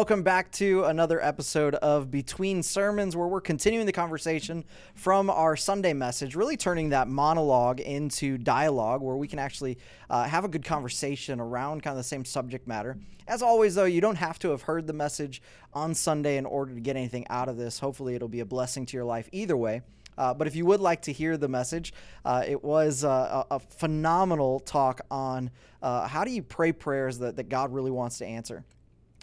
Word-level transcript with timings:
welcome 0.00 0.22
back 0.22 0.50
to 0.50 0.84
another 0.84 1.22
episode 1.22 1.74
of 1.74 2.10
Between 2.10 2.62
Sermons, 2.62 3.14
where 3.14 3.28
we're 3.28 3.42
continuing 3.42 3.84
the 3.84 3.92
conversation 3.92 4.64
from 4.94 5.28
our 5.28 5.56
Sunday 5.56 5.92
message, 5.92 6.34
really 6.34 6.56
turning 6.56 6.88
that 6.88 7.06
monologue 7.06 7.80
into 7.80 8.38
dialogue 8.38 9.02
where 9.02 9.16
we 9.16 9.28
can 9.28 9.38
actually 9.38 9.76
uh, 10.08 10.24
have 10.24 10.46
a 10.46 10.48
good 10.48 10.64
conversation 10.64 11.38
around 11.38 11.82
kind 11.82 11.92
of 11.92 11.98
the 11.98 12.08
same 12.08 12.24
subject 12.24 12.66
matter. 12.66 12.96
As 13.28 13.42
always, 13.42 13.74
though, 13.74 13.84
you 13.84 14.00
don't 14.00 14.16
have 14.16 14.38
to 14.38 14.48
have 14.52 14.62
heard 14.62 14.86
the 14.86 14.94
message 14.94 15.42
on 15.74 15.94
Sunday 15.94 16.38
in 16.38 16.46
order 16.46 16.72
to 16.72 16.80
get 16.80 16.96
anything 16.96 17.26
out 17.28 17.50
of 17.50 17.58
this. 17.58 17.78
Hopefully, 17.78 18.14
it'll 18.14 18.26
be 18.26 18.40
a 18.40 18.46
blessing 18.46 18.86
to 18.86 18.96
your 18.96 19.04
life 19.04 19.28
either 19.32 19.54
way. 19.54 19.82
Uh, 20.16 20.32
but 20.32 20.46
if 20.46 20.56
you 20.56 20.64
would 20.64 20.80
like 20.80 21.02
to 21.02 21.12
hear 21.12 21.36
the 21.36 21.46
message, 21.46 21.92
uh, 22.24 22.42
it 22.48 22.64
was 22.64 23.04
uh, 23.04 23.44
a, 23.50 23.56
a, 23.56 23.58
phenomenal 23.58 24.60
talk 24.60 25.02
on 25.10 25.50
uh, 25.82 26.08
how 26.08 26.24
do 26.24 26.30
you 26.30 26.42
pray 26.42 26.72
prayers 26.72 27.18
that, 27.18 27.36
that 27.36 27.50
God 27.50 27.74
really 27.74 27.90
wants 27.90 28.16
to 28.18 28.24
answer. 28.24 28.64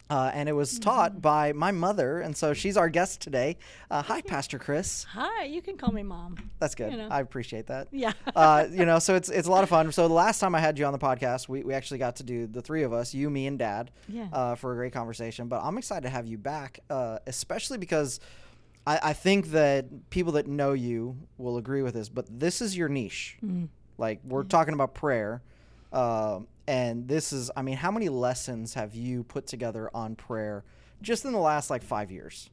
Uh, 0.10 0.32
and 0.34 0.48
it 0.48 0.54
was 0.54 0.74
mm-hmm. 0.74 0.84
taught 0.84 1.22
by 1.22 1.52
my 1.52 1.72
mother, 1.72 2.22
and 2.22 2.36
so 2.36 2.54
she's 2.54 2.78
our 2.78 2.90
guest 2.90 3.20
today. 3.20 3.58
Uh, 3.92 4.02
hi, 4.02 4.22
Pastor 4.22 4.58
Chris. 4.58 5.04
Hi, 5.04 5.44
you 5.44 5.62
can 5.62 5.78
call 5.78 5.92
me 5.92 6.04
mom. 6.04 6.38
That's 6.60 6.76
good. 6.76 6.92
You 6.92 6.98
know. 6.98 7.10
I 7.10 7.20
appreciate 7.20 7.68
that. 7.68 7.90
Yeah. 7.92 8.14
uh, 8.36 8.68
you 8.72 8.86
know, 8.86 9.00
so 9.00 9.16
it's 9.16 9.30
it's 9.30 9.48
a 9.48 9.52
lot 9.52 9.64
of 9.64 9.70
fun. 9.70 9.92
So 9.92 10.08
the 10.08 10.14
last 10.14 10.40
time 10.40 10.56
I 10.56 10.60
had 10.60 10.80
you 10.80 10.86
on 10.86 10.94
the 10.94 11.00
podcast, 11.00 11.50
we, 11.50 11.64
we 11.64 11.74
actually 11.74 11.98
got 11.98 12.18
to 12.18 12.24
do 12.24 12.48
the 12.48 12.62
three 12.62 12.84
of 12.84 12.94
us, 12.94 13.14
you, 13.14 13.30
me, 13.30 13.48
and 13.48 13.60
Dad, 13.60 13.92
yeah. 14.08 14.28
Uh, 14.32 14.56
for 14.56 14.72
a 14.72 14.76
great 14.76 14.94
conversation. 14.94 15.48
But 15.48 15.62
I'm 15.64 15.78
excited 15.78 16.04
to 16.04 16.10
have 16.10 16.26
you 16.26 16.38
back, 16.38 16.80
uh, 16.90 17.20
especially 17.28 17.78
because 17.78 18.22
I, 18.86 19.00
I, 19.04 19.14
think 19.14 19.48
that 19.48 20.10
people 20.10 20.34
that 20.34 20.48
know 20.48 20.72
you 20.72 21.18
will 21.38 21.58
agree 21.58 21.82
with 21.82 21.96
this. 21.96 22.08
But 22.08 22.28
this 22.30 22.62
is 22.62 22.78
your 22.78 22.88
niche. 22.88 23.38
Mm. 23.46 23.68
Like 23.98 24.22
we're 24.24 24.44
mm. 24.44 24.50
talking 24.50 24.74
about 24.74 24.94
prayer. 24.94 25.42
And 26.68 27.08
this 27.08 27.32
is, 27.32 27.50
I 27.56 27.62
mean, 27.62 27.78
how 27.78 27.92
many 27.92 28.10
lessons 28.10 28.74
have 28.74 28.94
you 28.94 29.24
put 29.24 29.48
together 29.48 29.90
on 29.94 30.16
prayer 30.16 30.66
just 31.02 31.24
in 31.24 31.32
the 31.32 31.40
last 31.40 31.70
like 31.70 31.82
five 31.82 32.12
years? 32.12 32.50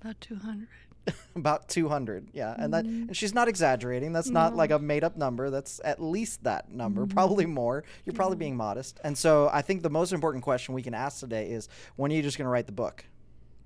About 0.00 0.20
200. 0.20 0.68
About 1.36 1.68
200, 1.68 2.28
yeah. 2.32 2.50
Mm-hmm. 2.50 2.62
And 2.62 2.74
that 2.74 2.84
mm-hmm. 2.84 3.02
and 3.08 3.16
she's 3.16 3.34
not 3.34 3.48
exaggerating. 3.48 4.12
That's 4.12 4.28
no. 4.28 4.40
not 4.40 4.56
like 4.56 4.70
a 4.70 4.78
made 4.78 5.04
up 5.04 5.16
number. 5.16 5.50
That's 5.50 5.80
at 5.84 6.02
least 6.02 6.44
that 6.44 6.70
number, 6.70 7.02
mm-hmm. 7.02 7.14
probably 7.14 7.46
more. 7.46 7.84
You're 8.04 8.12
yeah. 8.12 8.16
probably 8.16 8.36
being 8.36 8.56
modest. 8.56 9.00
And 9.04 9.16
so 9.16 9.48
I 9.52 9.62
think 9.62 9.82
the 9.82 9.90
most 9.90 10.12
important 10.12 10.42
question 10.42 10.74
we 10.74 10.82
can 10.82 10.94
ask 10.94 11.20
today 11.20 11.50
is 11.50 11.68
when 11.96 12.10
are 12.10 12.14
you 12.14 12.22
just 12.22 12.38
going 12.38 12.46
to 12.46 12.50
write 12.50 12.66
the 12.66 12.72
book? 12.72 13.04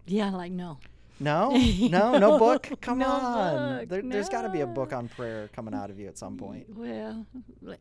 Yeah, 0.07 0.31
like 0.31 0.53
no. 0.53 0.79
No, 1.23 1.51
no, 1.51 2.17
no 2.17 2.39
book. 2.39 2.71
Come 2.81 2.99
no 2.99 3.07
on, 3.07 3.87
book, 3.87 4.01
there, 4.09 4.19
has 4.19 4.31
got 4.31 4.43
to 4.43 4.49
be 4.49 4.63
a 4.63 4.67
book 4.67 4.95
on 4.95 5.07
prayer 5.09 5.51
coming 5.53 5.75
out 5.75 5.91
of 5.91 5.99
you 6.01 6.09
at 6.09 6.17
some 6.17 6.39
point. 6.39 6.65
Well, 6.75 7.27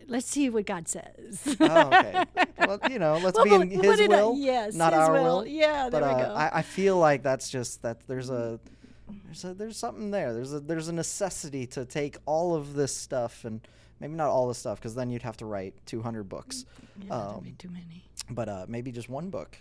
let's 0.08 0.28
see 0.28 0.50
what 0.50 0.66
God 0.66 0.90
says. 0.90 1.56
oh, 1.62 1.88
okay. 1.88 2.26
Well, 2.58 2.80
you 2.90 3.00
know, 3.00 3.18
let's 3.24 3.38
well, 3.38 3.46
be 3.46 3.54
in 3.56 3.70
His 3.70 4.08
will, 4.10 4.36
yes, 4.36 4.76
not 4.76 4.92
his 4.92 5.00
our 5.00 5.14
will. 5.14 5.24
will. 5.24 5.48
Yeah, 5.48 5.90
there 5.90 6.02
but, 6.02 6.18
we 6.18 6.22
uh, 6.22 6.28
go. 6.28 6.34
I, 6.34 6.60
I 6.60 6.62
feel 6.64 6.98
like 6.98 7.24
that's 7.24 7.50
just 7.50 7.82
that. 7.84 8.06
There's 8.08 8.30
a 8.30 8.60
there's 9.24 9.46
a, 9.46 9.54
there's 9.54 9.78
something 9.78 10.12
there. 10.12 10.34
There's 10.34 10.54
a 10.54 10.60
there's 10.60 10.90
a 10.90 10.94
necessity 10.94 11.66
to 11.68 11.86
take 11.86 12.18
all 12.26 12.56
of 12.56 12.74
this 12.74 12.94
stuff 12.94 13.46
and 13.46 13.62
maybe 14.02 14.16
not 14.16 14.28
all 14.30 14.50
the 14.50 14.56
stuff 14.56 14.80
because 14.80 14.96
then 14.96 15.10
you'd 15.10 15.24
have 15.24 15.38
to 15.38 15.46
write 15.46 15.76
200 15.86 16.28
books. 16.28 16.66
Yeah, 17.06 17.14
um, 17.14 17.28
that'd 17.28 17.44
be 17.44 17.52
too 17.52 17.70
many. 17.70 18.04
But 18.30 18.50
uh, 18.50 18.66
maybe 18.68 18.92
just 18.92 19.08
one 19.08 19.30
book 19.30 19.58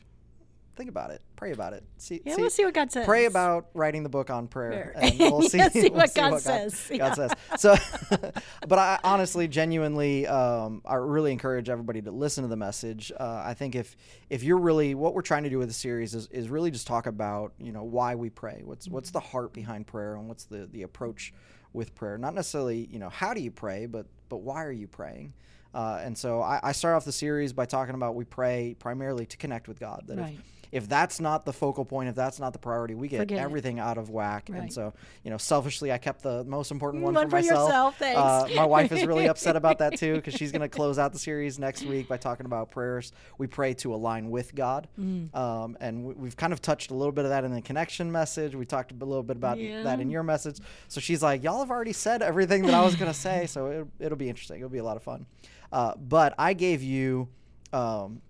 think 0.78 0.88
about 0.88 1.10
it. 1.10 1.20
Pray 1.36 1.52
about 1.52 1.72
it. 1.72 1.84
See, 1.98 2.22
yeah, 2.24 2.36
see, 2.36 2.40
we'll 2.40 2.50
see 2.50 2.64
what 2.64 2.72
God 2.72 2.90
says. 2.92 3.04
Pray 3.04 3.24
about 3.26 3.68
writing 3.74 4.04
the 4.04 4.08
book 4.08 4.30
on 4.30 4.46
prayer, 4.46 4.92
and 4.96 5.18
we'll 5.18 5.42
see, 5.42 5.58
yeah, 5.58 5.68
see, 5.68 5.82
we'll 5.82 5.92
what, 5.92 6.10
see 6.10 6.20
God 6.20 6.32
what 6.32 6.42
says. 6.42 6.86
God, 6.90 6.98
God 6.98 7.14
says. 7.16 7.32
So, 7.60 7.76
but 8.68 8.78
I 8.78 8.98
honestly, 9.02 9.48
genuinely, 9.48 10.26
um, 10.28 10.80
I 10.86 10.94
really 10.94 11.32
encourage 11.32 11.68
everybody 11.68 12.00
to 12.02 12.12
listen 12.12 12.44
to 12.44 12.48
the 12.48 12.56
message. 12.56 13.12
Uh, 13.18 13.42
I 13.44 13.54
think 13.54 13.74
if 13.74 13.96
if 14.30 14.42
you're 14.44 14.58
really 14.58 14.94
what 14.94 15.14
we're 15.14 15.22
trying 15.22 15.42
to 15.42 15.50
do 15.50 15.58
with 15.58 15.68
the 15.68 15.74
series 15.74 16.14
is, 16.14 16.28
is 16.28 16.48
really 16.48 16.70
just 16.70 16.86
talk 16.86 17.06
about 17.06 17.52
you 17.58 17.72
know 17.72 17.82
why 17.82 18.14
we 18.14 18.30
pray. 18.30 18.62
What's 18.64 18.86
mm-hmm. 18.86 18.94
what's 18.94 19.10
the 19.10 19.20
heart 19.20 19.52
behind 19.52 19.88
prayer, 19.88 20.14
and 20.14 20.28
what's 20.28 20.44
the 20.44 20.68
the 20.72 20.84
approach 20.84 21.34
with 21.72 21.94
prayer. 21.96 22.16
Not 22.18 22.34
necessarily 22.34 22.88
you 22.90 23.00
know 23.00 23.10
how 23.10 23.34
do 23.34 23.40
you 23.40 23.50
pray, 23.50 23.86
but 23.86 24.06
but 24.28 24.38
why 24.38 24.64
are 24.64 24.72
you 24.72 24.86
praying? 24.86 25.34
Uh, 25.74 26.00
and 26.02 26.16
so 26.16 26.40
I, 26.40 26.60
I, 26.62 26.72
start 26.72 26.96
off 26.96 27.04
the 27.04 27.12
series 27.12 27.52
by 27.52 27.66
talking 27.66 27.94
about 27.94 28.14
we 28.14 28.24
pray 28.24 28.74
primarily 28.78 29.26
to 29.26 29.36
connect 29.36 29.68
with 29.68 29.78
God. 29.78 30.04
That 30.06 30.16
right. 30.16 30.32
if, 30.32 30.57
if 30.72 30.88
that's 30.88 31.20
not 31.20 31.44
the 31.44 31.52
focal 31.52 31.84
point, 31.84 32.08
if 32.08 32.14
that's 32.14 32.38
not 32.38 32.52
the 32.52 32.58
priority, 32.58 32.94
we 32.94 33.08
get 33.08 33.20
Forget 33.20 33.38
everything 33.38 33.78
it. 33.78 33.82
out 33.82 33.98
of 33.98 34.10
whack. 34.10 34.48
Right. 34.50 34.62
And 34.62 34.72
so, 34.72 34.92
you 35.24 35.30
know, 35.30 35.36
selfishly, 35.36 35.92
I 35.92 35.98
kept 35.98 36.22
the 36.22 36.44
most 36.44 36.70
important 36.70 37.02
one, 37.02 37.14
one 37.14 37.26
for, 37.26 37.30
for 37.30 37.36
myself. 37.36 37.68
Yourself, 37.68 37.98
thanks. 37.98 38.18
Uh, 38.18 38.48
my 38.54 38.66
wife 38.66 38.92
is 38.92 39.06
really 39.06 39.28
upset 39.28 39.56
about 39.56 39.78
that 39.78 39.96
too 39.98 40.14
because 40.16 40.34
she's 40.34 40.52
going 40.52 40.62
to 40.68 40.68
close 40.68 40.98
out 40.98 41.12
the 41.12 41.18
series 41.18 41.58
next 41.58 41.84
week 41.84 42.08
by 42.08 42.16
talking 42.16 42.46
about 42.46 42.70
prayers. 42.70 43.12
We 43.38 43.46
pray 43.46 43.74
to 43.74 43.94
align 43.94 44.30
with 44.30 44.54
God, 44.54 44.88
mm. 44.98 45.34
um, 45.34 45.76
and 45.80 46.16
we, 46.16 46.28
have 46.28 46.36
kind 46.36 46.52
of 46.52 46.60
touched 46.60 46.90
a 46.90 46.94
little 46.94 47.12
bit 47.12 47.24
of 47.24 47.30
that 47.30 47.44
in 47.44 47.52
the 47.52 47.62
connection 47.62 48.10
message. 48.12 48.54
We 48.54 48.66
talked 48.66 48.92
a 48.92 49.04
little 49.04 49.22
bit 49.22 49.36
about 49.36 49.58
yeah. 49.58 49.82
that 49.82 50.00
in 50.00 50.10
your 50.10 50.22
message. 50.22 50.58
So 50.88 51.00
she's 51.00 51.22
like, 51.22 51.42
"Y'all 51.42 51.60
have 51.60 51.70
already 51.70 51.92
said 51.92 52.22
everything 52.22 52.62
that 52.66 52.74
I 52.74 52.84
was 52.84 52.96
going 52.96 53.10
to 53.10 53.18
say, 53.18 53.46
so 53.46 53.66
it, 53.66 53.86
it'll 54.04 54.18
be 54.18 54.28
interesting. 54.28 54.58
It'll 54.58 54.68
be 54.68 54.78
a 54.78 54.84
lot 54.84 54.96
of 54.96 55.02
fun." 55.02 55.26
Uh, 55.72 55.94
but 55.96 56.34
I 56.38 56.54
gave 56.54 56.82
you, 56.82 57.28
um, 57.72 58.22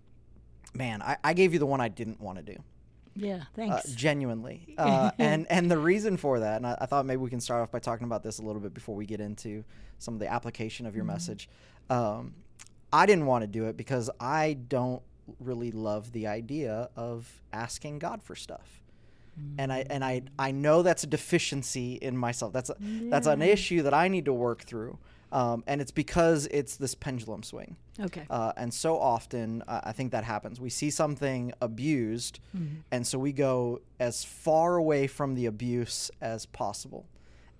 man, 0.74 1.02
I, 1.02 1.16
I 1.22 1.32
gave 1.34 1.52
you 1.52 1.58
the 1.58 1.66
one 1.66 1.80
I 1.80 1.88
didn't 1.88 2.20
want 2.20 2.38
to 2.38 2.44
do. 2.44 2.62
Yeah, 3.16 3.34
uh, 3.34 3.44
thanks. 3.56 3.76
Uh, 3.76 3.94
genuinely, 3.96 4.74
uh, 4.78 5.10
and 5.18 5.46
and 5.50 5.70
the 5.70 5.78
reason 5.78 6.16
for 6.16 6.40
that, 6.40 6.56
and 6.56 6.66
I, 6.66 6.78
I, 6.80 6.86
thought 6.86 7.04
maybe 7.04 7.18
we 7.18 7.30
can 7.30 7.40
start 7.40 7.62
off 7.62 7.72
by 7.72 7.80
talking 7.80 8.04
about 8.04 8.22
this 8.22 8.38
a 8.38 8.42
little 8.42 8.60
bit 8.60 8.74
before 8.74 8.94
we 8.94 9.06
get 9.06 9.20
into 9.20 9.64
some 9.98 10.14
of 10.14 10.20
the 10.20 10.32
application 10.32 10.86
of 10.86 10.94
your 10.94 11.04
mm-hmm. 11.04 11.14
message. 11.14 11.48
Um, 11.90 12.34
I 12.92 13.06
didn't 13.06 13.26
want 13.26 13.42
to 13.42 13.48
do 13.48 13.64
it 13.64 13.76
because 13.76 14.08
I 14.20 14.56
don't 14.68 15.02
really 15.40 15.72
love 15.72 16.12
the 16.12 16.26
idea 16.26 16.88
of 16.96 17.42
asking 17.52 17.98
God 17.98 18.22
for 18.22 18.34
stuff. 18.34 18.82
And 19.56 19.72
I 19.72 19.84
and 19.88 20.04
I 20.04 20.22
I 20.36 20.50
know 20.50 20.82
that's 20.82 21.04
a 21.04 21.06
deficiency 21.06 21.94
in 21.94 22.16
myself. 22.16 22.52
That's 22.52 22.70
a, 22.70 22.76
yeah. 22.80 23.08
that's 23.08 23.28
an 23.28 23.40
issue 23.40 23.82
that 23.82 23.94
I 23.94 24.08
need 24.08 24.24
to 24.24 24.32
work 24.32 24.62
through. 24.62 24.98
Um, 25.30 25.62
and 25.66 25.80
it's 25.80 25.90
because 25.90 26.46
it's 26.46 26.76
this 26.76 26.94
pendulum 26.94 27.42
swing. 27.42 27.76
Okay. 28.00 28.24
Uh, 28.30 28.52
and 28.56 28.72
so 28.72 28.98
often, 28.98 29.62
uh, 29.66 29.80
I 29.84 29.92
think 29.92 30.12
that 30.12 30.24
happens. 30.24 30.60
We 30.60 30.70
see 30.70 30.90
something 30.90 31.52
abused, 31.60 32.40
mm-hmm. 32.56 32.76
and 32.90 33.06
so 33.06 33.18
we 33.18 33.32
go 33.32 33.80
as 33.98 34.24
far 34.24 34.76
away 34.76 35.06
from 35.06 35.34
the 35.34 35.46
abuse 35.46 36.10
as 36.20 36.46
possible. 36.46 37.06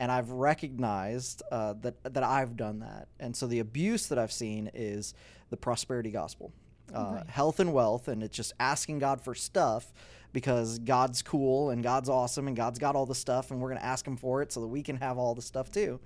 And 0.01 0.13
I've 0.13 0.31
recognized 0.31 1.43
uh, 1.51 1.75
that 1.83 2.15
that 2.15 2.23
I've 2.23 2.57
done 2.57 2.79
that. 2.81 3.09
And 3.19 3.35
so 3.35 3.47
the 3.47 3.59
abuse 3.59 4.07
that 4.09 4.19
I've 4.19 4.33
seen 4.33 4.71
is 4.73 5.13
the 5.51 5.57
prosperity 5.57 6.13
gospel, 6.13 6.53
uh, 6.95 7.13
right. 7.17 7.27
health 7.29 7.59
and 7.59 7.73
wealth, 7.73 8.07
and 8.09 8.23
it's 8.23 8.37
just 8.37 8.53
asking 8.61 9.01
God 9.01 9.21
for 9.21 9.35
stuff 9.35 9.93
because 10.33 10.79
God's 10.79 11.23
cool 11.23 11.71
and 11.71 11.83
God's 11.83 12.09
awesome 12.09 12.47
and 12.49 12.57
God's 12.57 12.79
got 12.79 12.95
all 12.95 13.07
the 13.07 13.15
stuff, 13.15 13.51
and 13.51 13.61
we're 13.61 13.71
going 13.71 13.81
to 13.81 13.85
ask 13.87 14.07
Him 14.07 14.17
for 14.17 14.41
it 14.41 14.53
so 14.53 14.61
that 14.61 14.69
we 14.69 14.83
can 14.85 14.97
have 14.99 15.19
all 15.19 15.35
the 15.35 15.43
stuff 15.43 15.71
too 15.73 15.99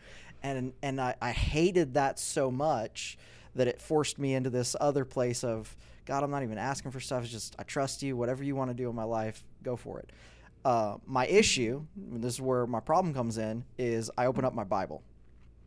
and 0.42 0.72
and 0.82 1.00
I, 1.00 1.14
I 1.20 1.32
hated 1.32 1.94
that 1.94 2.18
so 2.18 2.50
much 2.50 3.18
that 3.54 3.68
it 3.68 3.80
forced 3.80 4.18
me 4.18 4.34
into 4.34 4.50
this 4.50 4.74
other 4.80 5.04
place 5.04 5.44
of 5.44 5.76
God, 6.04 6.24
I'm 6.24 6.30
not 6.30 6.42
even 6.42 6.58
asking 6.58 6.90
for 6.90 7.00
stuff. 7.00 7.22
It's 7.22 7.32
just 7.32 7.54
I 7.58 7.62
trust 7.62 8.02
you. 8.02 8.16
Whatever 8.16 8.42
you 8.42 8.56
want 8.56 8.70
to 8.70 8.74
do 8.74 8.88
in 8.88 8.96
my 8.96 9.04
life, 9.04 9.44
go 9.62 9.76
for 9.76 10.00
it. 10.00 10.10
Uh, 10.64 10.96
my 11.06 11.26
issue, 11.26 11.84
this 11.96 12.34
is 12.34 12.40
where 12.40 12.66
my 12.66 12.80
problem 12.80 13.14
comes 13.14 13.38
in, 13.38 13.64
is 13.78 14.10
I 14.16 14.26
open 14.26 14.44
up 14.44 14.54
my 14.54 14.64
Bible. 14.64 15.02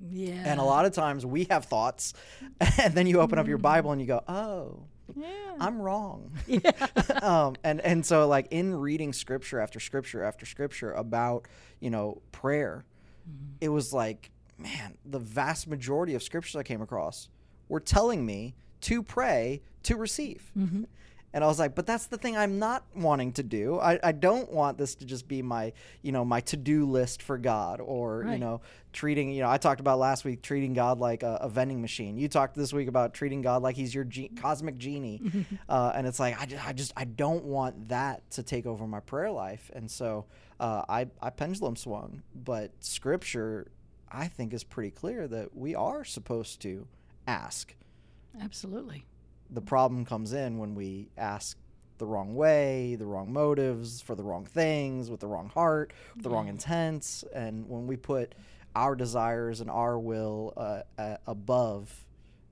Yeah. 0.09 0.41
And 0.46 0.59
a 0.59 0.63
lot 0.63 0.86
of 0.86 0.94
times 0.94 1.25
we 1.25 1.46
have 1.46 1.66
thoughts, 1.66 2.13
and 2.81 2.94
then 2.94 3.07
you 3.07 3.22
open 3.22 3.40
up 3.40 3.47
your 3.47 3.57
Bible 3.57 3.92
and 3.92 4.02
you 4.02 4.07
go, 4.07 4.24
oh, 4.28 4.84
yeah. 5.16 5.28
I'm 5.59 5.81
wrong. 5.81 6.31
Yeah. 6.47 6.72
um, 7.22 7.56
and 7.63 7.80
and 7.81 8.06
so 8.06 8.28
like 8.28 8.47
in 8.52 8.75
reading 8.75 9.13
scripture 9.13 9.59
after 9.59 9.80
scripture 9.80 10.24
after 10.24 10.46
scripture 10.46 10.92
about 10.92 11.48
you 11.80 11.89
know 11.89 12.22
prayer, 12.31 12.86
mm-hmm. 13.30 13.54
it 13.62 13.69
was 13.69 13.94
like 13.94 14.31
man, 14.57 14.98
the 15.06 15.19
vast 15.19 15.68
majority 15.68 16.16
of 16.16 16.24
scriptures 16.24 16.56
I 16.56 16.63
came 16.63 16.81
across 16.81 17.30
were 17.68 17.80
telling 17.80 18.25
me 18.25 18.56
to 18.81 19.02
pray 19.04 19.62
to 19.84 19.96
receive. 19.96 20.52
Mm-hmm. 20.57 20.84
And 21.36 21.44
I 21.44 21.48
was 21.48 21.60
like, 21.60 21.75
but 21.75 21.86
that's 21.86 22.06
the 22.06 22.18
thing 22.18 22.38
I'm 22.38 22.60
not 22.60 22.86
wanting 22.96 23.34
to 23.34 23.44
do. 23.44 23.78
I, 23.78 24.00
I 24.02 24.13
don't 24.13 24.50
want 24.54 24.78
this 24.78 24.96
to 24.96 25.06
just 25.06 25.28
be 25.28 25.42
my, 25.42 25.74
you 26.02 26.13
know, 26.13 26.24
my 26.24 26.40
to-do 26.40 26.86
list 26.86 27.22
for 27.22 27.38
God 27.38 27.81
or, 27.81 28.19
right. 28.19 28.31
you 28.31 28.40
know, 28.40 28.62
treating, 28.94 29.31
you 29.31 29.42
know, 29.42 29.50
I 29.50 29.57
talked 29.57 29.81
about 29.81 30.00
last 30.00 30.24
week 30.24 30.42
treating 30.42 30.74
God 30.74 31.00
like 31.00 31.24
a, 31.24 31.40
a 31.42 31.50
vending 31.50 31.81
machine. 31.81 32.18
You 32.18 32.30
talked 32.30 32.56
this 32.56 32.72
week 32.72 32.88
about 32.88 33.13
treating 33.13 33.42
God 33.42 33.62
like 33.63 33.75
he's 33.75 33.94
your 33.94 34.06
ge- 34.06 34.30
cosmic 34.38 34.78
genie. 34.78 35.22
uh, 35.68 35.92
and 35.94 36.08
it's 36.08 36.22
like, 36.22 36.40
I 36.42 36.46
just, 36.46 36.66
I 36.66 36.72
just, 36.72 36.94
I 36.96 37.04
don't 37.04 37.44
want 37.44 37.90
that 37.90 38.31
to 38.31 38.44
take 38.44 38.66
over 38.66 38.88
my 38.88 39.01
prayer 39.01 39.30
life. 39.30 39.69
And 39.74 39.92
so 39.92 40.28
uh, 40.62 40.84
I, 40.88 41.08
I 41.22 41.31
pendulum 41.31 41.75
swung, 41.75 42.22
but 42.34 42.72
scripture 42.80 43.68
I 44.15 44.27
think 44.29 44.53
is 44.53 44.63
pretty 44.63 44.91
clear 44.91 45.27
that 45.27 45.56
we 45.56 45.75
are 45.75 46.06
supposed 46.06 46.62
to 46.62 46.88
ask. 47.27 47.75
Absolutely. 48.41 49.06
The 49.50 49.62
problem 49.62 50.06
comes 50.06 50.31
in 50.31 50.57
when 50.57 50.73
we 50.73 51.09
ask 51.17 51.57
the 51.97 52.06
wrong 52.06 52.33
way, 52.33 52.95
the 52.95 53.06
wrong 53.06 53.31
motives, 53.31 54.01
for 54.01 54.15
the 54.15 54.23
wrong 54.23 54.45
things, 54.45 55.12
with 55.12 55.19
the 55.19 55.27
wrong 55.27 55.50
heart, 55.50 55.94
with 56.15 56.23
the 56.23 56.29
wrong 56.29 56.47
intents, 56.47 57.23
and 57.33 57.67
when 57.67 57.88
we 57.88 57.97
put 57.97 58.35
our 58.75 58.95
desires 58.95 59.62
and 59.62 59.69
our 59.69 60.00
will 60.00 60.53
uh, 60.57 60.81
uh, 60.97 61.17
above 61.27 62.06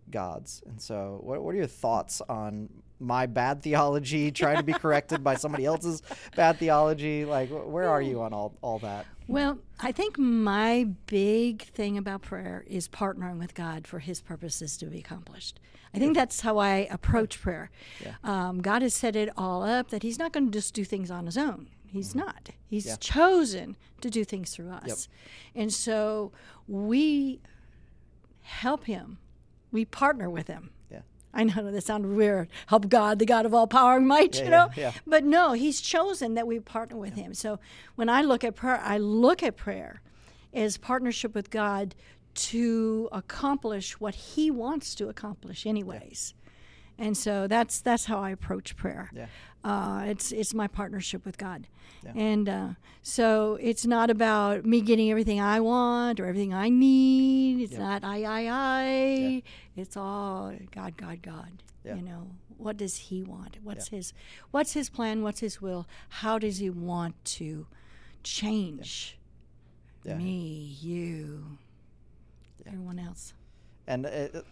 God's. 0.09 0.61
And 0.65 0.81
so, 0.81 1.19
what, 1.23 1.41
what 1.41 1.53
are 1.55 1.57
your 1.57 1.67
thoughts 1.67 2.21
on 2.27 2.69
my 2.99 3.25
bad 3.25 3.61
theology 3.61 4.31
trying 4.31 4.57
to 4.57 4.63
be 4.63 4.73
corrected 4.73 5.23
by 5.23 5.35
somebody 5.35 5.65
else's 5.65 6.01
bad 6.35 6.57
theology? 6.57 7.25
Like, 7.25 7.49
where 7.49 7.89
are 7.89 8.01
you 8.01 8.21
on 8.21 8.33
all, 8.33 8.57
all 8.61 8.79
that? 8.79 9.05
Well, 9.27 9.59
I 9.79 9.91
think 9.91 10.17
my 10.17 10.87
big 11.07 11.63
thing 11.63 11.97
about 11.97 12.21
prayer 12.21 12.63
is 12.67 12.87
partnering 12.87 13.39
with 13.39 13.53
God 13.55 13.87
for 13.87 13.99
His 13.99 14.21
purposes 14.21 14.77
to 14.77 14.85
be 14.87 14.99
accomplished. 14.99 15.59
I 15.93 15.99
think 15.99 16.15
that's 16.15 16.41
how 16.41 16.57
I 16.57 16.87
approach 16.89 17.41
prayer. 17.41 17.69
Yeah. 18.03 18.15
Um, 18.23 18.61
God 18.61 18.81
has 18.81 18.93
set 18.95 19.15
it 19.15 19.29
all 19.37 19.63
up 19.63 19.89
that 19.89 20.01
He's 20.03 20.17
not 20.19 20.33
going 20.33 20.47
to 20.47 20.51
just 20.51 20.73
do 20.73 20.83
things 20.83 21.09
on 21.11 21.25
His 21.25 21.37
own. 21.37 21.67
He's 21.85 22.15
not. 22.15 22.49
He's 22.67 22.85
Mm-hmm. 22.85 22.89
Yeah. 22.89 22.95
chosen 22.97 23.75
to 24.01 24.09
do 24.09 24.23
things 24.23 24.51
through 24.55 24.71
us. 24.71 25.07
And 25.55 25.71
so 25.71 26.31
we 26.67 27.39
help 28.41 28.85
Him, 28.85 29.19
we 29.71 29.85
partner 29.85 30.29
with 30.29 30.47
Him. 30.47 30.71
Yeah. 31.33 31.39
I 31.39 31.43
know 31.45 31.71
that 31.71 31.81
sounded 31.83 32.11
weird. 32.11 32.47
Help 32.67 32.89
God, 32.89 33.19
the 33.19 33.25
God 33.25 33.45
of 33.45 33.53
all 33.53 33.67
power 33.67 33.97
and 33.97 34.07
might, 34.07 34.35
Yeah, 34.35 34.39
you 34.41 34.45
yeah, 34.45 34.49
know? 34.65 34.69
yeah. 34.75 34.91
But 35.05 35.23
no, 35.23 35.53
He's 35.53 35.81
chosen 35.81 36.35
that 36.35 36.47
we 36.47 36.59
partner 36.59 36.97
with 36.97 37.15
Him. 37.15 37.33
So 37.33 37.59
when 37.95 38.09
I 38.09 38.21
look 38.21 38.43
at 38.43 38.55
prayer, 38.55 38.79
I 38.83 38.97
look 38.97 39.41
at 39.43 39.57
prayer 39.57 40.01
as 40.53 40.77
partnership 40.77 41.33
with 41.33 41.49
God 41.49 41.95
to 42.35 43.09
accomplish 43.11 43.99
what 43.99 44.15
He 44.15 44.49
wants 44.51 44.95
to 44.95 45.09
accomplish, 45.09 45.65
anyways. 45.65 46.33
And 46.97 47.17
so 47.17 47.47
that's 47.47 47.81
that's 47.81 48.05
how 48.05 48.19
I 48.19 48.29
approach 48.29 48.75
prayer. 48.75 49.09
Yeah. 49.13 49.25
Uh, 49.63 50.03
it's 50.07 50.31
it's 50.31 50.53
my 50.53 50.67
partnership 50.67 51.25
with 51.25 51.37
God, 51.37 51.67
Yeah. 52.03 52.11
and 52.15 52.49
uh, 52.49 52.67
so 53.01 53.57
it's 53.61 53.85
not 53.85 54.09
about 54.09 54.65
me 54.65 54.81
getting 54.81 55.09
everything 55.09 55.39
I 55.39 55.59
want 55.61 56.19
or 56.19 56.25
everything 56.25 56.53
I 56.53 56.69
need. 56.69 57.61
It's 57.61 57.71
Yeah. 57.73 57.79
not 57.79 58.03
I 58.03 58.23
I 58.23 58.47
I. 58.51 59.43
It's 59.75 59.95
all 59.97 60.53
God 60.71 60.97
God 60.97 61.21
God. 61.21 61.63
Yeah. 61.83 61.95
You 61.95 62.01
know 62.03 62.27
what 62.57 62.77
does 62.77 62.95
He 62.97 63.23
want? 63.23 63.57
What's 63.63 63.87
His 63.87 64.13
What's 64.51 64.73
His 64.73 64.89
plan? 64.89 65.23
What's 65.23 65.39
His 65.39 65.61
will? 65.61 65.87
How 66.09 66.37
does 66.37 66.57
He 66.57 66.69
want 66.69 67.15
to 67.39 67.65
change 68.21 69.17
me, 70.05 70.77
you, 70.81 71.57
everyone 72.65 72.99
else? 72.99 73.33
And 73.87 74.05
it, 74.05 74.35
it- 74.35 74.45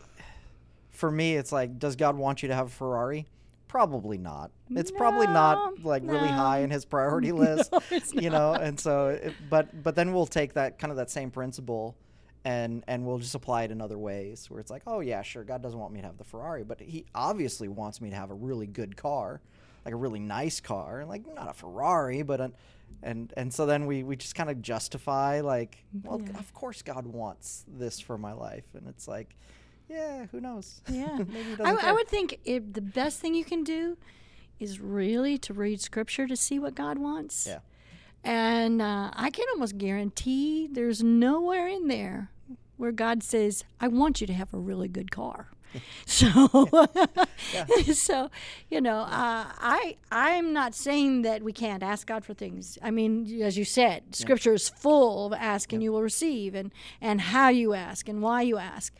for 1.01 1.11
me, 1.11 1.35
it's 1.35 1.51
like, 1.51 1.77
does 1.79 1.95
God 1.97 2.15
want 2.15 2.41
you 2.41 2.47
to 2.47 2.55
have 2.55 2.67
a 2.67 2.69
Ferrari? 2.69 3.27
Probably 3.67 4.17
not. 4.17 4.51
It's 4.69 4.91
probably 4.91 5.27
not 5.27 5.79
No, 5.79 5.89
like 5.89 6.03
really 6.05 6.27
high 6.27 6.59
in 6.59 6.69
his 6.69 6.85
priority 6.85 7.31
list, 7.43 7.73
it's 7.89 8.13
you 8.13 8.29
know. 8.29 8.53
And 8.53 8.79
so, 8.79 9.07
it, 9.07 9.33
but 9.49 9.83
but 9.83 9.95
then 9.95 10.13
we'll 10.13 10.25
take 10.27 10.53
that 10.53 10.77
kind 10.77 10.91
of 10.91 10.97
that 10.97 11.09
same 11.09 11.31
principle, 11.31 11.95
and 12.45 12.83
and 12.87 13.05
we'll 13.05 13.17
just 13.17 13.33
apply 13.35 13.63
it 13.63 13.71
in 13.71 13.81
other 13.81 13.97
ways 13.97 14.49
where 14.49 14.59
it's 14.59 14.69
like, 14.69 14.83
oh 14.87 14.99
yeah, 14.99 15.21
sure, 15.21 15.43
God 15.43 15.61
doesn't 15.63 15.79
want 15.79 15.93
me 15.93 16.01
to 16.01 16.07
have 16.07 16.17
the 16.17 16.23
Ferrari, 16.23 16.63
but 16.63 16.79
He 16.81 17.05
obviously 17.15 17.67
wants 17.69 17.99
me 18.01 18.09
to 18.09 18.15
have 18.15 18.29
a 18.29 18.33
really 18.35 18.67
good 18.67 18.95
car, 18.97 19.41
like 19.85 19.93
a 19.93 19.97
really 19.97 20.19
nice 20.19 20.59
car, 20.59 20.99
and 20.99 21.09
like 21.09 21.23
not 21.33 21.49
a 21.49 21.53
Ferrari, 21.53 22.23
but 22.23 22.41
an, 22.41 22.53
and 23.03 23.33
and 23.37 23.53
so 23.53 23.65
then 23.65 23.85
we 23.85 24.03
we 24.03 24.15
just 24.17 24.35
kind 24.35 24.49
of 24.49 24.61
justify 24.61 25.39
like, 25.41 25.77
well, 26.03 26.21
Yeah. 26.21 26.37
of 26.39 26.53
course 26.53 26.81
God 26.81 27.07
wants 27.07 27.63
this 27.67 27.99
for 28.01 28.17
my 28.17 28.33
life, 28.33 28.65
and 28.75 28.85
it's 28.89 29.07
like, 29.07 29.35
yeah, 29.91 30.25
who 30.31 30.39
knows? 30.39 30.81
Yeah. 30.89 31.17
Maybe 31.17 31.55
I, 31.63 31.89
I 31.89 31.91
would 31.91 32.07
think 32.07 32.39
if 32.45 32.71
the 32.71 32.81
best 32.81 33.19
thing 33.19 33.35
you 33.35 33.43
can 33.43 33.63
do 33.63 33.97
is 34.59 34.79
really 34.79 35.37
to 35.39 35.53
read 35.53 35.81
scripture 35.81 36.27
to 36.27 36.35
see 36.35 36.59
what 36.59 36.75
God 36.75 36.97
wants. 36.97 37.47
Yeah. 37.47 37.59
And 38.23 38.81
uh, 38.81 39.11
I 39.13 39.31
can 39.31 39.45
almost 39.51 39.77
guarantee 39.77 40.67
there's 40.71 41.01
nowhere 41.01 41.67
in 41.67 41.87
there 41.87 42.29
where 42.77 42.91
God 42.91 43.23
says, 43.23 43.63
I 43.79 43.87
want 43.87 44.21
you 44.21 44.27
to 44.27 44.33
have 44.33 44.53
a 44.53 44.57
really 44.57 44.87
good 44.87 45.11
car. 45.11 45.49
So, 46.05 46.49
so 47.93 48.29
you 48.69 48.81
know, 48.81 48.99
uh, 48.99 49.45
I 49.57 49.97
I'm 50.11 50.51
not 50.51 50.75
saying 50.75 51.21
that 51.21 51.41
we 51.41 51.53
can't 51.53 51.83
ask 51.83 52.05
God 52.07 52.25
for 52.25 52.33
things. 52.33 52.77
I 52.81 52.91
mean, 52.91 53.41
as 53.41 53.57
you 53.57 53.65
said, 53.65 54.15
Scripture 54.15 54.53
is 54.53 54.67
full 54.67 55.27
of 55.27 55.33
ask 55.33 55.71
and 55.71 55.81
you 55.81 55.93
will 55.93 56.01
receive, 56.01 56.53
and 56.53 56.71
and 56.99 57.21
how 57.21 57.49
you 57.49 57.73
ask 57.73 58.09
and 58.09 58.21
why 58.21 58.41
you 58.41 58.57
ask. 58.57 58.93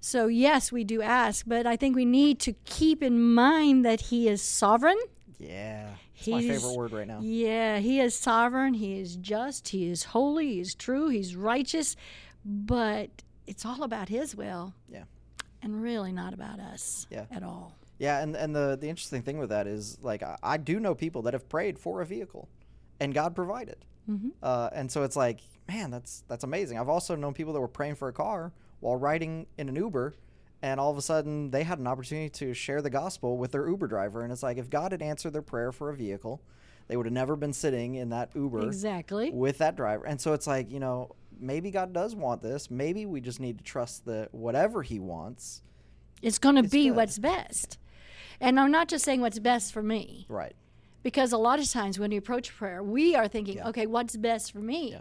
So 0.00 0.26
yes, 0.26 0.72
we 0.72 0.84
do 0.84 1.02
ask, 1.02 1.44
but 1.46 1.66
I 1.66 1.76
think 1.76 1.94
we 1.96 2.04
need 2.04 2.38
to 2.40 2.54
keep 2.64 3.02
in 3.02 3.34
mind 3.34 3.84
that 3.84 4.00
He 4.02 4.28
is 4.28 4.40
sovereign. 4.40 4.98
Yeah. 5.38 5.90
It's 6.16 6.28
my 6.28 6.40
favorite 6.40 6.76
word 6.76 6.92
right 6.92 7.06
now. 7.06 7.18
Yeah, 7.20 7.78
he 7.78 8.00
is 8.00 8.14
sovereign, 8.14 8.74
he 8.74 8.98
is 9.00 9.16
just, 9.16 9.68
he 9.68 9.90
is 9.90 10.04
holy, 10.04 10.54
he 10.54 10.60
is 10.60 10.74
true, 10.74 11.08
he's 11.08 11.36
righteous, 11.36 11.96
but 12.44 13.10
it's 13.46 13.66
all 13.66 13.82
about 13.82 14.08
his 14.08 14.34
will. 14.34 14.74
Yeah. 14.88 15.04
And 15.64 15.82
really 15.82 16.12
not 16.12 16.32
about 16.34 16.60
us 16.60 17.06
Yeah. 17.10 17.24
at 17.32 17.42
all. 17.42 17.72
Yeah, 17.98 18.22
and 18.22 18.36
and 18.36 18.54
the 18.54 18.76
the 18.80 18.88
interesting 18.88 19.22
thing 19.22 19.38
with 19.38 19.48
that 19.50 19.66
is 19.66 19.98
like 20.02 20.22
I, 20.22 20.36
I 20.42 20.56
do 20.58 20.78
know 20.78 20.94
people 20.94 21.22
that 21.22 21.32
have 21.32 21.48
prayed 21.48 21.78
for 21.78 22.00
a 22.02 22.06
vehicle, 22.06 22.48
and 23.00 23.14
God 23.14 23.34
provided. 23.34 23.84
Mhm. 24.08 24.32
Uh, 24.42 24.68
and 24.72 24.90
so 24.92 25.02
it's 25.04 25.16
like, 25.16 25.40
man, 25.68 25.90
that's 25.90 26.22
that's 26.28 26.44
amazing. 26.44 26.78
I've 26.78 26.88
also 26.88 27.14
known 27.16 27.32
people 27.34 27.52
that 27.54 27.60
were 27.60 27.68
praying 27.68 27.94
for 27.94 28.08
a 28.08 28.12
car 28.12 28.52
while 28.80 28.96
riding 28.96 29.46
in 29.56 29.68
an 29.68 29.76
Uber, 29.76 30.12
and 30.60 30.78
all 30.80 30.90
of 30.90 30.98
a 30.98 31.02
sudden 31.02 31.50
they 31.50 31.62
had 31.62 31.78
an 31.78 31.86
opportunity 31.86 32.28
to 32.30 32.52
share 32.52 32.82
the 32.82 32.90
gospel 32.90 33.38
with 33.38 33.52
their 33.52 33.66
Uber 33.68 33.86
driver. 33.86 34.22
And 34.22 34.32
it's 34.32 34.42
like 34.42 34.58
if 34.58 34.68
God 34.68 34.92
had 34.92 35.00
answered 35.00 35.32
their 35.32 35.40
prayer 35.42 35.72
for 35.72 35.88
a 35.88 35.94
vehicle, 35.96 36.42
they 36.88 36.96
would 36.98 37.06
have 37.06 37.12
never 37.14 37.36
been 37.36 37.52
sitting 37.54 37.94
in 37.94 38.10
that 38.10 38.28
Uber 38.34 38.66
Exactly. 38.66 39.30
with 39.30 39.56
that 39.58 39.76
driver. 39.76 40.04
And 40.04 40.20
so 40.20 40.34
it's 40.34 40.46
like, 40.46 40.70
you 40.70 40.80
know, 40.80 41.12
maybe 41.40 41.70
God 41.70 41.92
does 41.92 42.14
want 42.14 42.42
this. 42.42 42.70
Maybe 42.70 43.06
we 43.06 43.20
just 43.20 43.40
need 43.40 43.58
to 43.58 43.64
trust 43.64 44.04
that 44.06 44.32
whatever 44.34 44.82
He 44.82 44.98
wants, 44.98 45.62
It's 46.22 46.38
going 46.38 46.56
to 46.56 46.62
be 46.62 46.88
good. 46.88 46.96
what's 46.96 47.18
best. 47.18 47.78
And 48.40 48.58
I'm 48.58 48.70
not 48.70 48.88
just 48.88 49.04
saying 49.04 49.20
what's 49.20 49.38
best 49.38 49.72
for 49.72 49.82
me, 49.82 50.26
right? 50.28 50.54
because 51.02 51.32
a 51.32 51.38
lot 51.38 51.58
of 51.60 51.70
times 51.70 51.98
when 51.98 52.10
we 52.10 52.16
approach 52.16 52.54
prayer, 52.54 52.82
we 52.82 53.14
are 53.14 53.28
thinking, 53.28 53.56
Yeah. 53.58 53.68
okay, 53.68 53.86
what's 53.86 54.16
best 54.16 54.52
for 54.52 54.58
me? 54.58 54.92
Yeah. 54.92 55.00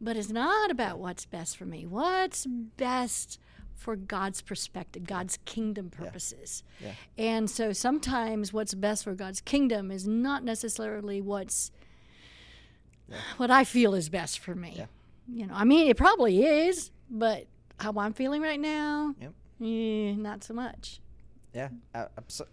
But 0.00 0.16
it's 0.16 0.30
not 0.30 0.70
about 0.70 0.98
what's 0.98 1.24
best 1.26 1.56
for 1.56 1.64
me. 1.64 1.86
What's 1.86 2.44
best 2.46 3.38
for 3.74 3.96
God's 3.96 4.40
perspective, 4.42 5.04
God's 5.04 5.38
kingdom 5.44 5.90
purposes. 5.90 6.62
Yeah. 6.80 6.92
And 7.18 7.50
so 7.50 7.72
sometimes 7.72 8.52
what's 8.52 8.74
best 8.74 9.04
for 9.04 9.14
God's 9.14 9.40
kingdom 9.40 9.90
is 9.90 10.06
not 10.06 10.42
necessarily 10.44 11.20
what's 11.20 11.70
what 13.36 13.50
I 13.50 13.64
feel 13.64 13.94
is 13.94 14.08
best 14.08 14.38
for 14.38 14.54
me. 14.54 14.86
You 15.28 15.46
know, 15.46 15.54
I 15.54 15.64
mean, 15.64 15.88
it 15.88 15.96
probably 15.96 16.44
is, 16.44 16.90
but 17.10 17.46
how 17.78 17.92
I'm 17.96 18.12
feeling 18.12 18.42
right 18.42 18.60
now, 18.60 19.14
Yep. 19.20 19.32
eh, 19.62 20.12
not 20.20 20.44
so 20.44 20.54
much. 20.54 21.00
Yeah, 21.54 21.68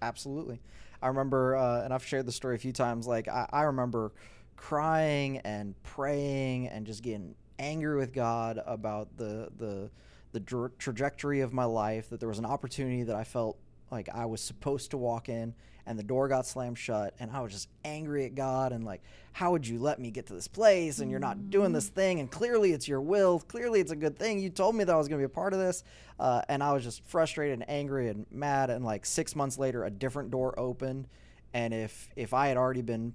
absolutely. 0.01 0.61
I 1.01 1.07
remember, 1.07 1.55
uh, 1.55 1.83
and 1.83 1.93
I've 1.93 2.05
shared 2.05 2.25
the 2.27 2.31
story 2.31 2.55
a 2.55 2.59
few 2.59 2.71
times. 2.71 3.07
Like 3.07 3.27
I, 3.27 3.47
I 3.51 3.63
remember 3.63 4.11
crying 4.55 5.39
and 5.39 5.73
praying 5.83 6.67
and 6.67 6.85
just 6.85 7.01
getting 7.01 7.35
angry 7.57 7.97
with 7.97 8.13
God 8.13 8.61
about 8.65 9.17
the 9.17 9.49
the 9.57 9.89
the 10.33 10.39
dr- 10.39 10.77
trajectory 10.77 11.41
of 11.41 11.51
my 11.53 11.65
life. 11.65 12.09
That 12.09 12.19
there 12.19 12.29
was 12.29 12.37
an 12.39 12.45
opportunity 12.45 13.03
that 13.03 13.15
I 13.15 13.23
felt 13.23 13.57
like 13.91 14.07
I 14.13 14.25
was 14.27 14.39
supposed 14.41 14.91
to 14.91 14.97
walk 14.97 15.29
in, 15.29 15.55
and 15.85 15.97
the 15.97 16.03
door 16.03 16.27
got 16.27 16.45
slammed 16.45 16.77
shut, 16.77 17.13
and 17.19 17.31
I 17.31 17.41
was 17.41 17.51
just 17.51 17.69
angry 17.83 18.25
at 18.25 18.35
God 18.35 18.71
and 18.71 18.83
like, 18.83 19.01
how 19.33 19.51
would 19.51 19.65
you 19.65 19.79
let 19.79 19.99
me 19.99 20.11
get 20.11 20.27
to 20.27 20.33
this 20.33 20.47
place 20.47 20.99
and 20.99 21.09
you're 21.09 21.19
not 21.19 21.49
doing 21.49 21.71
this 21.71 21.87
thing? 21.87 22.19
And 22.19 22.29
clearly 22.29 22.73
it's 22.73 22.87
your 22.87 23.01
will. 23.01 23.39
Clearly 23.39 23.79
it's 23.79 23.91
a 23.91 23.95
good 23.95 24.17
thing. 24.17 24.39
You 24.39 24.49
told 24.49 24.75
me 24.75 24.83
that 24.83 24.93
I 24.93 24.97
was 24.97 25.07
going 25.07 25.19
to 25.19 25.27
be 25.27 25.31
a 25.31 25.33
part 25.33 25.53
of 25.53 25.59
this, 25.59 25.83
uh, 26.19 26.41
and 26.49 26.61
I 26.61 26.73
was 26.73 26.83
just 26.83 27.03
frustrated 27.05 27.59
and 27.59 27.69
angry 27.69 28.09
and 28.09 28.25
mad. 28.31 28.69
And 28.69 28.83
like 28.83 29.05
six 29.05 29.35
months 29.35 29.57
later, 29.57 29.85
a 29.85 29.89
different 29.89 30.31
door 30.31 30.57
opened, 30.59 31.07
and 31.53 31.73
if 31.73 32.09
if 32.15 32.33
I 32.33 32.47
had 32.47 32.57
already 32.57 32.81
been 32.81 33.13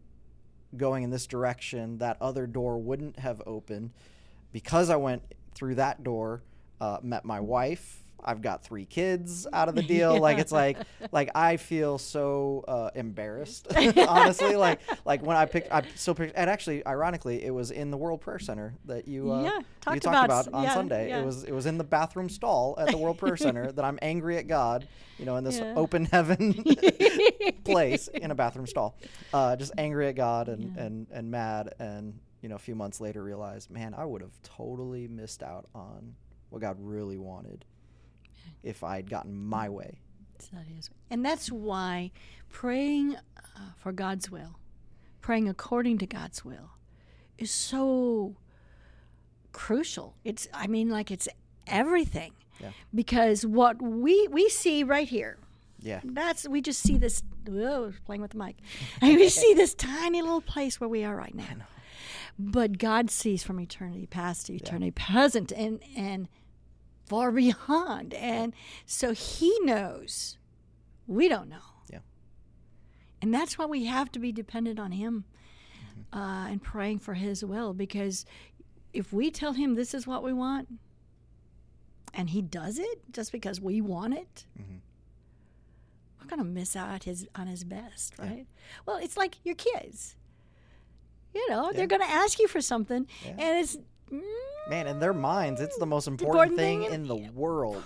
going 0.77 1.05
in 1.05 1.11
this 1.11 1.27
direction, 1.27 1.99
that 1.99 2.17
other 2.21 2.47
door 2.47 2.79
wouldn't 2.79 3.19
have 3.19 3.43
opened 3.47 3.93
because 4.53 4.91
I 4.91 4.97
went 4.97 5.23
through 5.55 5.77
that 5.77 6.03
door. 6.03 6.43
Uh, 6.79 6.99
met 7.03 7.25
my 7.25 7.41
wife. 7.41 8.05
I've 8.25 8.43
got 8.43 8.65
three 8.65 8.85
kids 8.87 9.47
out 9.53 9.69
of 9.69 9.75
the 9.75 9.83
deal. 9.95 10.19
Like 10.19 10.39
it's 10.39 10.53
like 10.53 10.79
like 11.13 11.31
I 11.35 11.57
feel 11.57 11.99
so 11.99 12.65
uh, 12.67 12.91
embarrassed, 12.95 13.69
honestly. 14.09 14.57
Like 14.57 14.81
like 15.05 15.23
when 15.23 15.37
I 15.37 15.45
picked, 15.47 15.73
I 15.73 15.83
still 15.95 16.15
picked, 16.15 16.37
and 16.37 16.51
actually, 16.51 16.85
ironically, 16.87 17.45
it 17.45 17.51
was 17.55 17.71
in 17.71 17.91
the 17.91 17.97
World 17.97 18.21
Prayer 18.21 18.39
Center 18.39 18.75
that 18.87 19.07
you 19.07 19.31
uh, 19.31 19.43
Yeah, 19.43 19.59
you 19.59 20.01
talked 20.01 20.03
talked 20.03 20.25
about 20.25 20.47
about, 20.49 20.55
on 20.59 20.65
yeah, 20.65 20.75
Sunday. 20.75 21.09
yeah. 21.09 21.21
It 21.23 21.25
was 21.25 21.45
it 21.45 21.53
was 21.53 21.67
in 21.67 21.79
the 21.79 21.85
bathroom 21.85 22.29
stall 22.29 22.75
at 22.79 22.91
the 22.91 22.99
World 22.99 23.19
Prayer 23.19 23.37
Center 23.37 23.71
that 23.73 23.85
I'm 23.85 23.99
angry 24.03 24.39
at 24.39 24.49
God, 24.49 24.89
you 25.19 25.25
know, 25.25 25.37
in 25.37 25.45
this 25.45 25.59
Yeah. 25.59 25.75
open 25.77 26.05
heaven 26.13 26.65
place 27.65 28.09
in 28.09 28.31
a 28.31 28.35
bathroom 28.35 28.67
stall, 28.67 28.97
uh, 29.33 29.57
just 29.57 29.73
angry 29.79 30.09
at 30.09 30.15
God 30.17 30.49
and, 30.49 30.73
Yeah. 30.77 30.83
and 30.85 31.07
and 31.11 31.31
mad, 31.31 31.75
and 31.79 32.19
you 32.43 32.49
know, 32.49 32.57
a 32.57 32.59
few 32.61 32.75
months 32.75 33.01
later 33.01 33.23
realized, 33.23 33.71
man, 33.71 33.95
I 33.95 34.05
would 34.05 34.21
have 34.23 34.41
totally 34.43 35.09
missed 35.09 35.43
out 35.43 35.67
on 35.75 36.15
what 36.51 36.61
God 36.63 36.77
really 36.81 37.19
wanted 37.19 37.65
if 38.63 38.83
I 38.85 38.97
had 38.97 39.09
gotten 39.11 39.35
my 39.37 39.69
way. 39.69 40.01
So 40.39 40.49
that 40.55 40.67
is. 40.79 40.91
And 41.11 41.25
that's 41.25 41.51
why 41.51 42.11
praying 42.51 43.17
uh, 43.17 43.71
for 43.77 43.93
God's 43.93 44.31
will, 44.31 44.59
praying 45.21 45.49
according 45.49 45.99
to 45.99 46.07
God's 46.07 46.45
will, 46.45 46.71
is 47.39 47.51
so 47.51 48.37
crucial. 49.53 50.15
It's, 50.25 50.49
I 50.53 50.67
mean, 50.67 50.91
like 50.91 51.11
it's 51.11 51.29
everything. 51.67 52.33
Yeah. 52.61 52.71
Because 52.95 53.45
what 53.45 53.81
we 53.83 54.27
we 54.31 54.49
see 54.49 54.83
right 54.83 55.07
here, 55.09 55.37
Yeah. 55.81 56.01
that's 56.05 56.49
we 56.49 56.61
just 56.63 56.81
see 56.83 56.97
this. 56.97 57.23
Whoa, 57.47 57.93
playing 58.05 58.23
with 58.23 58.33
the 58.33 58.39
mic. 58.39 58.57
And 59.03 59.17
we 59.17 59.29
see 59.29 59.55
this 59.55 59.75
tiny 59.75 60.23
little 60.23 60.41
place 60.41 60.81
where 60.81 60.89
we 60.89 61.05
are 61.05 61.15
right 61.15 61.35
now. 61.35 61.67
But 62.39 62.79
God 62.79 63.11
sees 63.11 63.43
from 63.43 63.61
eternity 63.61 64.07
past 64.07 64.47
to 64.47 64.55
eternity 64.55 64.91
present 64.91 65.53
and 65.53 65.81
and 65.97 66.29
far 67.07 67.31
beyond, 67.33 68.15
and 68.15 68.53
so 68.85 69.13
He 69.13 69.57
knows. 69.61 70.37
We 71.07 71.29
don't 71.29 71.49
know. 71.49 71.57
Yeah. 71.91 72.01
And 73.23 73.33
that's 73.33 73.57
why 73.59 73.67
we 73.67 73.85
have 73.87 74.11
to 74.13 74.19
be 74.19 74.33
dependent 74.33 74.79
on 74.79 74.93
Him 74.93 75.25
uh, 76.13 76.47
and 76.49 76.63
praying 76.63 76.99
for 77.01 77.15
His 77.15 77.45
will. 77.45 77.73
Because 77.75 78.27
if 78.93 79.13
we 79.13 79.31
tell 79.31 79.53
Him 79.53 79.75
this 79.75 79.95
is 79.95 80.07
what 80.07 80.23
we 80.25 80.33
want, 80.33 80.69
and 82.13 82.31
He 82.31 82.43
does 82.43 82.79
it 82.79 83.01
just 83.13 83.31
because 83.33 83.61
we 83.61 83.81
want 83.81 84.15
it, 84.15 84.47
Mhm. 84.59 84.81
we're 86.21 86.27
going 86.29 86.39
to 86.41 86.45
miss 86.45 86.75
out 86.75 87.05
his 87.05 87.27
on 87.35 87.47
His 87.47 87.63
best, 87.65 88.19
right? 88.19 88.47
Well, 88.85 88.97
it's 88.97 89.17
like 89.17 89.37
your 89.45 89.55
kids. 89.55 90.17
You 91.35 91.49
know, 91.51 91.67
Yeah. 91.71 91.77
they're 91.77 91.87
going 91.87 92.01
to 92.03 92.09
ask 92.11 92.39
you 92.39 92.49
for 92.49 92.61
something, 92.61 93.07
Yeah. 93.25 93.31
and 93.33 93.59
it's. 93.65 93.77
Mm, 94.13 94.21
Man, 94.69 94.87
in 94.87 94.99
their 95.01 95.13
minds, 95.15 95.61
it's 95.61 95.77
the 95.79 95.87
most 95.87 96.07
important, 96.09 96.53
important 96.53 96.59
thing 96.59 96.81
thing 96.83 96.93
in 96.93 97.07
the 97.07 97.17
world. 97.33 97.85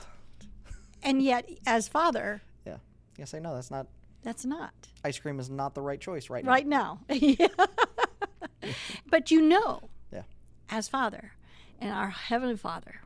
and 1.03 1.23
yet, 1.23 1.49
as 1.67 1.89
father, 1.89 2.43
Yeah. 2.67 2.77
You 3.19 3.27
say, 3.27 3.41
no, 3.41 3.55
that's 3.55 3.71
not, 3.71 3.87
that's 4.23 4.45
not. 4.45 4.73
ice 5.05 5.19
cream 5.19 5.39
is 5.41 5.51
not 5.51 5.75
the 5.75 5.83
right 5.83 6.01
choice 6.01 6.31
right, 6.31 6.45
now. 6.45 6.51
right 6.51 6.67
now. 6.67 7.01
Yeah. 7.11 7.47
but 9.11 9.31
you 9.31 9.41
know, 9.43 9.91
Yeah. 10.13 10.23
as 10.69 10.89
Father 10.89 11.33
and 11.81 11.93
our 11.93 12.11
Heavenly 12.11 12.57
Father. 12.57 13.01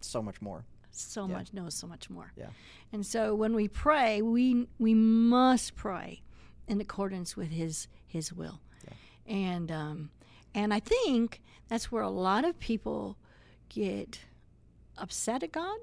So 0.00 0.22
much 0.22 0.40
more. 0.42 0.64
so 0.90 1.26
Yeah. 1.26 1.32
much 1.36 1.52
knows 1.52 1.74
so 1.74 1.86
much 1.86 2.08
more. 2.10 2.32
Yeah. 2.36 2.50
And 2.92 3.04
so 3.04 3.34
when 3.34 3.54
we 3.54 3.66
pray, 3.68 4.22
we 4.22 4.68
we 4.78 4.94
must 4.94 5.74
pray 5.74 6.22
in 6.68 6.80
accordance 6.80 7.36
with 7.36 7.48
His 7.50 7.88
His 8.06 8.32
will. 8.32 8.60
And 9.26 9.72
um, 9.72 10.10
and 10.54 10.72
I 10.74 10.80
think 10.80 11.40
that's 11.68 11.90
where 11.92 12.02
a 12.02 12.10
lot 12.10 12.44
of 12.44 12.58
people 12.58 13.16
get 13.68 14.20
upset 14.98 15.42
at 15.42 15.52
God 15.52 15.78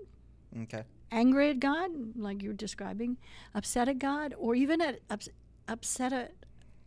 Okay. 0.61 0.83
angry 1.11 1.49
at 1.49 1.59
God, 1.59 1.91
like 2.15 2.41
you 2.43 2.49
were 2.49 2.53
describing, 2.55 3.17
upset 3.53 3.87
at 3.89 3.99
God, 3.99 4.33
or 4.37 4.53
even 4.55 4.81
at 4.81 4.99
ups, 5.09 5.29
upset 5.67 6.11
at 6.13 6.33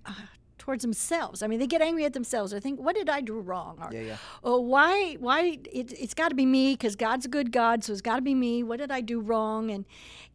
uh, 0.07 0.13
towards 0.59 0.83
themselves. 0.83 1.43
I 1.43 1.47
mean, 1.47 1.59
they 1.59 1.67
get 1.67 1.81
angry 1.83 2.05
at 2.05 2.13
themselves. 2.13 2.53
They 2.53 2.61
think, 2.61 2.79
"What 2.81 2.95
did 2.95 3.09
I 3.09 3.21
do 3.23 3.39
wrong?" 3.41 3.79
Or, 3.83 3.91
Yeah, 3.93 4.01
yeah. 4.03 4.17
"Oh, 4.43 4.61
why? 4.61 5.15
Why? 5.19 5.59
It, 5.73 5.93
it's 5.99 6.15
got 6.15 6.29
to 6.29 6.35
be 6.35 6.45
me 6.47 6.75
because 6.75 6.95
God's 6.97 7.25
a 7.25 7.29
good 7.29 7.53
God, 7.53 7.85
so 7.85 7.93
it's 7.93 8.03
got 8.03 8.17
to 8.17 8.23
be 8.23 8.35
me. 8.35 8.63
What 8.63 8.79
did 8.81 8.91
I 8.91 9.01
do 9.01 9.21
wrong?" 9.21 9.71
And 9.71 9.85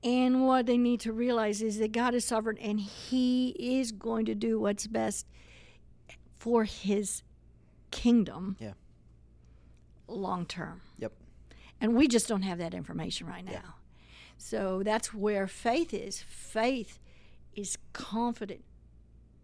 and 0.04 0.46
what 0.46 0.66
they 0.66 0.78
need 0.78 1.00
to 1.02 1.14
realize 1.14 1.62
is 1.62 1.78
that 1.80 1.92
God 1.92 2.14
is 2.16 2.26
sovereign, 2.26 2.58
and 2.60 2.80
He 2.80 3.50
is 3.60 3.92
going 3.92 4.26
to 4.26 4.36
do 4.36 4.60
what's 4.60 4.88
best 4.88 5.28
for 6.40 6.64
His 6.64 7.22
kingdom. 7.92 8.56
Yeah. 8.60 8.74
Long 10.08 10.46
term 10.46 10.82
Yep. 10.98 11.14
and 11.80 11.96
we 11.96 12.08
just 12.08 12.28
don't 12.28 12.42
have 12.42 12.58
that 12.58 12.74
information 12.74 13.28
right 13.28 13.46
now. 13.46 13.76
So 14.38 14.82
that's 14.84 15.14
where 15.14 15.46
faith 15.48 15.94
is. 15.94 16.22
Faith 16.22 17.00
is 17.54 17.78
confident, 17.94 18.64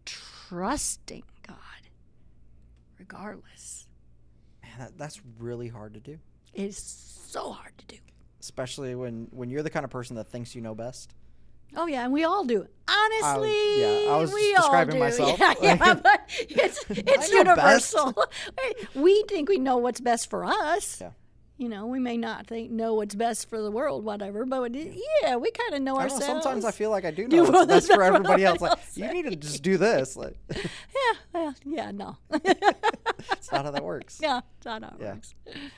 trusting 0.05 1.23
God, 1.45 1.57
regardless. 2.97 3.87
Man, 4.63 4.71
that, 4.79 4.97
that's 4.97 5.21
really 5.37 5.67
hard 5.67 5.93
to 5.95 5.99
do. 5.99 6.17
It's 6.53 6.81
so 7.27 7.51
hard 7.51 7.77
to 7.77 7.85
do. 7.85 7.97
Especially 8.39 8.95
when, 8.95 9.27
when 9.31 9.49
you're 9.49 9.63
the 9.63 9.69
kind 9.69 9.83
of 9.83 9.91
person 9.91 10.15
that 10.15 10.27
thinks 10.27 10.55
you 10.55 10.61
know 10.61 10.73
best. 10.75 11.13
Oh 11.75 11.88
yeah, 11.88 12.03
and 12.03 12.13
we 12.13 12.24
all 12.24 12.45
do. 12.45 12.67
Honestly, 12.88 13.81
yeah, 13.81 14.13
I 14.13 14.17
was 14.17 14.31
we 14.31 14.51
just 14.51 14.63
all 14.63 14.69
describing 14.69 14.95
do. 14.95 15.00
myself. 15.00 15.39
Yeah, 15.39 15.53
yeah, 15.62 15.93
but 16.03 16.22
it's 16.50 16.86
it's 16.89 17.31
universal. 17.31 18.13
we 18.95 19.24
think 19.27 19.50
we 19.50 19.57
know 19.57 19.77
what's 19.77 20.00
best 20.00 20.29
for 20.29 20.45
us. 20.45 21.01
Yeah. 21.01 21.12
You 21.57 21.69
know, 21.69 21.85
we 21.88 22.00
may 22.00 22.17
not 22.17 22.47
think 22.47 22.69
know 22.69 22.95
what's 22.95 23.15
best 23.15 23.47
for 23.47 23.62
the 23.62 23.71
world, 23.71 24.03
whatever, 24.03 24.45
but 24.45 24.75
it- 24.75 25.00
yeah, 25.21 25.38
we 25.38 25.51
kind 25.51 25.74
of 25.74 25.81
know 25.81 25.95
I 25.95 26.03
ourselves. 26.03 26.27
know, 26.27 26.33
sometimes 26.41 26.65
I 26.65 26.71
feel 26.71 26.89
like 26.89 27.05
I 27.05 27.12
do 27.12 27.29
Do 27.29 27.38
know 27.38 27.43
what's 27.43 27.53
what's 27.53 27.67
best 27.88 27.93
for 27.93 28.03
everybody 28.03 28.43
else. 28.43 28.59
Like, 28.59 28.77
you 28.93 29.07
need 29.13 29.24
to 29.29 29.35
just 29.38 29.63
do 29.63 29.77
this. 29.77 30.17
Like, 30.17 30.35
Yeah, 30.53 31.13
yeah, 31.33 31.51
yeah, 31.63 31.91
no. 31.91 32.17
it's 32.33 33.51
not 33.53 33.63
how 33.65 33.71
that 33.71 33.83
works. 33.85 34.19
yeah, 34.21 34.41
that's 34.62 34.65
not 34.65 34.83
how 34.83 34.97
it 34.97 35.01
Yeah. 35.01 35.13
works. 35.13 35.33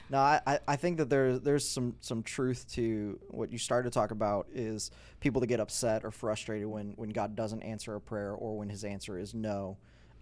No, 0.10 0.18
I, 0.18 0.60
I- 0.68 0.76
think 0.78 0.98
that 0.98 1.10
there's 1.12 1.42
there's 1.42 1.68
some 1.68 1.96
some 2.02 2.24
truth 2.24 2.66
to 2.74 3.20
what 3.30 3.52
you 3.52 3.58
started 3.60 3.92
to 3.92 3.94
talk 3.94 4.10
about 4.12 4.48
is 4.54 4.90
people 5.20 5.42
that 5.42 5.48
get 5.48 5.60
upset 5.60 6.04
or 6.06 6.10
frustrated 6.12 6.68
when 6.68 6.94
when 6.96 7.10
God 7.10 7.36
doesn't 7.36 7.62
answer 7.62 7.96
a 7.96 8.02
prayer 8.02 8.34
or 8.34 8.58
when 8.58 8.70
His 8.70 8.84
answer 8.84 9.18
is 9.20 9.34
no, 9.36 9.78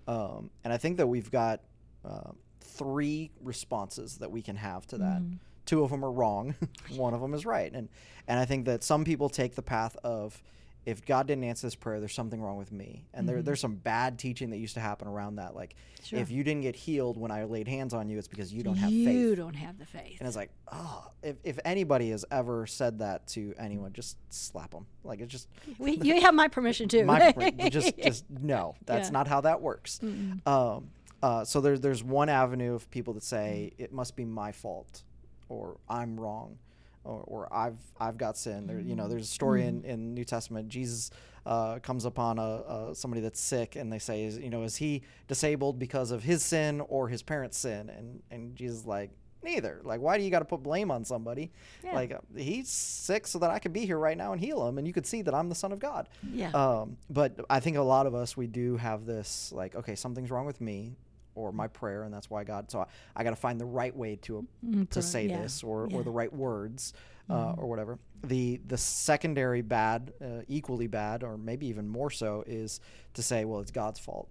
um, 0.07 0.49
and 0.65 0.73
I 0.73 0.77
think 0.77 0.97
that 0.97 1.07
we've 1.07 1.31
got 1.31 1.61
uh, 2.03 2.31
three 2.65 3.31
responses 3.41 4.17
that 4.17 4.31
we 4.31 4.41
can 4.41 4.55
have 4.55 4.85
to 4.87 4.97
that. 4.97 5.21
Mm-hmm. 5.21 5.35
Two 5.65 5.83
of 5.83 5.89
them 5.89 6.05
are 6.05 6.11
wrong, 6.11 6.53
one 6.95 7.13
of 7.13 7.21
them 7.21 7.33
is 7.33 7.45
right, 7.45 7.71
and 7.71 7.89
and 8.27 8.39
I 8.39 8.45
think 8.45 8.65
that 8.65 8.83
some 8.83 9.03
people 9.03 9.29
take 9.29 9.55
the 9.55 9.61
path 9.63 9.95
of 10.03 10.41
if 10.85 11.03
God 11.03 11.25
didn't 11.25 11.43
answer 11.43 11.65
this 11.65 11.73
prayer, 11.73 11.99
there's 11.99 12.13
something 12.13 12.39
wrong 12.39 12.57
with 12.57 12.71
me, 12.71 13.05
and 13.13 13.27
there, 13.27 13.37
mm-hmm. 13.37 13.45
there's 13.45 13.59
some 13.59 13.75
bad 13.75 14.19
teaching 14.19 14.51
that 14.51 14.57
used 14.57 14.75
to 14.75 14.79
happen 14.79 15.07
around 15.07 15.37
that, 15.37 15.55
like 15.55 15.75
Sure. 16.03 16.19
if 16.19 16.29
you 16.29 16.43
didn't 16.43 16.61
get 16.61 16.75
healed 16.75 17.17
when 17.17 17.31
I 17.31 17.45
laid 17.45 17.67
hands 17.67 17.91
on 17.95 18.09
you, 18.09 18.19
it's 18.19 18.27
because 18.27 18.53
you 18.53 18.61
don't 18.61 18.75
have 18.75 18.91
you 18.91 19.05
faith. 19.07 19.15
You 19.15 19.35
don't 19.35 19.55
have 19.55 19.79
the 19.79 19.87
faith. 19.87 20.17
And 20.19 20.27
it's 20.27 20.37
like, 20.37 20.51
oh, 20.71 21.07
if, 21.23 21.37
if 21.43 21.57
anybody 21.65 22.11
has 22.11 22.23
ever 22.29 22.67
said 22.67 22.99
that 22.99 23.25
to 23.29 23.55
anyone, 23.57 23.91
just 23.91 24.17
slap 24.29 24.69
them. 24.69 24.85
Like 25.03 25.19
it's 25.19 25.31
just 25.31 25.47
We, 25.79 25.97
you 25.97 26.21
have 26.21 26.35
my 26.35 26.47
permission 26.47 26.87
too. 26.87 27.05
my 27.05 27.31
just 27.71 27.97
just 27.97 28.25
no, 28.29 28.75
that's 28.85 29.07
Yeah. 29.07 29.13
not 29.13 29.27
how 29.27 29.41
that 29.41 29.61
works. 29.61 29.99
Um, 30.45 30.91
uh, 31.21 31.43
so 31.43 31.61
there's 31.61 31.81
there's 31.81 32.03
one 32.03 32.29
avenue 32.29 32.73
of 32.75 32.89
people 32.91 33.13
that 33.13 33.23
say 33.23 33.71
it 33.77 33.91
must 33.91 34.15
be 34.15 34.25
my 34.25 34.51
fault, 34.51 35.03
or 35.49 35.77
I'm 35.89 36.19
wrong, 36.19 36.57
or, 37.03 37.23
or 37.25 37.53
I've 37.53 37.77
I've 37.99 38.17
got 38.17 38.37
sin. 38.37 38.67
There, 38.67 38.79
you 38.79 38.95
know, 38.95 39.07
there's 39.07 39.23
a 39.23 39.31
story 39.31 39.65
in 39.65 39.83
in 39.83 40.13
New 40.13 40.25
Testament. 40.25 40.69
Jesus 40.69 41.11
uh, 41.45 41.79
comes 41.79 42.05
upon 42.05 42.39
a, 42.39 42.41
a 42.41 42.95
somebody 42.95 43.21
that's 43.21 43.39
sick, 43.39 43.75
and 43.75 43.91
they 43.91 43.99
say, 43.99 44.23
is, 44.25 44.37
you 44.37 44.49
know, 44.49 44.63
is 44.63 44.75
he 44.75 45.03
disabled 45.27 45.79
because 45.79 46.11
of 46.11 46.23
his 46.23 46.43
sin 46.43 46.81
or 46.81 47.07
his 47.07 47.21
parents' 47.23 47.57
sin? 47.57 47.89
And 47.89 48.21
and 48.31 48.55
Jesus 48.55 48.79
is 48.79 48.85
like. 48.85 49.11
Neither. 49.43 49.79
Like, 49.83 50.01
why 50.01 50.17
do 50.17 50.23
you 50.23 50.31
got 50.31 50.39
to 50.39 50.45
put 50.45 50.63
blame 50.63 50.89
on 50.89 51.05
somebody? 51.05 51.51
Yeah. 51.83 51.93
Like, 51.93 52.11
uh, 52.11 52.17
he's 52.35 52.67
sick 52.67 53.27
so 53.27 53.37
that 53.37 53.51
I 53.51 53.59
could 53.59 53.73
be 53.73 53.85
here 53.85 53.99
right 53.99 54.17
now 54.17 54.31
and 54.31 54.41
heal 54.41 54.67
him, 54.67 54.79
and 54.79 54.87
you 54.87 54.93
could 54.93 55.05
see 55.05 55.21
that 55.21 55.35
I'm 55.35 55.49
the 55.49 55.53
Son 55.53 55.71
of 55.71 55.77
God. 55.77 56.09
yeah. 56.33 56.49
Um, 56.49 56.97
but 57.11 57.45
I 57.47 57.59
think 57.59 57.77
a 57.77 57.81
lot 57.83 58.07
of 58.07 58.15
us 58.15 58.35
we 58.35 58.47
do 58.47 58.75
have 58.77 59.05
this 59.05 59.51
like, 59.51 59.75
okay, 59.75 59.93
something's 59.93 60.31
wrong 60.31 60.47
with 60.47 60.61
me 60.61 60.95
or 61.35 61.51
my 61.51 61.67
prayer, 61.67 62.03
and 62.03 62.13
that's 62.13 62.29
why 62.29 62.43
God. 62.43 62.71
So 62.71 62.79
I, 62.79 62.85
I 63.15 63.23
got 63.23 63.31
to 63.31 63.35
find 63.35 63.59
the 63.59 63.65
right 63.65 63.95
way 63.95 64.15
to 64.23 64.47
Mm, 64.65 64.89
to 64.89 65.01
say 65.01 65.27
yeah, 65.27 65.41
this 65.41 65.63
or, 65.63 65.87
yeah. 65.89 65.97
or 65.97 66.03
the 66.03 66.11
right 66.11 66.33
words 66.33 66.93
uh, 67.29 67.53
or 67.57 67.67
whatever. 67.67 67.99
The 68.23 68.59
the 68.67 68.77
secondary 68.77 69.61
bad, 69.61 70.13
uh, 70.21 70.41
equally 70.47 70.87
bad, 70.87 71.23
or 71.23 71.37
maybe 71.37 71.67
even 71.67 71.87
more 71.87 72.09
so, 72.09 72.43
is 72.47 72.79
to 73.13 73.21
say, 73.23 73.45
well, 73.45 73.59
it's 73.59 73.71
God's 73.71 73.99
fault. 73.99 74.29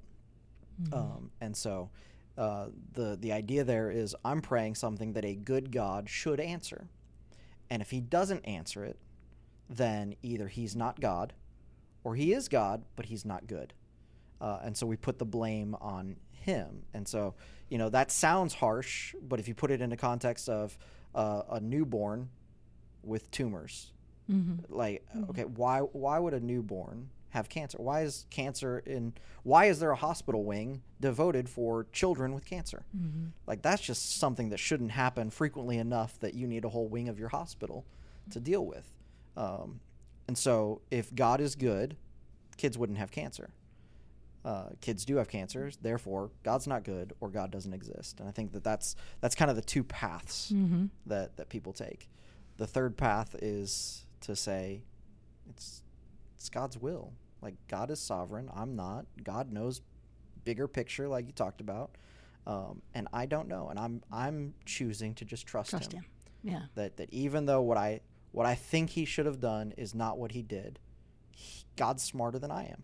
Mm-hmm. 0.82 0.94
Um, 0.94 1.30
and 1.40 1.56
so 1.56 1.90
uh, 2.36 2.66
the 2.92 3.16
the 3.20 3.32
idea 3.32 3.64
there 3.64 3.90
is 3.90 4.16
I'm 4.24 4.40
praying 4.40 4.74
something 4.74 5.12
that 5.12 5.24
a 5.24 5.34
good 5.34 5.70
God 5.70 6.08
should 6.08 6.40
answer, 6.40 6.88
and 7.70 7.82
if 7.82 7.90
He 7.90 8.00
doesn't 8.00 8.44
answer 8.44 8.84
it, 8.84 8.98
then 9.68 10.14
either 10.22 10.48
He's 10.48 10.74
not 10.74 11.00
God, 11.00 11.32
or 12.02 12.16
He 12.16 12.32
is 12.32 12.48
God 12.48 12.84
but 12.96 13.06
He's 13.06 13.24
not 13.24 13.46
good, 13.46 13.72
uh, 14.40 14.60
and 14.64 14.76
so 14.76 14.86
we 14.86 14.96
put 14.96 15.18
the 15.18 15.24
blame 15.24 15.76
on 15.80 16.16
Him. 16.44 16.82
And 16.94 17.06
so 17.08 17.34
you 17.68 17.78
know 17.78 17.88
that 17.90 18.10
sounds 18.10 18.54
harsh, 18.54 19.14
but 19.26 19.40
if 19.40 19.48
you 19.48 19.54
put 19.54 19.70
it 19.70 19.80
into 19.80 19.96
context 19.96 20.48
of 20.48 20.76
uh, 21.14 21.42
a 21.50 21.60
newborn 21.60 22.28
with 23.02 23.30
tumors, 23.30 23.90
Mm-hmm. 24.30 24.74
like 24.74 25.04
okay 25.28 25.44
why 25.44 25.80
why 25.80 26.18
would 26.18 26.32
a 26.32 26.40
newborn 26.40 27.10
have 27.28 27.50
cancer 27.50 27.76
why 27.78 28.00
is 28.04 28.24
cancer 28.30 28.78
in 28.86 29.12
why 29.42 29.66
is 29.66 29.80
there 29.80 29.90
a 29.90 29.96
hospital 29.96 30.44
wing 30.44 30.80
devoted 30.98 31.46
for 31.46 31.84
children 31.92 32.32
with 32.32 32.46
cancer 32.46 32.86
Mm-hmm. 32.96 33.26
like 33.46 33.60
that's 33.60 33.82
just 33.82 34.16
something 34.18 34.48
that 34.48 34.56
shouldn't 34.58 34.92
happen 34.92 35.28
frequently 35.28 35.76
enough 35.76 36.18
that 36.20 36.32
you 36.32 36.46
need 36.46 36.64
a 36.64 36.70
whole 36.70 36.88
wing 36.88 37.10
of 37.10 37.18
your 37.18 37.28
hospital 37.28 37.84
to 38.30 38.40
deal 38.40 38.64
with 38.64 38.94
um, 39.36 39.80
and 40.26 40.38
so 40.38 40.80
if 40.90 41.14
god 41.14 41.38
is 41.42 41.54
good 41.54 41.94
kids 42.56 42.78
wouldn't 42.78 42.96
have 42.98 43.10
cancer 43.10 43.50
uh, 44.44 44.68
kids 44.80 45.04
do 45.04 45.16
have 45.16 45.28
cancers 45.28 45.78
therefore 45.80 46.30
god's 46.42 46.66
not 46.66 46.84
good 46.84 47.12
or 47.20 47.30
god 47.30 47.50
doesn't 47.50 47.72
exist 47.72 48.20
and 48.20 48.28
i 48.28 48.32
think 48.32 48.52
that 48.52 48.62
that's 48.62 48.94
that's 49.20 49.34
kind 49.34 49.50
of 49.50 49.56
the 49.56 49.62
two 49.62 49.82
paths 49.82 50.52
Mm-hmm. 50.52 50.86
that 51.06 51.36
that 51.36 51.48
people 51.48 51.72
take. 51.72 52.08
The 52.56 52.66
third 52.66 52.96
path 52.96 53.34
is 53.42 54.04
to 54.20 54.36
say 54.36 54.82
it's 55.48 55.82
it's 56.36 56.48
God's 56.48 56.78
will. 56.78 57.12
Like 57.42 57.54
God 57.68 57.90
is 57.90 57.98
sovereign, 58.00 58.48
I'm 58.54 58.76
not. 58.76 59.06
God 59.22 59.50
knows 59.52 59.80
bigger 60.44 60.68
picture 60.68 61.08
like 61.08 61.26
you 61.26 61.32
talked 61.32 61.60
about. 61.60 61.96
Um, 62.46 62.82
and 62.94 63.08
I 63.12 63.26
don't 63.26 63.48
know 63.48 63.68
and 63.70 63.78
I'm 63.78 64.02
I'm 64.12 64.54
choosing 64.66 65.14
to 65.14 65.24
just 65.24 65.46
trust, 65.46 65.70
Trust 65.70 65.92
him. 65.94 66.00
him. 66.02 66.06
Yeah. 66.42 66.62
That 66.74 66.96
that 66.98 67.12
even 67.12 67.46
though 67.46 67.62
what 67.62 67.76
I 67.78 68.00
what 68.32 68.46
I 68.46 68.54
think 68.54 68.90
he 68.90 69.04
should 69.04 69.26
have 69.26 69.40
done 69.40 69.72
is 69.76 69.94
not 69.94 70.18
what 70.18 70.32
he 70.32 70.42
did, 70.42 70.78
he, 71.32 71.64
God's 71.76 72.02
smarter 72.02 72.38
than 72.38 72.50
I 72.50 72.64
am. 72.66 72.82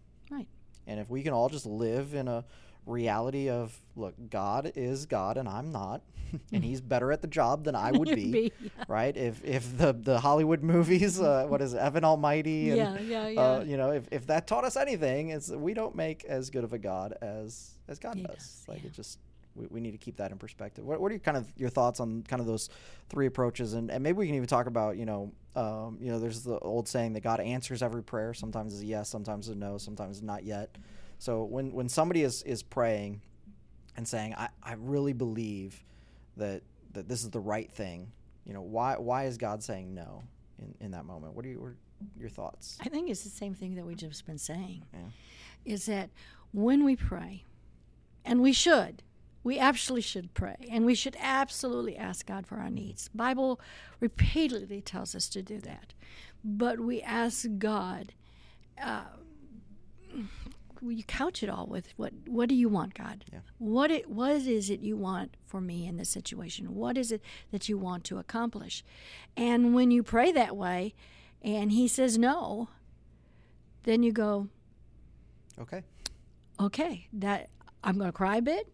And 0.86 0.98
if 1.00 1.08
we 1.10 1.22
can 1.22 1.32
all 1.32 1.48
just 1.48 1.66
live 1.66 2.14
in 2.14 2.28
a 2.28 2.44
reality 2.86 3.48
of 3.48 3.78
look, 3.96 4.14
God 4.30 4.72
is 4.74 5.06
God 5.06 5.36
and 5.36 5.48
I'm 5.48 5.70
not, 5.72 6.02
and 6.52 6.64
He's 6.64 6.80
better 6.80 7.12
at 7.12 7.22
the 7.22 7.28
job 7.28 7.64
than 7.64 7.74
I 7.74 7.92
would 7.92 8.08
be, 8.14 8.32
be, 8.32 8.52
yeah. 8.62 8.70
right? 8.88 9.16
If 9.16 9.44
if 9.44 9.76
the 9.76 9.92
the 9.92 10.20
Hollywood 10.20 10.62
movies, 10.62 11.20
uh, 11.20 11.46
what 11.48 11.60
is 11.62 11.74
it, 11.74 11.78
Evan 11.78 12.04
Almighty, 12.04 12.70
and 12.70 12.76
Yeah, 12.78 12.98
yeah, 13.00 13.28
yeah. 13.28 13.40
Uh, 13.40 13.64
you 13.64 13.76
know, 13.76 13.90
if, 13.90 14.04
if 14.10 14.26
that 14.26 14.46
taught 14.46 14.64
us 14.64 14.76
anything, 14.76 15.30
it's 15.30 15.50
we 15.50 15.74
don't 15.74 15.94
make 15.94 16.24
as 16.24 16.50
good 16.50 16.64
of 16.64 16.72
a 16.72 16.78
God 16.78 17.14
as 17.20 17.72
as 17.88 17.98
God 17.98 18.16
He 18.16 18.22
does. 18.22 18.34
does, 18.36 18.64
Like 18.68 18.82
yeah. 18.82 18.86
it 18.88 18.92
just 18.92 19.18
we, 19.54 19.66
we 19.66 19.80
need 19.80 19.92
to 19.92 19.98
keep 19.98 20.16
that 20.16 20.30
in 20.30 20.38
perspective. 20.38 20.84
What, 20.84 21.00
what 21.00 21.10
are 21.10 21.14
your 21.14 21.20
kind 21.20 21.36
of 21.36 21.50
your 21.56 21.70
thoughts 21.70 22.00
on 22.00 22.22
kind 22.28 22.40
of 22.40 22.46
those 22.46 22.68
three 23.08 23.26
approaches, 23.26 23.74
and, 23.74 23.90
and 23.90 24.02
maybe 24.02 24.18
we 24.18 24.26
can 24.26 24.34
even 24.34 24.48
talk 24.48 24.66
about 24.66 24.96
you 24.96 25.06
know 25.06 25.32
um, 25.56 25.98
you 26.00 26.10
know 26.10 26.18
there's 26.18 26.42
the 26.42 26.58
old 26.58 26.88
saying 26.88 27.14
that 27.14 27.22
God 27.22 27.40
answers 27.40 27.82
every 27.82 28.02
prayer. 28.02 28.34
Sometimes 28.34 28.74
it's 28.74 28.82
a 28.82 28.86
yes, 28.86 29.08
sometimes 29.08 29.48
it's 29.48 29.56
a 29.56 29.58
no, 29.58 29.78
sometimes 29.78 30.18
it's 30.18 30.24
not 30.24 30.44
yet. 30.44 30.76
So 31.18 31.44
when 31.44 31.72
when 31.72 31.88
somebody 31.88 32.22
is 32.22 32.42
is 32.42 32.62
praying 32.62 33.20
and 33.96 34.06
saying 34.06 34.34
I, 34.36 34.48
I 34.62 34.74
really 34.78 35.12
believe 35.12 35.84
that 36.36 36.62
that 36.92 37.08
this 37.08 37.22
is 37.22 37.30
the 37.30 37.40
right 37.40 37.70
thing, 37.70 38.10
you 38.44 38.54
know 38.54 38.62
why 38.62 38.96
why 38.96 39.24
is 39.24 39.36
God 39.36 39.62
saying 39.62 39.94
no 39.94 40.22
in, 40.58 40.74
in 40.80 40.90
that 40.92 41.04
moment? 41.04 41.34
What 41.34 41.44
are 41.44 41.48
your 41.48 41.76
your 42.18 42.30
thoughts? 42.30 42.78
I 42.80 42.88
think 42.88 43.10
it's 43.10 43.22
the 43.22 43.30
same 43.30 43.54
thing 43.54 43.74
that 43.74 43.84
we've 43.84 43.96
just 43.96 44.26
been 44.26 44.38
saying. 44.38 44.84
Yeah. 44.92 45.00
Is 45.66 45.86
that 45.86 46.08
when 46.52 46.84
we 46.84 46.96
pray, 46.96 47.44
and 48.24 48.40
we 48.40 48.52
should, 48.52 49.02
we 49.42 49.58
absolutely 49.58 50.02
should 50.02 50.34
pray, 50.34 50.56
and 50.70 50.84
we 50.84 50.94
should 50.94 51.16
absolutely 51.20 51.96
ask 51.96 52.26
God 52.26 52.46
for 52.46 52.56
our 52.58 52.70
needs. 52.70 53.08
Bible 53.14 53.60
repeatedly 54.00 54.80
tells 54.82 55.14
us 55.14 55.28
to 55.30 55.42
do 55.42 55.58
that, 55.60 55.94
but 56.44 56.78
we 56.80 57.00
ask 57.02 57.46
God. 57.58 58.12
Uh, 58.80 59.02
you 60.82 61.04
couch 61.04 61.42
it 61.42 61.50
all 61.50 61.66
with 61.66 61.92
what 61.98 62.12
what 62.26 62.48
do 62.48 62.54
you 62.54 62.66
want 62.68 62.94
god 62.94 63.22
Yeah. 63.30 63.40
what 63.58 63.90
it 63.90 64.08
what 64.08 64.32
is 64.32 64.70
it 64.70 64.80
you 64.80 64.96
want 64.96 65.36
for 65.44 65.60
me 65.60 65.86
in 65.86 65.98
this 65.98 66.08
situation 66.08 66.74
what 66.74 66.96
is 66.96 67.12
it 67.12 67.20
that 67.50 67.68
you 67.68 67.76
want 67.76 68.02
to 68.04 68.16
accomplish 68.18 68.82
and 69.36 69.74
when 69.74 69.90
you 69.90 70.02
pray 70.02 70.32
that 70.32 70.56
way 70.56 70.94
and 71.42 71.70
he 71.72 71.86
says 71.86 72.16
no 72.16 72.68
then 73.82 74.02
you 74.02 74.10
go 74.10 74.48
Okay. 75.60 75.82
okay 76.58 77.06
that 77.12 77.50
i'm 77.84 77.98
going 77.98 78.08
to 78.08 78.16
cry 78.16 78.36
a 78.36 78.42
bit 78.42 78.72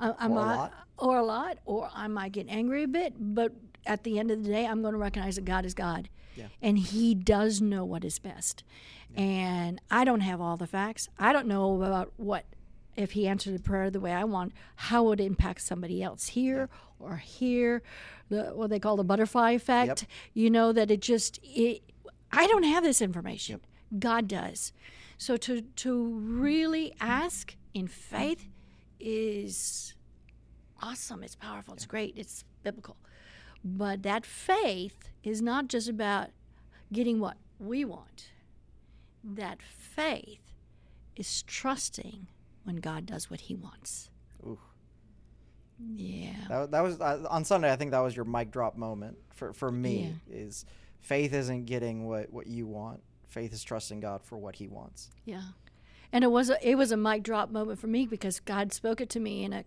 I, 0.00 0.10
I 0.10 0.26
Or 0.26 0.30
a 0.30 0.34
lot. 0.34 0.72
or 0.98 1.16
a 1.18 1.22
lot 1.24 1.58
or 1.64 1.90
i 1.94 2.06
might 2.08 2.32
get 2.32 2.46
angry 2.48 2.82
a 2.84 2.88
bit 2.88 3.14
but 3.18 3.52
at 3.86 4.02
the 4.04 4.18
end 4.18 4.30
of 4.30 4.42
the 4.44 4.50
day 4.50 4.66
i'm 4.66 4.82
going 4.82 4.92
to 4.92 4.98
recognize 4.98 5.36
that 5.36 5.44
god 5.44 5.64
is 5.64 5.74
god. 5.74 6.08
Yeah. 6.36 6.48
and 6.60 6.78
he 6.78 7.14
does 7.14 7.62
know 7.62 7.82
what 7.86 8.04
is 8.04 8.18
best. 8.18 8.62
And 9.16 9.80
i 9.90 10.04
don't 10.04 10.20
have 10.20 10.40
all 10.40 10.56
the 10.58 10.66
facts. 10.66 11.08
I 11.18 11.32
don't 11.32 11.46
know 11.46 11.80
about 11.82 12.12
what 12.18 12.44
if 12.96 13.12
he 13.12 13.26
answered 13.26 13.54
the 13.54 13.62
prayer 13.62 13.90
the 13.90 14.00
way 14.00 14.12
i 14.12 14.24
want 14.24 14.52
how 14.76 15.12
it 15.12 15.20
impacts 15.20 15.64
somebody 15.64 16.02
else 16.02 16.28
here 16.28 16.68
or 16.98 17.16
here 17.16 17.82
the 18.28 18.44
what 18.54 18.68
they 18.70 18.78
call 18.78 18.96
the 18.96 19.04
butterfly 19.04 19.52
effect. 19.52 20.06
You 20.34 20.50
know 20.50 20.72
that 20.72 20.90
it 20.90 21.00
just 21.00 21.40
it 21.42 21.82
i 22.32 22.46
don't 22.46 22.64
have 22.64 22.82
this 22.84 23.00
information. 23.00 23.60
God 23.98 24.28
does. 24.28 24.72
So 25.16 25.36
to 25.38 25.62
to 25.62 26.04
really 26.04 26.92
ask 27.00 27.56
in 27.72 27.86
faith 27.88 28.46
is 29.00 29.94
awesome 30.82 31.22
it's 31.22 31.34
powerful 31.34 31.74
it's 31.74 31.86
great 31.86 32.14
it's 32.16 32.44
biblical 32.62 32.96
but 33.64 34.04
that 34.04 34.24
faith 34.24 35.10
is 35.24 35.42
not 35.42 35.66
just 35.66 35.88
about 35.88 36.28
getting 36.92 37.18
what 37.18 37.36
we 37.58 37.84
want. 37.84 38.30
That 39.24 39.60
faith 39.60 40.52
is 41.16 41.42
trusting 41.42 42.28
when 42.62 42.76
God 42.76 43.06
does 43.06 43.28
what 43.28 43.40
He 43.40 43.56
wants. 43.56 44.10
Ooh. 44.44 44.58
Yeah. 45.96 46.36
That, 46.48 46.70
that 46.70 46.80
was 46.80 47.00
uh, 47.00 47.26
on 47.28 47.44
Sunday. 47.44 47.72
I 47.72 47.76
think 47.76 47.90
that 47.90 47.98
was 47.98 48.14
your 48.14 48.24
mic 48.24 48.52
drop 48.52 48.76
moment 48.76 49.18
for 49.34 49.52
for 49.52 49.70
me. 49.72 50.14
Is 50.30 50.64
faith 51.00 51.32
isn't 51.32 51.66
getting 51.66 52.06
what 52.06 52.32
what 52.32 52.46
you 52.46 52.66
want. 52.68 53.00
Faith 53.26 53.52
is 53.52 53.64
trusting 53.64 53.98
God 53.98 54.22
for 54.22 54.38
what 54.38 54.54
He 54.54 54.68
wants. 54.68 55.10
Yeah. 55.24 55.42
And 56.16 56.24
it 56.24 56.28
was 56.28 56.48
a, 56.48 56.56
it 56.66 56.76
was 56.76 56.92
a 56.92 56.96
mic 56.96 57.22
drop 57.24 57.50
moment 57.50 57.78
for 57.78 57.88
me 57.88 58.06
because 58.06 58.40
God 58.40 58.72
spoke 58.72 59.02
it 59.02 59.10
to 59.10 59.20
me 59.20 59.44
in 59.44 59.52
a 59.52 59.64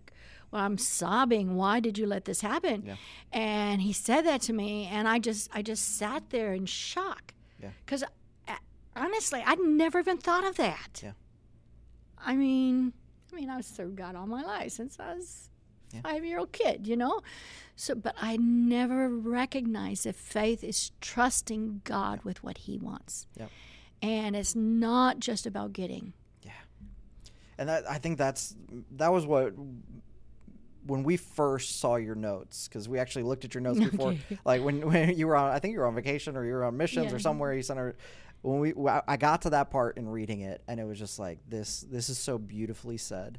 well 0.50 0.62
I'm 0.62 0.78
sobbing 0.78 1.54
why 1.54 1.78
did 1.78 1.96
you 1.96 2.06
let 2.06 2.24
this 2.24 2.40
happen 2.40 2.82
Yeah. 2.84 2.96
and 3.32 3.80
he 3.82 3.92
said 3.92 4.22
that 4.26 4.40
to 4.48 4.52
me 4.52 4.86
and 4.86 5.06
I 5.06 5.20
just 5.20 5.48
I 5.54 5.62
just 5.62 5.96
sat 5.96 6.30
there 6.30 6.52
in 6.52 6.66
shock 6.66 7.34
Yeah. 7.62 7.70
cuz 7.86 8.02
uh, 8.02 8.56
honestly 8.96 9.40
I'd 9.46 9.60
never 9.60 10.00
even 10.00 10.18
thought 10.18 10.42
of 10.50 10.56
that 10.56 11.00
Yeah. 11.04 11.12
I 12.18 12.34
mean 12.34 12.94
I 13.32 13.36
mean 13.36 13.48
I've 13.48 13.64
served 13.64 13.94
God 13.94 14.16
all 14.16 14.26
my 14.26 14.42
life 14.42 14.72
since 14.72 14.98
I 14.98 15.14
was 15.14 15.50
Yeah. 15.94 16.00
five 16.00 16.24
year 16.24 16.40
old 16.40 16.50
kid 16.50 16.78
you 16.88 16.96
know 16.96 17.20
so 17.76 17.94
but 17.94 18.16
I 18.20 18.36
never 18.38 19.08
recognized 19.08 20.02
that 20.04 20.16
faith 20.16 20.64
is 20.64 20.90
trusting 21.00 21.82
God 21.84 22.24
with 22.24 22.42
what 22.42 22.58
he 22.66 22.76
wants 22.76 23.28
Yep. 23.36 23.50
and 24.02 24.34
it's 24.34 24.56
not 24.56 25.20
just 25.20 25.46
about 25.46 25.72
getting 25.82 26.06
Yeah. 26.06 26.16
And 27.60 27.68
that 27.68 27.88
I 27.88 27.98
think 27.98 28.18
that's 28.18 28.56
that 28.96 29.12
was 29.12 29.24
what 29.26 29.52
when 30.86 31.02
we 31.02 31.16
first 31.18 31.78
saw 31.78 31.96
your 31.96 32.14
notes 32.14 32.66
because 32.66 32.88
we 32.88 32.98
actually 32.98 33.22
looked 33.22 33.44
at 33.44 33.54
your 33.54 33.60
notes 33.60 33.78
before 33.90 34.12
Okay. 34.12 34.38
like 34.44 34.62
when, 34.62 34.80
when 34.86 35.16
you 35.16 35.26
were 35.26 35.36
on 35.36 35.52
I 35.52 35.58
think 35.58 35.74
you 35.74 35.78
were 35.80 35.86
on 35.86 35.94
vacation 35.94 36.36
or 36.36 36.44
you 36.44 36.52
were 36.54 36.64
on 36.64 36.76
missions 36.76 37.12
or 37.12 37.18
somewhere 37.18 37.54
you 37.54 37.62
sent 37.62 37.78
her 37.78 37.94
when 38.42 38.58
we 38.60 38.72
I 38.88 39.02
I 39.06 39.16
got 39.18 39.42
to 39.42 39.50
that 39.50 39.70
part 39.70 39.98
in 39.98 40.08
reading 40.08 40.40
it 40.40 40.62
and 40.66 40.80
it 40.80 40.84
was 40.84 40.98
just 40.98 41.18
like 41.18 41.38
this 41.48 41.82
this 41.82 42.08
is 42.08 42.18
so 42.18 42.38
beautifully 42.38 42.96
said 42.96 43.38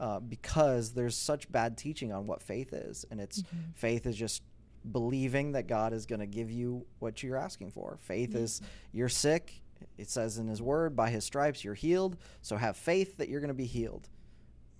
uh, 0.00 0.18
because 0.18 0.92
there's 0.92 1.16
such 1.16 1.50
bad 1.52 1.78
teaching 1.78 2.12
on 2.12 2.26
what 2.26 2.42
faith 2.42 2.72
is 2.72 3.04
and 3.12 3.20
it's 3.20 3.44
faith 3.74 4.04
is 4.06 4.16
just 4.16 4.42
believing 4.90 5.52
that 5.52 5.68
God 5.68 5.92
is 5.92 6.06
going 6.06 6.18
to 6.18 6.26
give 6.26 6.50
you 6.50 6.84
what 6.98 7.22
you're 7.22 7.36
asking 7.36 7.70
for. 7.70 7.98
Faith 8.00 8.34
is 8.34 8.60
you're 8.92 9.08
sick 9.08 9.61
it 9.98 10.08
says 10.10 10.38
in 10.38 10.46
his 10.48 10.60
word 10.62 10.94
by 10.96 11.10
his 11.10 11.24
stripes 11.24 11.62
you're 11.64 11.74
healed 11.74 12.16
so 12.40 12.56
have 12.56 12.76
faith 12.76 13.16
that 13.18 13.28
you're 13.28 13.40
going 13.40 13.48
to 13.48 13.54
be 13.54 13.66
healed. 13.66 14.08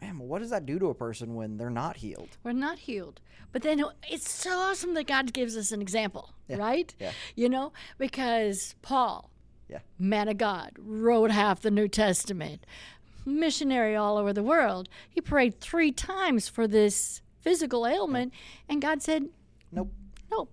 Man 0.01 0.19
what 0.19 0.41
does 0.41 0.51
that 0.51 0.67
do 0.67 0.79
to 0.79 0.87
a 0.87 0.95
person 0.95 1.35
when 1.35 1.57
they're 1.59 1.71
not 1.71 1.97
healed? 1.99 2.37
We're 2.43 2.53
not 2.53 2.81
healed. 2.81 3.21
But 3.53 3.62
then 3.62 3.85
it's 4.11 4.31
so 4.31 4.51
awesome 4.51 4.95
that 4.95 5.07
god 5.07 5.33
gives 5.33 5.57
us 5.57 5.73
an 5.73 5.81
example 5.83 6.35
right? 6.49 6.95
Yeah. 7.01 7.12
you 7.35 7.49
know 7.49 7.73
because 7.99 8.75
paul 8.83 9.31
Yeah. 9.69 9.79
man 9.99 10.29
of 10.29 10.38
god 10.38 10.73
wrote 10.79 11.31
half 11.31 11.61
the 11.62 11.71
new 11.71 11.88
testament. 11.88 12.67
Missionary 13.25 13.95
all 13.95 14.17
over 14.19 14.33
the 14.33 14.43
world. 14.43 14.88
He 15.09 15.21
prayed 15.21 15.61
three 15.61 15.93
times 15.93 16.49
for 16.49 16.67
this 16.67 17.23
physical 17.41 17.87
ailment 17.87 18.33
and 18.69 18.83
god 18.83 19.03
said 19.03 19.29
nope. 19.71 19.93
No 20.31 20.49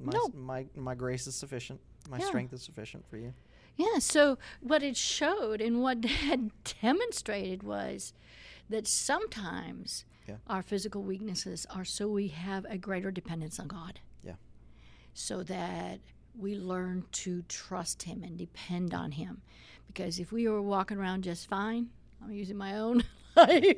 my, 0.00 0.12
No. 0.12 0.28
my 0.34 0.66
my 0.74 0.94
grace 0.96 1.26
is 1.28 1.34
sufficient 1.36 1.80
my 2.08 2.18
Yeah. 2.18 2.26
strength 2.26 2.52
is 2.52 2.62
sufficient 2.62 3.06
for 3.08 3.16
you 3.16 3.32
Yeah, 3.76 3.98
so 4.00 4.38
what 4.60 4.82
it 4.82 4.96
showed 4.96 5.60
and 5.60 5.80
what 5.80 6.04
had 6.28 6.50
demonstrated 6.82 7.62
was 7.62 8.12
that 8.68 8.86
sometimes 8.86 10.04
Yeah. 10.28 10.36
our 10.46 10.62
physical 10.62 11.02
weaknesses 11.02 11.66
are 11.70 11.84
so 11.84 12.08
we 12.08 12.28
have 12.28 12.64
a 12.68 12.76
greater 12.78 13.10
dependence 13.10 13.58
on 13.58 13.68
God. 13.68 14.00
Yeah. 14.22 14.34
So 15.14 15.42
that 15.44 16.00
we 16.34 16.54
learn 16.56 17.04
to 17.12 17.42
trust 17.42 18.02
Him 18.04 18.22
and 18.22 18.36
depend 18.38 18.94
on 18.94 19.12
Him. 19.12 19.42
Because 19.86 20.18
if 20.18 20.32
we 20.32 20.46
were 20.48 20.62
walking 20.62 20.96
around 20.98 21.24
just 21.24 21.48
fine, 21.48 21.90
I'm 22.22 22.30
using 22.32 22.56
my 22.56 22.78
own 22.78 23.04
life, 23.36 23.76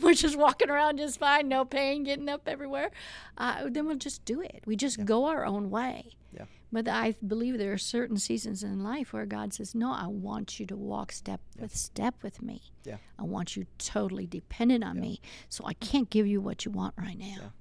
we're 0.00 0.14
just 0.14 0.36
walking 0.36 0.70
around 0.70 0.96
just 0.98 1.18
fine, 1.18 1.48
no 1.48 1.64
pain, 1.64 2.02
getting 2.04 2.28
up 2.28 2.48
everywhere, 2.48 2.90
uh, 3.38 3.68
then 3.68 3.86
we'll 3.86 3.96
just 3.96 4.24
do 4.24 4.40
it. 4.40 4.62
We 4.66 4.74
just 4.76 5.04
go 5.04 5.26
our 5.26 5.44
own 5.44 5.70
way. 5.70 6.16
Yeah. 6.32 6.46
But 6.72 6.88
I 6.88 7.14
believe 7.26 7.56
there 7.58 7.72
are 7.72 7.78
certain 7.78 8.16
seasons 8.16 8.62
in 8.64 8.82
life 8.82 9.12
where 9.12 9.26
God 9.26 9.52
says, 9.54 9.74
No, 9.74 9.92
I 9.92 10.06
want 10.08 10.58
you 10.58 10.66
to 10.66 10.76
walk 10.76 11.12
step 11.12 11.40
with 11.58 11.74
step 11.76 12.16
with 12.22 12.42
me. 12.42 12.62
Yeah. 12.84 12.96
I 13.18 13.22
want 13.22 13.54
you 13.56 13.66
totally 13.78 14.26
dependent 14.26 14.82
on 14.82 14.98
me. 14.98 15.20
So 15.48 15.64
I 15.66 15.74
can't 15.74 16.10
give 16.10 16.26
you 16.26 16.40
what 16.40 16.64
you 16.64 16.72
want 16.72 16.94
right 16.98 17.18
now. 17.18 17.52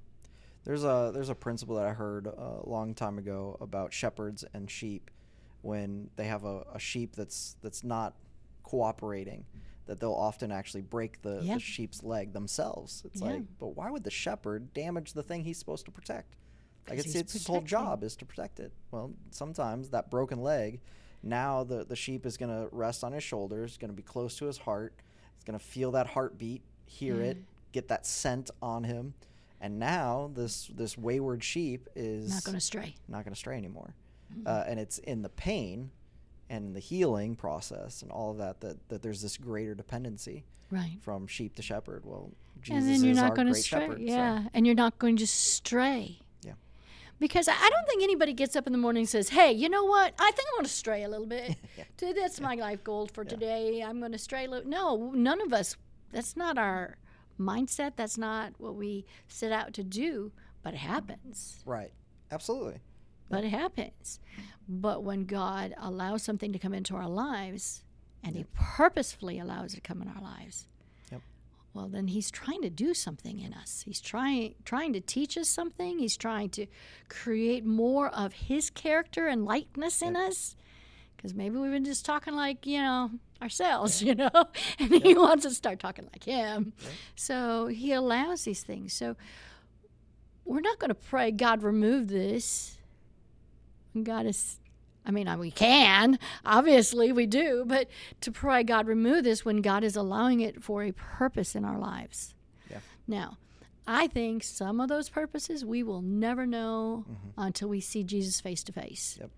There's 0.64 0.84
a 0.84 1.12
there's 1.14 1.30
a 1.30 1.36
principle 1.36 1.76
that 1.76 1.86
I 1.86 1.94
heard 1.94 2.26
a 2.26 2.62
long 2.64 2.96
time 2.96 3.18
ago 3.18 3.58
about 3.62 3.94
shepherds 3.94 4.44
and 4.54 4.70
sheep 4.72 5.12
when 5.62 6.10
they 6.16 6.26
have 6.26 6.44
a, 6.46 6.64
a 6.74 6.80
sheep 6.80 7.16
that's 7.16 7.56
that's 7.62 7.84
not 7.84 8.16
cooperating 8.64 9.46
that 9.86 10.00
they'll 10.00 10.14
often 10.14 10.50
actually 10.52 10.82
break 10.82 11.22
the, 11.22 11.42
Yeah. 11.44 11.56
the 11.56 11.60
sheep's 11.60 12.02
leg 12.04 12.32
themselves. 12.32 13.04
It's 13.06 13.22
Yeah. 13.22 13.28
like, 13.34 13.42
but 13.60 13.76
why 13.76 13.92
would 13.92 14.06
the 14.06 14.10
shepherd 14.12 14.74
damage 14.74 15.12
the 15.12 15.24
thing 15.24 15.44
he's 15.44 15.58
supposed 15.60 15.84
to 15.86 15.92
protect? 15.92 16.38
Like 16.90 17.00
it's 17.00 17.16
its 17.16 17.46
whole 17.48 17.62
job 17.62 18.04
is 18.04 18.16
to 18.18 18.26
protect 18.26 18.60
it. 18.60 18.72
Well, 18.92 19.12
sometimes 19.32 19.90
that 19.92 20.10
broken 20.12 20.42
leg, 20.42 20.82
now 21.22 21.64
the 21.64 21.86
the 21.86 21.96
sheep 21.96 22.26
is 22.26 22.38
gonna 22.38 22.68
rest 22.72 23.04
on 23.04 23.14
his 23.14 23.24
shoulders, 23.24 23.78
gonna 23.78 23.94
be 23.94 24.04
close 24.04 24.36
to 24.38 24.46
his 24.46 24.58
heart. 24.58 24.94
It's 25.36 25.44
gonna 25.46 25.60
feel 25.60 25.92
that 25.92 26.08
heartbeat, 26.08 26.62
hear 26.86 27.22
it, 27.22 27.38
get 27.72 27.88
that 27.88 28.06
scent 28.06 28.50
on 28.62 28.84
him, 28.84 29.14
And 29.62 29.80
now 29.80 30.30
this 30.34 30.68
this 30.76 30.98
wayward 30.98 31.44
sheep 31.44 31.88
is 31.96 32.30
Not 32.30 32.44
going 32.44 32.56
to 32.58 32.62
stray. 32.62 32.96
not 33.08 33.24
going 33.24 33.34
to 33.34 33.40
stray 33.40 33.58
anymore. 33.58 33.96
Uh, 34.46 34.64
and 34.68 34.78
it's 34.80 34.98
in 34.98 35.22
the 35.22 35.30
pain 35.30 35.90
and 36.50 36.76
the 36.76 36.80
healing 36.82 37.36
process 37.36 38.02
and 38.02 38.12
all 38.12 38.32
of 38.32 38.38
that 38.40 38.60
that, 38.62 38.90
that 38.90 39.02
there's 39.02 39.22
this 39.22 39.38
greater 39.38 39.74
dependency 39.74 40.44
Right. 40.70 40.98
from 41.02 41.28
sheep 41.28 41.56
to 41.56 41.62
shepherd. 41.62 42.04
Well, 42.04 42.32
Jesus 42.62 42.84
and 42.84 42.94
then 42.94 43.02
you're 43.04 43.12
is 43.12 43.18
not 43.18 43.30
our 43.30 43.36
going 43.36 43.48
to 43.48 43.54
great 43.54 43.64
stray. 43.64 43.80
shepherd. 43.82 43.98
so- 44.00 44.04
yeah, 44.04 44.48
and 44.54 44.66
you're 44.66 44.76
not 44.76 44.98
going 45.00 45.16
to 45.18 45.28
stray. 45.28 46.20
Yeah. 47.24 47.28
Because 47.28 47.48
I 47.48 47.70
don't 47.70 47.88
think 47.88 48.04
anybody 48.04 48.34
gets 48.34 48.56
up 48.56 48.68
in 48.68 48.74
the 48.74 48.80
morning 48.80 49.02
and 49.02 49.10
says, 49.10 49.30
"Hey, 49.30 49.52
you 49.52 49.70
know 49.70 49.86
what? 49.86 50.14
I 50.20 50.32
think 50.32 50.48
I'm 50.52 50.58
going 50.58 50.66
to 50.66 50.70
stray 50.72 51.04
a 51.04 51.10
little 51.10 51.26
bit. 51.26 51.56
T- 51.98 52.14
That's 52.14 52.40
my 52.42 52.56
life 52.56 52.84
goal 52.84 53.08
for 53.08 53.24
today. 53.24 53.82
I'm 53.82 54.00
going 54.00 54.12
to 54.12 54.18
stray 54.18 54.46
a 54.46 54.50
little." 54.50 54.70
No, 54.70 55.12
none 55.14 55.42
of 55.42 55.54
us. 55.54 55.78
That's 56.12 56.36
not 56.36 56.58
our 56.58 56.98
mindset. 57.40 57.94
That's 57.96 58.18
not 58.18 58.54
what 58.58 58.76
we 58.76 59.06
set 59.28 59.52
out 59.52 59.74
to 59.74 59.84
do. 59.84 60.32
But 60.64 60.74
it 60.74 60.78
happens. 60.78 61.62
Right. 61.66 61.92
Absolutely. 62.32 62.80
But 63.30 63.44
it 63.44 63.50
happens. 63.50 64.20
But 64.68 65.04
when 65.04 65.26
God 65.26 65.74
allows 65.78 66.24
something 66.24 66.52
to 66.54 66.60
come 66.60 66.74
into 66.74 66.96
our 66.96 67.10
lives, 67.10 67.84
and 68.24 68.36
He 68.36 68.46
purposefully 68.54 69.40
allows 69.40 69.74
it 69.74 69.78
to 69.78 69.82
come 69.82 70.02
in 70.02 70.08
our 70.08 70.22
lives. 70.22 70.68
Well, 71.74 71.88
then 71.88 72.08
He's 72.08 72.30
trying 72.30 72.62
to 72.62 72.70
do 72.70 72.94
something 72.94 73.40
in 73.40 73.54
us. 73.54 73.84
He's 73.86 74.00
trying 74.00 74.56
trying 74.64 74.94
to 74.94 75.02
teach 75.02 75.38
us 75.38 75.50
something. 75.50 76.00
He's 76.00 76.18
trying 76.18 76.50
to 76.52 76.68
create 77.10 77.66
more 77.66 78.10
of 78.10 78.34
His 78.34 78.70
character 78.70 79.28
and 79.28 79.46
likeness 79.46 80.02
in 80.02 80.16
us. 80.16 80.56
Because 81.16 81.34
maybe 81.34 81.58
we've 81.58 81.72
been 81.72 81.86
just 81.86 82.06
talking 82.06 82.36
like 82.36 82.66
you 82.68 82.82
know 82.82 83.12
ourselves, 83.42 84.02
you 84.04 84.16
know, 84.16 84.30
and 84.80 84.94
He 84.94 85.16
wants 85.16 85.46
us 85.46 85.54
to 85.54 85.56
start 85.56 85.80
talking 85.80 86.08
like 86.14 86.24
Him. 86.24 86.74
So 87.16 87.68
He 87.68 87.92
allows 87.92 88.44
these 88.44 88.62
things. 88.62 88.94
So 88.94 89.16
we're 90.46 90.62
not 90.62 90.80
going 90.80 90.90
to 90.90 90.96
pray, 90.96 91.32
God, 91.32 91.64
remove 91.64 92.08
this. 92.08 92.78
And 93.94 94.06
God 94.06 94.26
is, 94.26 94.60
I 95.06 95.12
mean, 95.12 95.28
we 95.40 95.52
can, 95.52 96.18
obviously 96.46 97.12
we 97.12 97.26
do, 97.26 97.66
but 97.68 97.90
to 98.22 98.32
pray, 98.32 98.64
God, 98.64 98.88
remove 98.88 99.26
this 99.26 99.44
when 99.44 99.62
God 99.62 99.84
is 99.84 99.96
allowing 99.96 100.40
it 100.40 100.64
for 100.64 100.84
a 100.84 100.92
purpose 100.94 101.56
in 101.56 101.66
our 101.66 101.78
lives. 101.78 102.34
Yeah. 102.70 102.80
Now, 103.08 103.38
I 103.86 104.08
think 104.08 104.44
some 104.44 104.80
of 104.80 104.88
those 104.88 105.10
purposes 105.10 105.66
we 105.66 105.84
will 105.84 106.02
never 106.02 106.46
know 106.46 107.06
mm-hmm. 107.10 107.30
until 107.38 107.68
we 107.70 107.82
see 107.82 108.04
Jesus 108.04 108.40
face 108.40 108.64
to 108.64 108.72
face. 108.72 109.18
Yep. 109.20 109.30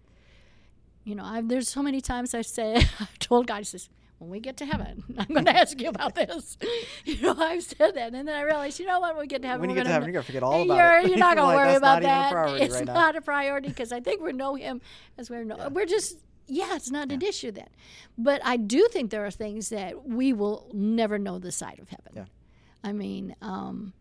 You 1.03 1.15
know, 1.15 1.23
I've, 1.23 1.47
there's 1.47 1.69
so 1.69 1.81
many 1.81 2.01
times 2.01 2.33
I 2.33 2.41
say, 2.41 2.75
I've 2.99 3.19
told 3.19 3.47
God, 3.47 3.57
I 3.57 3.61
says, 3.63 3.89
when 4.19 4.29
we 4.29 4.39
get 4.39 4.57
to 4.57 4.65
heaven, 4.65 5.03
I'm 5.17 5.27
going 5.27 5.45
to 5.45 5.55
ask 5.55 5.79
you 5.79 5.89
about 5.89 6.15
this. 6.15 6.57
You 7.05 7.21
know, 7.21 7.35
I've 7.37 7.63
said 7.63 7.93
that, 7.95 8.13
and 8.13 8.27
then 8.27 8.35
I 8.35 8.41
realized, 8.41 8.79
you 8.79 8.87
know 8.87 8.99
what? 8.99 9.13
When 9.15 9.21
we 9.21 9.27
get 9.27 9.41
to 9.43 9.47
heaven, 9.47 9.61
When 9.61 9.69
you 9.69 9.75
we're 9.75 9.81
get 9.83 9.87
to 9.87 9.93
heaven, 9.93 10.07
you're 10.07 10.13
gonna 10.13 10.23
forget 10.23 10.41
all 10.41 10.63
about 10.63 10.75
you're, 10.75 10.99
it. 10.99 11.07
You're 11.09 11.17
not 11.17 11.37
going 11.37 11.47
Like, 11.55 11.55
to 11.55 11.67
worry 11.67 11.75
about 11.75 12.01
not 12.01 12.31
even 12.31 12.37
a 12.37 12.57
that. 12.57 12.61
it's 12.61 12.75
right 12.75 12.85
not 12.85 13.15
a 13.15 13.21
priority 13.21 13.67
because 13.69 13.91
I 13.91 13.99
think 13.99 14.21
we 14.21 14.33
know 14.33 14.55
Him 14.55 14.81
as 15.19 15.29
we're 15.29 15.43
know. 15.43 15.69
We're 15.71 15.85
just 15.85 16.17
yeah, 16.47 16.75
it's 16.75 16.91
not 16.91 17.11
an 17.11 17.21
issue 17.21 17.51
then. 17.51 17.69
But 18.17 18.41
I 18.43 18.57
do 18.57 18.87
think 18.91 19.11
there 19.11 19.25
are 19.25 19.31
things 19.31 19.69
that 19.69 20.07
we 20.07 20.33
will 20.33 20.69
never 20.73 21.17
know 21.17 21.39
the 21.39 21.51
side 21.51 21.79
of 21.79 21.89
heaven. 21.89 22.11
Yeah. 22.15 22.25
I 22.83 22.91
mean, 22.91 23.35
um, 23.41 23.93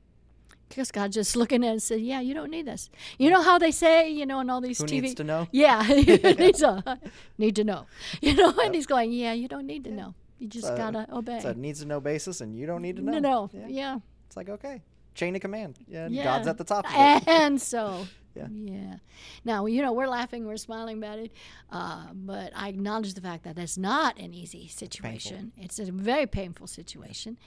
because 0.68 0.90
God 0.90 1.12
just 1.12 1.36
looking 1.36 1.62
at 1.64 1.68
it 1.68 1.70
and 1.72 1.82
said, 1.82 2.00
"Yeah, 2.00 2.20
you 2.20 2.34
don't 2.34 2.50
need 2.50 2.66
this." 2.66 2.90
You 3.18 3.30
know 3.30 3.42
how 3.42 3.58
they 3.58 3.70
say, 3.70 4.10
you 4.10 4.26
know, 4.26 4.40
in 4.40 4.50
all 4.50 4.60
these 4.60 4.78
Who 4.78 4.84
TV. 4.84 5.02
needs 5.02 5.14
to 5.16 5.24
know? 5.24 5.46
Yeah, 5.52 5.86
you 5.88 6.16
need 6.34 6.54
to 6.56 6.98
need 7.38 7.56
to 7.56 7.64
know. 7.64 7.86
You 8.20 8.34
know, 8.34 8.52
and 8.62 8.74
He's 8.74 8.86
going, 8.86 9.12
"Yeah, 9.12 9.32
you 9.32 9.48
don't 9.48 9.66
need 9.66 9.84
to 9.84 9.90
know. 9.92 10.14
You 10.38 10.48
just 10.48 10.66
So, 10.66 10.76
gotta 10.76 11.06
obey." 11.12 11.36
It's 11.36 11.44
a 11.44 11.54
needs 11.54 11.80
to 11.80 11.86
know 11.86 12.00
basis, 12.00 12.40
and 12.40 12.56
you 12.56 12.66
don't 12.66 12.82
need 12.82 12.96
to 12.96 13.02
know. 13.02 13.12
no, 13.12 13.18
no, 13.18 13.50
Yeah. 13.52 13.66
yeah. 13.68 13.98
It's 14.26 14.36
like 14.36 14.48
okay, 14.48 14.82
chain 15.14 15.34
of 15.36 15.40
command. 15.42 15.78
Yeah, 15.86 16.08
Yeah. 16.08 16.24
God's 16.24 16.48
at 16.48 16.58
the 16.58 16.64
top. 16.64 16.84
Of 16.86 16.92
it. 16.94 17.28
And 17.28 17.60
so, 17.60 18.06
Yeah. 18.34 18.48
yeah. 18.50 18.96
Now, 19.44 19.66
you 19.66 19.80
know, 19.80 19.92
we're 19.92 20.08
laughing, 20.08 20.44
we're 20.46 20.56
smiling 20.56 20.98
about 20.98 21.18
it, 21.20 21.30
uh, 21.70 22.06
but 22.12 22.50
I 22.56 22.68
acknowledge 22.68 23.14
the 23.14 23.20
fact 23.20 23.44
that 23.44 23.54
that's 23.54 23.78
not 23.78 24.18
an 24.18 24.34
easy 24.34 24.66
situation. 24.66 25.52
It's 25.56 25.78
a 25.78 25.84
very 25.92 26.26
painful 26.26 26.66
situation. 26.66 27.38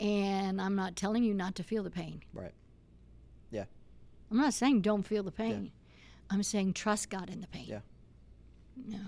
And 0.00 0.60
I'm 0.60 0.74
not 0.74 0.96
telling 0.96 1.22
you 1.24 1.32
not 1.34 1.54
to 1.54 1.62
feel 1.62 1.82
the 1.84 1.90
pain. 1.90 2.20
Right. 2.34 2.50
Yeah. 4.34 4.40
I'm 4.40 4.44
not 4.46 4.54
saying 4.54 4.80
don't 4.82 5.02
feel 5.02 5.22
the 5.22 5.32
pain. 5.32 5.70
I'm 6.30 6.42
saying 6.42 6.72
trust 6.72 7.10
God 7.10 7.30
in 7.30 7.40
the 7.40 7.46
pain. 7.46 7.66
Yeah. 7.66 7.80
Yeah. 8.86 8.98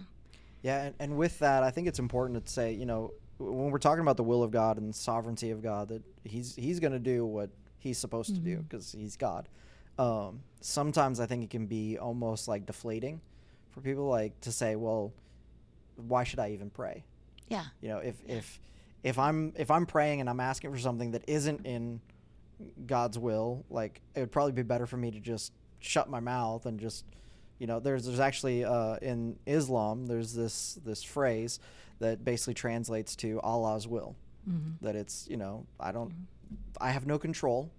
Yeah, 0.63 0.83
and, 0.85 0.95
and 0.99 1.17
with 1.17 1.39
that, 1.41 1.63
I 1.63 1.71
think 1.71 1.87
it's 1.87 1.99
important 1.99 2.45
to 2.45 2.53
say, 2.53 2.73
you 2.73 2.87
know, 2.87 3.13
when 3.39 3.71
we're 3.71 3.79
talking 3.79 4.01
about 4.03 4.17
the 4.17 4.25
will 4.25 4.43
of 4.43 4.51
God 4.51 4.79
and 4.79 4.89
the 4.89 4.97
sovereignty 4.97 5.51
of 5.51 5.63
God, 5.63 5.89
that 5.89 6.03
He's 6.25 6.55
He's 6.57 6.81
going 6.81 6.93
to 6.93 6.99
do 6.99 7.25
what 7.25 7.51
He's 7.79 7.99
supposed 7.99 8.35
to 8.35 8.41
do 8.41 8.59
because 8.69 8.93
He's 8.93 9.17
God. 9.17 9.49
Um, 9.99 10.41
sometimes 10.61 11.21
I 11.21 11.27
think 11.27 11.45
it 11.45 11.51
can 11.51 11.67
be 11.67 11.99
almost 11.99 12.49
like 12.49 12.67
deflating 12.67 13.21
for 13.71 13.81
people, 13.81 14.09
like 14.09 14.41
to 14.43 14.53
say, 14.53 14.77
well, 14.77 15.13
why 15.97 16.25
should 16.25 16.39
I 16.39 16.51
even 16.51 16.71
pray? 16.71 17.05
Yeah. 17.49 17.65
You 17.81 17.89
know, 17.89 17.99
if 17.99 18.17
if 18.27 18.61
if 19.03 19.19
I'm 19.19 19.53
if 19.57 19.71
I'm 19.71 19.87
praying 19.87 20.21
and 20.21 20.29
I'm 20.29 20.41
asking 20.41 20.73
for 20.73 20.79
something 20.79 21.13
that 21.13 21.25
isn't 21.27 21.65
in 21.67 22.01
God's 22.87 23.19
will, 23.19 23.65
like 23.71 24.01
it 24.15 24.21
would 24.21 24.33
probably 24.33 24.53
be 24.53 24.63
better 24.63 24.87
for 24.87 24.97
me 24.97 25.11
to 25.11 25.21
just 25.21 25.53
shut 25.79 26.09
my 26.09 26.21
mouth 26.21 26.67
and 26.67 26.81
just 26.81 27.05
you 27.59 27.67
know 27.67 27.81
there's 27.81 28.07
there's 28.07 28.21
actually 28.21 28.65
uh, 28.65 28.97
in 28.97 29.39
Islam 29.47 30.07
there's 30.07 30.33
this 30.33 30.79
this 30.85 31.03
phrase 31.03 31.59
that 31.99 32.25
basically 32.25 32.55
translates 32.55 33.17
to 33.17 33.41
Allah's 33.41 33.87
will. 33.87 34.17
That 34.83 34.97
it's 34.97 35.27
you 35.29 35.37
know 35.37 35.67
I 35.81 35.93
don't 35.93 36.13
I 36.81 36.91
have 36.91 37.07
no 37.07 37.19
control 37.19 37.71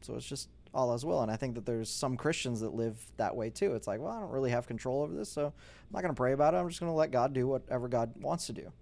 so 0.00 0.14
it's 0.14 0.26
just 0.26 0.48
Allah's 0.74 1.04
will. 1.04 1.22
And 1.22 1.30
I 1.30 1.36
think 1.36 1.54
that 1.54 1.64
there's 1.66 1.88
some 1.88 2.16
Christians 2.16 2.60
that 2.60 2.74
live 2.74 2.96
that 3.16 3.34
way 3.34 3.50
too. 3.50 3.74
It's 3.74 3.86
like 3.86 4.00
well 4.00 4.12
I 4.12 4.20
don't 4.20 4.30
really 4.30 4.50
have 4.50 4.66
control 4.66 5.02
over 5.02 5.14
this 5.14 5.30
so 5.30 5.46
I'm 5.46 5.92
not 5.92 6.02
going 6.02 6.14
to 6.14 6.18
pray 6.18 6.32
about 6.32 6.54
it. 6.54 6.58
I'm 6.58 6.68
just 6.68 6.80
going 6.80 6.90
to 6.90 6.96
let 6.96 7.10
God 7.10 7.32
do 7.32 7.46
whatever 7.46 7.88
God 7.88 8.12
wants 8.20 8.46
to 8.46 8.52
do 8.52 8.72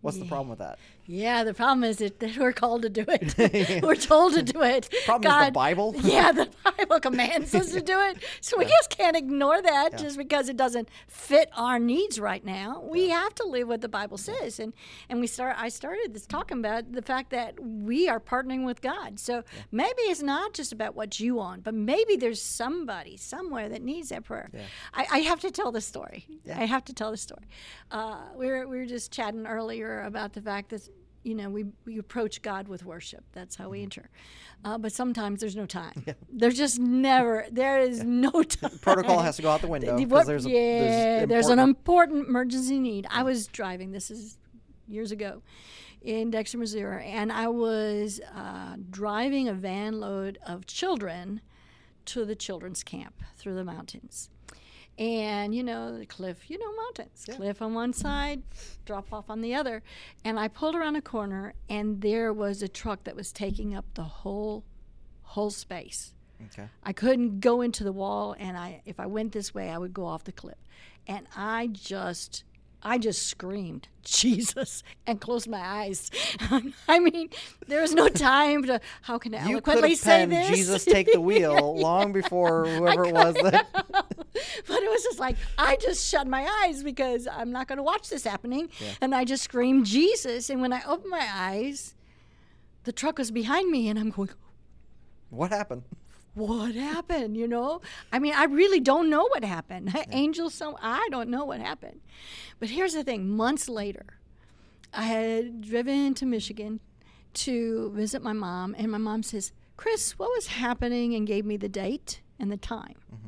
what's 0.00 0.18
the 0.18 0.24
problem 0.24 0.48
with 0.48 0.58
that 0.58 0.78
Yeah, 1.06 1.42
the 1.44 1.54
problem 1.54 1.82
is 1.84 1.98
that 1.98 2.20
that 2.20 2.36
we're 2.36 2.52
called 2.52 2.82
to 2.82 2.88
do 2.88 3.04
it. 3.08 3.82
we're 3.82 3.96
told 3.96 4.34
to 4.34 4.42
do 4.42 4.62
it. 4.62 4.88
Problem 5.06 5.32
is 5.40 5.46
the 5.46 5.52
Bible. 5.52 5.94
Yeah, 6.04 6.30
the 6.32 6.48
Bible 6.64 7.00
commands 7.00 7.52
us 7.54 7.72
to 7.72 7.80
do 7.80 7.98
it. 8.08 8.22
So 8.40 8.58
we 8.58 8.64
just 8.64 8.90
can't 8.90 9.16
ignore 9.16 9.60
that 9.60 9.98
just 9.98 10.16
because 10.16 10.48
it 10.48 10.56
doesn't 10.56 10.88
fit 11.08 11.48
our 11.56 11.78
needs 11.78 12.20
right 12.20 12.44
now. 12.44 12.82
We 12.88 13.08
have 13.08 13.34
to 13.36 13.44
live 13.46 13.66
what 13.66 13.80
the 13.80 13.88
Bible 13.88 14.18
says. 14.18 14.60
And 14.60 14.72
and 15.08 15.20
we 15.20 15.26
start 15.26 15.56
I 15.58 15.68
started 15.68 16.14
this 16.14 16.26
talking 16.26 16.58
about 16.58 16.92
the 16.92 17.02
fact 17.02 17.30
that 17.30 17.58
we 17.60 18.08
are 18.08 18.20
partnering 18.20 18.64
with 18.64 18.80
God. 18.80 19.18
So 19.18 19.42
maybe 19.72 20.02
it's 20.12 20.22
not 20.22 20.54
just 20.54 20.72
about 20.72 20.94
what 20.94 21.18
you 21.18 21.34
want, 21.34 21.64
but 21.64 21.74
maybe 21.74 22.14
there's 22.16 22.40
somebody 22.42 23.16
somewhere 23.16 23.68
that 23.68 23.82
needs 23.82 24.10
that 24.10 24.24
prayer. 24.24 24.48
I, 24.94 25.06
I 25.10 25.18
have 25.30 25.40
to 25.40 25.50
tell 25.50 25.72
the 25.72 25.80
story. 25.80 26.26
I 26.54 26.66
have 26.66 26.84
to 26.84 26.92
tell 26.92 27.10
the 27.10 27.16
story. 27.16 27.46
Uh, 27.90 28.18
we 28.36 28.46
were 28.46 28.68
we 28.68 28.76
were 28.78 28.86
just 28.86 29.10
chatting 29.10 29.46
earlier 29.46 29.89
about 30.00 30.32
the 30.32 30.40
fact 30.40 30.70
that 30.70 30.88
you 31.22 31.34
know 31.34 31.50
we, 31.50 31.66
we 31.84 31.98
approach 31.98 32.40
god 32.42 32.66
with 32.68 32.84
worship. 32.84 33.24
That's 33.32 33.56
how 33.56 33.68
we 33.68 33.82
enter. 33.82 34.08
Uh, 34.64 34.78
but 34.78 34.92
sometimes 34.92 35.40
there's 35.40 35.56
no 35.56 35.66
time. 35.66 36.04
There's 36.32 36.56
just 36.56 36.78
never 36.78 37.46
there 37.50 37.78
is 37.80 38.02
no 38.04 38.30
time. 38.42 38.78
Protocol 38.80 39.18
has 39.20 39.36
to 39.36 39.42
go 39.42 39.50
out 39.50 39.60
the 39.60 39.68
window 39.68 39.88
The- 39.96 39.96
because 40.04 40.10
what- 40.12 40.26
there's 40.26 40.46
a 40.46 40.50
yeah, 40.50 41.26
there's, 41.26 41.48
an 41.48 41.58
important- 41.58 41.70
important 42.20 42.28
emergency 42.28 42.78
need. 42.78 43.06
I 43.10 43.22
was 43.22 43.46
driving. 43.48 43.92
This 43.92 44.10
is 44.10 44.38
years 44.88 45.12
ago 45.12 45.42
in 46.02 46.30
Dexter, 46.30 46.56
Missouri, 46.58 47.04
and 47.06 47.30
I 47.30 47.48
was 47.48 48.20
uh, 48.34 48.76
driving 48.88 49.48
a 49.48 49.52
van 49.52 50.00
load 50.00 50.38
of 50.46 50.66
children 50.66 51.42
to 52.06 52.24
the 52.24 52.34
children's 52.34 52.82
camp 52.82 53.22
through 53.36 53.54
the 53.54 53.64
mountains. 53.64 54.30
And 55.00 55.54
you 55.54 55.62
know, 55.62 55.98
the 55.98 56.04
cliff, 56.04 56.50
you 56.50 56.58
know, 56.58 56.76
mountains, 56.76 57.24
cliff 57.34 57.62
on 57.62 57.72
one 57.72 57.94
side, 57.94 58.42
drop 58.84 59.10
off 59.14 59.30
on 59.30 59.40
the 59.40 59.54
other. 59.54 59.82
And 60.26 60.38
I 60.38 60.48
pulled 60.48 60.74
around 60.76 60.94
a 60.96 61.00
corner, 61.00 61.54
and 61.70 62.02
there 62.02 62.34
was 62.34 62.62
a 62.62 62.68
truck 62.68 63.04
that 63.04 63.16
was 63.16 63.32
taking 63.32 63.74
up 63.74 63.86
the 63.94 64.02
whole, 64.02 64.62
whole 65.22 65.48
space. 65.50 66.12
okay 66.44 66.68
I 66.82 66.92
couldn't 66.92 67.40
go 67.40 67.62
into 67.62 67.82
the 67.82 67.92
wall, 67.92 68.36
and 68.38 68.58
I 68.58 68.82
if 68.84 69.00
I 69.00 69.06
went 69.06 69.32
this 69.32 69.54
way, 69.54 69.70
I 69.70 69.78
would 69.78 69.94
go 69.94 70.04
off 70.04 70.24
the 70.24 70.32
cliff. 70.32 70.58
And 71.06 71.26
I 71.34 71.68
just, 71.68 72.44
I 72.82 72.98
just 72.98 73.26
screamed 73.26 73.88
Jesus 74.04 74.82
and 75.06 75.18
closed 75.18 75.48
my 75.48 75.60
eyes. 75.60 76.10
I 76.88 76.98
mean, 76.98 77.30
there 77.68 77.80
was 77.80 77.94
no 77.94 78.08
time 78.10 78.64
to. 78.64 78.82
How 79.00 79.16
can 79.16 79.34
I 79.34 79.48
you 79.48 79.62
could 79.62 79.78
eloquently 79.78 79.90
have 79.90 79.98
say 79.98 80.26
this? 80.26 80.48
Jesus 80.48 80.84
take 80.84 81.10
the 81.10 81.22
wheel 81.22 81.80
long 81.80 82.12
before 82.12 82.66
whoever 82.66 83.06
it 83.06 83.14
was 83.14 83.34
that 83.36 83.66
but 84.66 84.82
it 84.82 84.90
was 84.90 85.02
just 85.02 85.18
like 85.18 85.36
I 85.58 85.76
just 85.76 86.08
shut 86.08 86.26
my 86.26 86.48
eyes 86.62 86.82
because 86.82 87.26
I'm 87.30 87.50
not 87.52 87.68
going 87.68 87.78
to 87.78 87.82
watch 87.82 88.08
this 88.10 88.24
happening, 88.24 88.68
and 89.00 89.14
I 89.14 89.24
just 89.24 89.44
screamed 89.44 89.86
Jesus. 89.86 90.50
And 90.50 90.60
when 90.60 90.72
I 90.72 90.82
opened 90.86 91.10
my 91.10 91.26
eyes, 91.32 91.94
the 92.84 92.92
truck 92.92 93.18
was 93.18 93.30
behind 93.30 93.70
me, 93.70 93.88
and 93.88 93.98
I'm 93.98 94.10
going. 94.10 94.30
what 95.30 95.50
happened 95.50 95.82
what 96.34 96.76
happened 96.76 97.36
you 97.36 97.46
know 97.48 97.80
i 98.12 98.18
mean 98.20 98.32
i 98.36 98.44
really 98.44 98.78
don't 98.78 99.10
know 99.10 99.24
what 99.24 99.44
happened 99.44 99.92
angels 100.12 100.54
so 100.54 100.78
i 100.80 101.08
don't 101.10 101.28
know 101.28 101.44
what 101.44 101.60
happened 101.60 102.00
but 102.60 102.68
here's 102.70 102.94
the 102.94 103.02
thing 103.02 103.28
months 103.28 103.68
later 103.68 104.06
i 104.94 105.02
had 105.02 105.60
driven 105.60 106.14
to 106.14 106.24
michigan 106.24 106.78
to 107.34 107.90
visit 107.96 108.22
my 108.22 108.32
mom 108.32 108.76
and 108.78 108.92
my 108.92 108.98
mom 108.98 109.24
says 109.24 109.52
Chris, 109.76 110.18
what 110.18 110.28
was 110.30 110.48
happening? 110.48 111.14
And 111.14 111.26
gave 111.26 111.46
me 111.46 111.56
the 111.56 111.68
date 111.68 112.20
and 112.38 112.52
the 112.52 112.58
time. 112.58 112.96
Mm-hmm. 113.14 113.19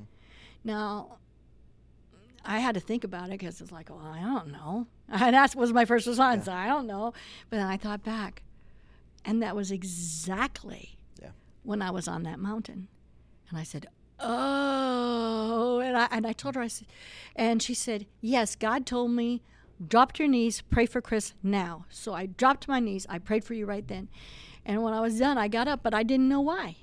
Now, 0.64 1.16
I 2.44 2.58
had 2.60 2.74
to 2.74 2.80
think 2.80 3.04
about 3.04 3.26
it 3.28 3.38
because 3.38 3.60
it's 3.60 3.72
like, 3.72 3.90
well, 3.90 4.00
I 4.04 4.20
don't 4.20 4.52
know. 4.52 4.86
And 5.08 5.34
that 5.34 5.54
was 5.54 5.72
my 5.74 5.84
first 5.84 6.06
response. 6.06 6.48
I 6.48 6.66
don't 6.66 6.86
know. 6.86 7.12
But 7.50 7.58
then 7.58 7.66
I 7.66 7.76
thought 7.76 8.02
back, 8.02 8.42
and 9.26 9.42
that 9.42 9.54
was 9.54 9.70
exactly 9.70 10.96
Yeah. 11.20 11.30
when 11.64 11.82
I 11.82 11.90
was 11.90 12.08
on 12.08 12.22
that 12.22 12.38
mountain. 12.38 12.88
And 13.50 13.58
I 13.58 13.62
said, 13.62 13.86
Oh, 14.18 15.80
and 15.84 15.96
I, 15.96 16.08
and 16.10 16.26
I 16.26 16.32
told 16.32 16.54
her, 16.54 16.62
I 16.62 16.68
said, 16.68 16.86
and 17.36 17.62
she 17.62 17.74
said, 17.74 18.06
Yes, 18.22 18.56
God 18.56 18.86
told 18.86 19.10
me, 19.10 19.42
drop 19.86 20.12
to 20.12 20.22
your 20.22 20.30
knees, 20.30 20.62
pray 20.62 20.86
for 20.86 21.00
Chris 21.02 21.34
now. 21.42 21.84
So 21.90 22.14
I 22.14 22.26
dropped 22.26 22.66
my 22.68 22.80
knees. 22.80 23.06
I 23.10 23.18
prayed 23.18 23.44
for 23.44 23.52
you 23.54 23.66
right 23.66 23.86
then. 23.86 24.08
And 24.64 24.82
when 24.82 24.94
I 24.94 25.00
was 25.00 25.18
done, 25.18 25.36
I 25.36 25.48
got 25.48 25.68
up, 25.68 25.82
but 25.82 25.92
I 25.92 26.02
didn't 26.04 26.28
know 26.28 26.40
why. 26.40 26.76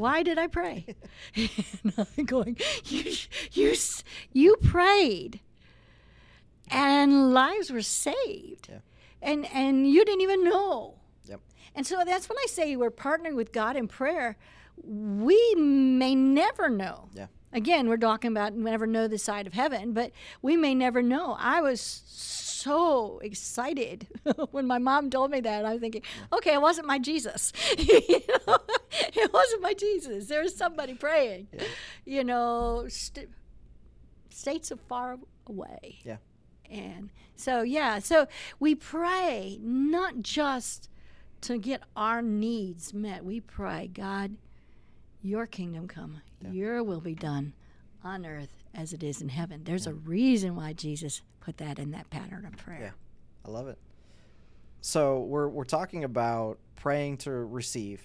Why 0.00 0.22
did 0.22 0.38
I 0.38 0.46
pray? 0.46 0.86
and 1.36 1.92
I'm 2.16 2.24
going, 2.24 2.56
you, 2.86 3.04
you, 3.52 3.74
you 4.32 4.56
prayed, 4.56 5.40
and 6.70 7.32
lives 7.34 7.70
were 7.70 7.82
saved, 7.82 8.68
Yeah. 8.70 8.78
and 9.20 9.46
and 9.52 9.90
you 9.90 10.04
didn't 10.04 10.22
even 10.22 10.44
know. 10.44 10.94
Yep. 11.26 11.40
And 11.74 11.86
so 11.86 12.02
that's 12.06 12.28
when 12.28 12.38
I 12.38 12.46
say 12.48 12.76
we're 12.76 12.90
partnering 12.90 13.34
with 13.36 13.52
God 13.52 13.76
in 13.76 13.88
prayer. 13.88 14.36
We 14.82 15.54
may 15.56 16.14
never 16.14 16.68
know. 16.70 17.08
Yeah. 17.14 17.26
Again, 17.52 17.88
we're 17.88 17.96
talking 17.98 18.30
about 18.30 18.54
never 18.54 18.86
know 18.86 19.06
the 19.08 19.18
side 19.18 19.46
of 19.46 19.52
heaven, 19.52 19.92
but 19.92 20.12
we 20.40 20.56
may 20.56 20.74
never 20.74 21.02
know. 21.02 21.36
I 21.38 21.60
was 21.60 21.80
so 22.06 22.49
excited 23.22 24.06
when 24.50 24.66
my 24.66 24.78
mom 24.78 25.10
told 25.10 25.30
me 25.30 25.40
that. 25.40 25.64
I 25.64 25.72
was 25.72 25.80
thinking, 25.80 26.02
okay, 26.32 26.54
it 26.54 26.62
wasn't 26.62 26.86
my 26.86 26.98
Jesus. 26.98 27.52
you 27.78 28.20
know, 28.46 28.58
it 28.90 29.32
wasn't 29.32 29.62
my 29.62 29.74
Jesus. 29.74 30.26
There 30.26 30.42
was 30.42 30.56
somebody 30.56 30.94
praying. 30.94 31.48
You 32.04 32.24
know, 32.24 32.86
st- 32.88 33.30
states 34.30 34.72
are 34.72 34.76
far 34.76 35.18
away. 35.46 35.98
Yeah. 36.04 36.16
And 36.70 37.10
so, 37.34 37.62
yeah, 37.62 37.98
so 37.98 38.26
we 38.58 38.74
pray 38.74 39.58
not 39.60 40.22
just 40.22 40.88
to 41.42 41.58
get 41.58 41.82
our 41.96 42.22
needs 42.22 42.94
met. 42.94 43.24
We 43.24 43.40
pray, 43.40 43.90
God, 43.92 44.36
your 45.22 45.46
kingdom 45.46 45.88
come, 45.88 46.20
your 46.50 46.82
will 46.82 47.00
be 47.00 47.14
done 47.14 47.54
on 48.04 48.24
earth 48.24 48.64
as 48.74 48.92
it 48.92 49.02
is 49.02 49.20
in 49.20 49.28
heaven. 49.28 49.62
There's 49.64 49.86
a 49.86 49.94
reason 49.94 50.56
why 50.56 50.72
Jesus 50.72 51.22
put 51.40 51.56
that 51.58 51.78
in 51.78 51.90
that 51.92 52.08
pattern 52.10 52.46
of 52.46 52.56
prayer. 52.56 52.80
Yeah. 52.80 52.90
I 53.44 53.50
love 53.50 53.68
it. 53.68 53.78
So 54.80 55.20
we're 55.20 55.48
we're 55.48 55.64
talking 55.64 56.04
about 56.04 56.58
praying 56.76 57.18
to 57.18 57.30
receive 57.30 58.02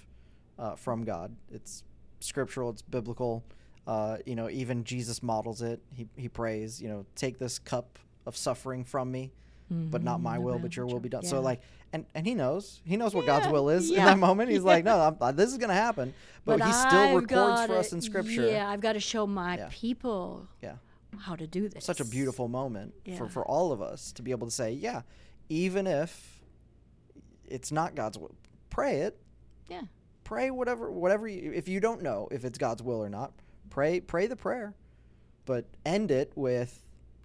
uh, 0.59 0.75
from 0.75 1.03
God. 1.03 1.35
It's 1.51 1.83
scriptural. 2.19 2.69
It's 2.69 2.81
biblical. 2.81 3.43
Uh, 3.87 4.17
you 4.25 4.35
know, 4.35 4.49
even 4.49 4.83
Jesus 4.83 5.21
models 5.23 5.61
it. 5.61 5.81
He 5.93 6.07
he 6.15 6.27
prays. 6.27 6.81
You 6.81 6.89
know, 6.89 7.05
take 7.15 7.37
this 7.37 7.59
cup 7.59 7.99
of 8.25 8.35
suffering 8.35 8.83
from 8.83 9.11
me, 9.11 9.31
but 9.69 10.03
not 10.03 10.21
my 10.21 10.39
will, 10.39 10.59
but 10.59 10.75
your 10.75 10.85
will 10.85 10.99
be 10.99 11.09
done. 11.09 11.23
So 11.23 11.39
like, 11.39 11.61
and 11.93 12.05
and 12.13 12.25
he 12.25 12.33
knows. 12.33 12.81
He 12.83 12.97
knows 12.97 13.13
what 13.13 13.25
God's 13.25 13.47
will 13.47 13.69
is 13.69 13.89
in 13.89 13.97
that 13.97 14.17
moment. 14.17 14.49
He's 14.49 14.59
yeah. 14.63 14.65
like, 14.65 14.83
no, 14.83 15.15
I'm, 15.21 15.35
this 15.35 15.51
is 15.51 15.57
gonna 15.57 15.73
happen. 15.73 16.13
But, 16.43 16.61
he 16.61 16.71
still 16.73 16.99
I've 16.99 17.15
records 17.15 17.65
for 17.65 17.77
us 17.77 17.91
in 17.93 18.01
scripture. 18.01 18.47
Yeah, 18.47 18.69
I've 18.69 18.81
got 18.81 18.93
to 18.93 18.99
show 18.99 19.25
my 19.25 19.57
Yeah. 19.57 19.69
people 19.71 20.47
Yeah. 20.61 20.75
How 21.17 21.35
to 21.35 21.47
do 21.47 21.67
this. 21.69 21.85
such 21.85 21.99
a 21.99 22.05
beautiful 22.05 22.47
moment 22.47 22.93
Yeah. 23.05 23.17
for, 23.17 23.29
for 23.29 23.45
all 23.45 23.71
of 23.71 23.81
us 23.81 24.11
to 24.13 24.21
be 24.21 24.31
able 24.31 24.47
to 24.47 24.51
say, 24.53 24.71
yeah, 24.71 25.01
even 25.49 25.87
if 25.87 26.41
it's 27.47 27.71
not 27.71 27.95
God's 27.95 28.17
will, 28.17 28.35
pray 28.69 29.01
it. 29.01 29.17
Yeah. 29.69 29.81
Pray 30.23 30.49
whatever 30.49 30.91
whatever 30.91 31.27
you, 31.27 31.51
if 31.53 31.67
you 31.67 31.79
don't 31.79 32.01
know 32.01 32.27
if 32.31 32.45
it's 32.45 32.57
God's 32.57 32.81
will 32.81 33.03
or 33.03 33.09
not, 33.09 33.31
pray 33.69 33.99
pray 33.99 34.25
the 34.27 34.35
prayer, 34.35 34.73
but 35.45 35.65
end 35.85 36.09
it 36.11 36.31
with 36.35 36.81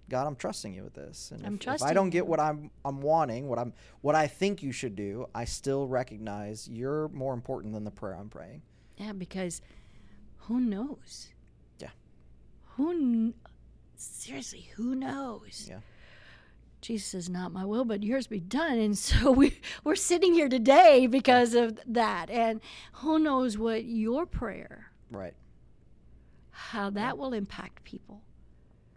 God, 0.09 0.27
I'm 0.27 0.35
trusting 0.35 0.73
you 0.73 0.83
with 0.83 0.93
this. 0.93 1.31
And 1.31 1.45
I'm 1.45 1.55
if, 1.55 1.67
if 1.67 1.81
I 1.83 1.93
don't 1.93 2.09
get 2.09 2.27
what 2.27 2.39
I'm 2.39 2.69
I'm 2.85 3.01
wanting, 3.01 3.47
what 3.47 3.57
I'm 3.57 3.73
what 4.01 4.13
I 4.13 4.27
think 4.27 4.61
you 4.61 4.71
should 4.71 4.95
do, 4.95 5.25
I 5.33 5.45
still 5.45 5.87
recognize 5.87 6.67
you're 6.67 7.07
more 7.09 7.33
important 7.33 7.73
than 7.73 7.85
the 7.85 7.91
prayer 7.91 8.15
I'm 8.15 8.29
praying. 8.29 8.61
Yeah, 8.97 9.13
because 9.13 9.61
who 10.37 10.59
knows? 10.59 11.29
Yeah. 11.79 11.89
Who 12.75 13.33
seriously? 14.01 14.69
Who 14.75 14.95
knows? 14.95 15.67
Yeah. 15.69 15.79
Jesus 16.81 17.13
is 17.13 17.29
not 17.29 17.51
my 17.51 17.63
will, 17.63 17.85
but 17.85 18.01
yours 18.03 18.25
be 18.27 18.39
done. 18.39 18.79
And 18.79 18.97
so 18.97 19.31
we 19.41 19.59
we're 19.83 19.95
sitting 19.95 20.33
here 20.33 20.49
today 20.49 21.07
because 21.07 21.53
of 21.53 21.79
that. 21.85 22.29
And 22.29 22.59
who 22.93 23.19
knows 23.19 23.57
what 23.57 23.83
your 23.85 24.25
prayer, 24.25 24.91
Right. 25.11 25.33
how 26.51 26.89
that 26.91 27.17
will 27.17 27.33
impact 27.33 27.83
people. 27.83 28.21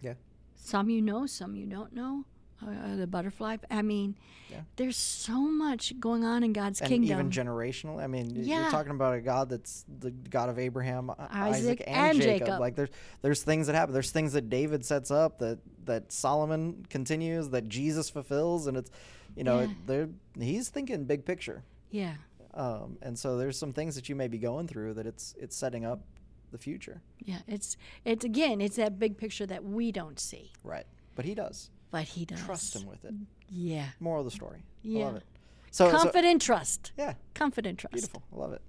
Yeah. 0.00 0.14
Some 0.54 0.88
you 0.88 1.02
know, 1.02 1.26
some 1.26 1.54
you 1.56 1.66
don't 1.66 1.92
know. 1.92 2.24
Uh, 2.66 2.96
the 2.96 3.06
butterfly. 3.06 3.56
I 3.70 3.82
mean, 3.82 4.16
Yeah. 4.50 4.62
there's 4.76 4.96
so 4.96 5.40
much 5.40 5.98
going 6.00 6.24
on 6.24 6.42
in 6.42 6.52
God's 6.52 6.80
and 6.80 6.88
kingdom. 6.88 7.10
even 7.18 7.30
generational. 7.30 8.02
I 8.02 8.06
mean, 8.06 8.34
y- 8.34 8.42
you're 8.42 8.70
talking 8.70 8.92
about 8.92 9.14
a 9.14 9.20
God 9.20 9.48
that's 9.50 9.84
the 10.00 10.10
God 10.10 10.48
of 10.48 10.58
Abraham, 10.58 11.10
Isaac, 11.10 11.30
Isaac, 11.30 11.84
and, 11.86 11.96
and 12.12 12.20
Jacob. 12.20 12.46
Jacob. 12.46 12.60
Like 12.60 12.74
there's 12.76 12.90
there's 13.22 13.42
things 13.42 13.66
that 13.66 13.74
happen. 13.74 13.92
There's 13.92 14.10
things 14.10 14.32
that 14.32 14.48
David 14.48 14.84
sets 14.84 15.10
up 15.10 15.38
that 15.38 15.58
that 15.84 16.10
Solomon 16.12 16.86
continues, 16.88 17.50
that 17.50 17.68
Jesus 17.68 18.08
fulfills, 18.10 18.66
and 18.66 18.76
it's 18.76 18.90
you 19.36 19.44
know 19.44 19.68
Yeah. 19.88 20.06
he's 20.38 20.68
thinking 20.70 21.04
big 21.04 21.24
picture. 21.24 21.64
yeah. 21.90 22.14
Um, 22.54 22.98
and 23.02 23.18
so 23.18 23.36
there's 23.36 23.58
some 23.58 23.72
things 23.72 23.96
that 23.96 24.08
you 24.08 24.14
may 24.14 24.28
be 24.28 24.38
going 24.38 24.68
through 24.68 24.94
that 24.94 25.06
it's 25.06 25.34
it's 25.40 25.56
setting 25.56 25.84
up 25.84 26.04
the 26.52 26.58
future. 26.58 27.02
Yeah, 27.18 27.38
it's 27.48 27.76
it's 28.04 28.24
again, 28.24 28.60
it's 28.60 28.76
that 28.76 28.96
big 29.00 29.18
picture 29.18 29.44
that 29.46 29.64
we 29.64 29.90
don't 29.90 30.20
see, 30.20 30.52
Right. 30.62 30.86
But 31.16 31.24
he 31.24 31.34
does. 31.34 31.70
But 31.94 32.02
he 32.02 32.24
does. 32.24 32.40
Trust 32.42 32.74
him 32.74 32.86
with 32.86 33.04
it. 33.04 33.14
Yeah, 33.48 33.86
Moral 34.00 34.20
of 34.20 34.24
the 34.26 34.32
story. 34.32 34.58
I 34.64 34.88
Yeah. 34.88 35.04
love 35.04 35.16
it. 35.16 35.22
So, 35.70 35.90
so 35.90 35.96
confident 35.96 36.42
trust. 36.42 36.90
yeah, 36.98 37.14
Confident 37.34 37.78
trust. 37.78 37.92
Beautiful. 37.94 38.22
I 38.32 38.36
love 38.36 38.52
it. 38.52 38.62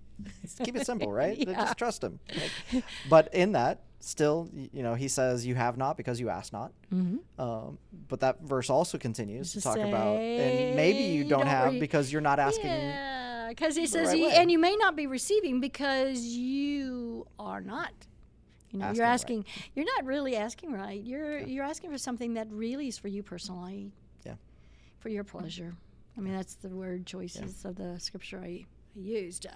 Keep 0.63 0.75
it 0.77 0.85
simple, 0.85 1.11
right? 1.21 1.35
Yeah. 1.37 1.53
Just 1.65 1.77
trust 1.77 2.03
him. 2.03 2.19
Like, 2.73 2.83
but 3.09 3.33
in 3.33 3.53
that, 3.53 3.81
still, 3.99 4.47
you 4.53 4.83
know, 4.83 4.93
he 4.93 5.07
says, 5.07 5.43
"You 5.45 5.55
have 5.55 5.75
not 5.75 5.97
because 5.97 6.19
you 6.19 6.29
ask 6.29 6.53
not." 6.53 6.71
Mm-hmm. 6.93 7.41
Um, 7.41 7.79
but 8.07 8.19
that 8.19 8.41
verse 8.41 8.69
also 8.69 8.97
continues 8.99 9.51
to 9.53 9.57
To 9.59 9.63
talk 9.63 9.77
about, 9.77 10.17
and 10.17 10.75
maybe 10.75 10.99
you 11.15 11.23
don't, 11.23 11.39
don't 11.39 11.47
have 11.47 11.73
re- 11.73 11.79
because 11.79 12.11
you're 12.11 12.21
not 12.21 12.37
asking. 12.39 12.67
Yeah, 12.67 13.47
because 13.49 13.75
he 13.75 13.87
says, 13.87 14.09
right 14.09 14.17
you, 14.19 14.27
and 14.29 14.51
you 14.51 14.59
may 14.59 14.75
not 14.75 14.95
be 14.95 15.07
receiving 15.07 15.59
because 15.59 16.21
you 16.23 17.25
are 17.39 17.61
not. 17.61 17.91
You 18.75 18.79
know, 18.81 18.85
Asking 18.87 18.97
you're 18.97 19.05
right. 19.05 19.13
asking. 19.13 19.45
You're 19.73 19.85
not 19.85 20.05
really 20.05 20.35
asking 20.35 20.73
right. 20.73 21.01
You're 21.01 21.39
you're 21.39 21.63
asking 21.63 21.91
for 21.91 21.97
something 21.97 22.33
that 22.33 22.47
really 22.51 22.89
is 22.89 22.97
for 22.97 23.07
you 23.07 23.23
personally. 23.23 23.91
Yeah. 24.25 24.33
For 24.99 25.07
your 25.09 25.23
pleasure. 25.23 25.73
I 26.17 26.21
mean, 26.21 26.33
that's 26.33 26.55
the 26.55 26.69
word 26.69 27.05
choices 27.05 27.63
of 27.63 27.75
the 27.77 27.97
scripture 27.99 28.39
I, 28.43 28.65
used 28.97 29.45
uh, 29.45 29.51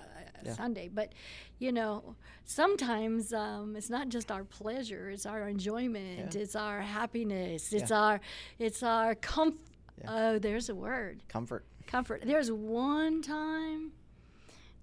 Yeah. 0.45 0.53
Sunday. 0.53 0.87
But 0.93 1.13
you 1.59 1.71
know, 1.73 2.15
sometimes 2.45 3.33
um, 3.33 3.75
it's 3.75 3.89
not 3.89 4.07
just 4.09 4.31
our 4.31 4.43
pleasure; 4.45 5.09
it's 5.09 5.25
our 5.25 5.47
enjoyment, 5.49 6.33
Yeah. 6.35 6.41
it's 6.41 6.55
our 6.55 6.79
happiness, 6.81 7.73
it's 7.73 7.89
Yeah. 7.91 7.99
our 8.01 8.21
it's 8.57 8.83
our 8.83 9.15
comfort. 9.15 9.59
Yeah. 10.01 10.11
Oh, 10.15 10.39
there's 10.39 10.69
a 10.69 10.75
word 10.75 11.23
Comfort. 11.27 11.65
comfort. 11.87 12.21
There's 12.25 12.51
one 12.51 13.21
time 13.21 13.91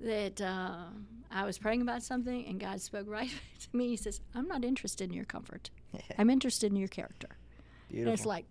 that 0.00 0.40
uh, 0.40 0.84
I 1.30 1.44
was 1.44 1.58
praying 1.58 1.82
about 1.82 2.02
something 2.02 2.46
and 2.46 2.60
God 2.60 2.80
spoke 2.80 3.08
right 3.08 3.30
to 3.60 3.76
me. 3.76 3.88
He 3.88 3.96
says, 3.96 4.20
I'm 4.34 4.48
not 4.48 4.64
interested 4.64 5.08
in 5.08 5.14
your 5.14 5.24
comfort. 5.24 5.70
I'm 6.18 6.30
interested 6.30 6.70
in 6.70 6.76
your 6.76 6.88
character. 6.88 7.28
Beautiful. 7.88 8.10
And 8.10 8.18
it's 8.18 8.26
like, 8.26 8.44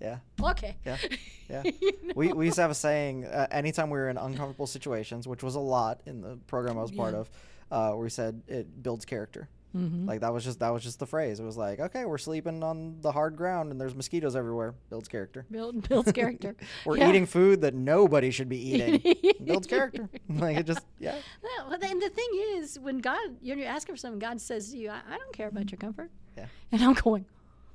yeah. 0.00 0.18
okay. 0.42 0.76
Yeah. 0.84 0.96
Yeah. 1.50 1.64
You 1.64 1.92
know? 2.04 2.12
we, 2.14 2.32
we 2.32 2.44
used 2.44 2.54
to 2.54 2.62
have 2.62 2.70
a 2.70 2.76
saying 2.76 3.24
uh, 3.24 3.48
anytime 3.50 3.90
we 3.90 3.98
were 3.98 4.08
in 4.08 4.16
uncomfortable 4.16 4.68
situations, 4.68 5.26
which 5.26 5.42
was 5.42 5.56
a 5.56 5.60
lot 5.60 6.00
in 6.06 6.20
the 6.20 6.36
program 6.46 6.78
I 6.78 6.82
was 6.82 6.92
part 6.92 7.12
of, 7.12 7.28
uh, 7.72 7.90
where 7.90 8.04
we 8.04 8.08
said 8.08 8.40
it 8.46 8.84
builds 8.84 9.04
character. 9.04 9.48
Mhm. 9.76 10.08
Like 10.08 10.20
that 10.20 10.32
was 10.32 10.42
just 10.44 10.58
that 10.58 10.70
was 10.70 10.82
just 10.82 10.98
the 10.98 11.06
phrase. 11.06 11.38
It 11.38 11.44
was 11.44 11.56
like, 11.56 11.78
okay, 11.78 12.04
we're 12.04 12.18
sleeping 12.18 12.62
on 12.64 12.96
the 13.02 13.12
hard 13.12 13.36
ground 13.36 13.70
and 13.70 13.80
there's 13.80 13.94
mosquitoes 13.94 14.34
everywhere. 14.34 14.74
Builds 14.88 15.06
character. 15.08 15.46
Build, 15.50 15.88
builds 15.88 16.10
character. 16.20 16.56
We're 16.84 16.96
Yeah. 16.98 17.08
eating 17.10 17.26
food 17.26 17.60
that 17.60 17.74
nobody 17.74 18.30
should 18.32 18.48
be 18.48 18.58
eating. 18.74 19.16
builds 19.44 19.66
character. 19.68 20.08
like 20.28 20.56
it 20.56 20.66
just 20.66 20.84
yeah. 20.98 21.14
Well, 21.42 21.68
well, 21.70 21.78
then 21.78 22.00
the 22.00 22.08
thing 22.08 22.28
is, 22.56 22.78
when 22.80 22.98
God, 22.98 23.20
you're 23.42 23.64
asking 23.64 23.94
for 23.94 23.98
something, 23.98 24.18
God 24.18 24.40
says 24.40 24.70
to 24.72 24.76
you, 24.76 24.90
I, 24.90 25.00
I 25.08 25.16
don't 25.18 25.32
care 25.32 25.48
about 25.48 25.70
your 25.70 25.78
comfort. 25.78 26.10
Yeah. 26.36 26.46
And 26.72 26.82
I'm 26.82 26.94
going, 26.94 27.24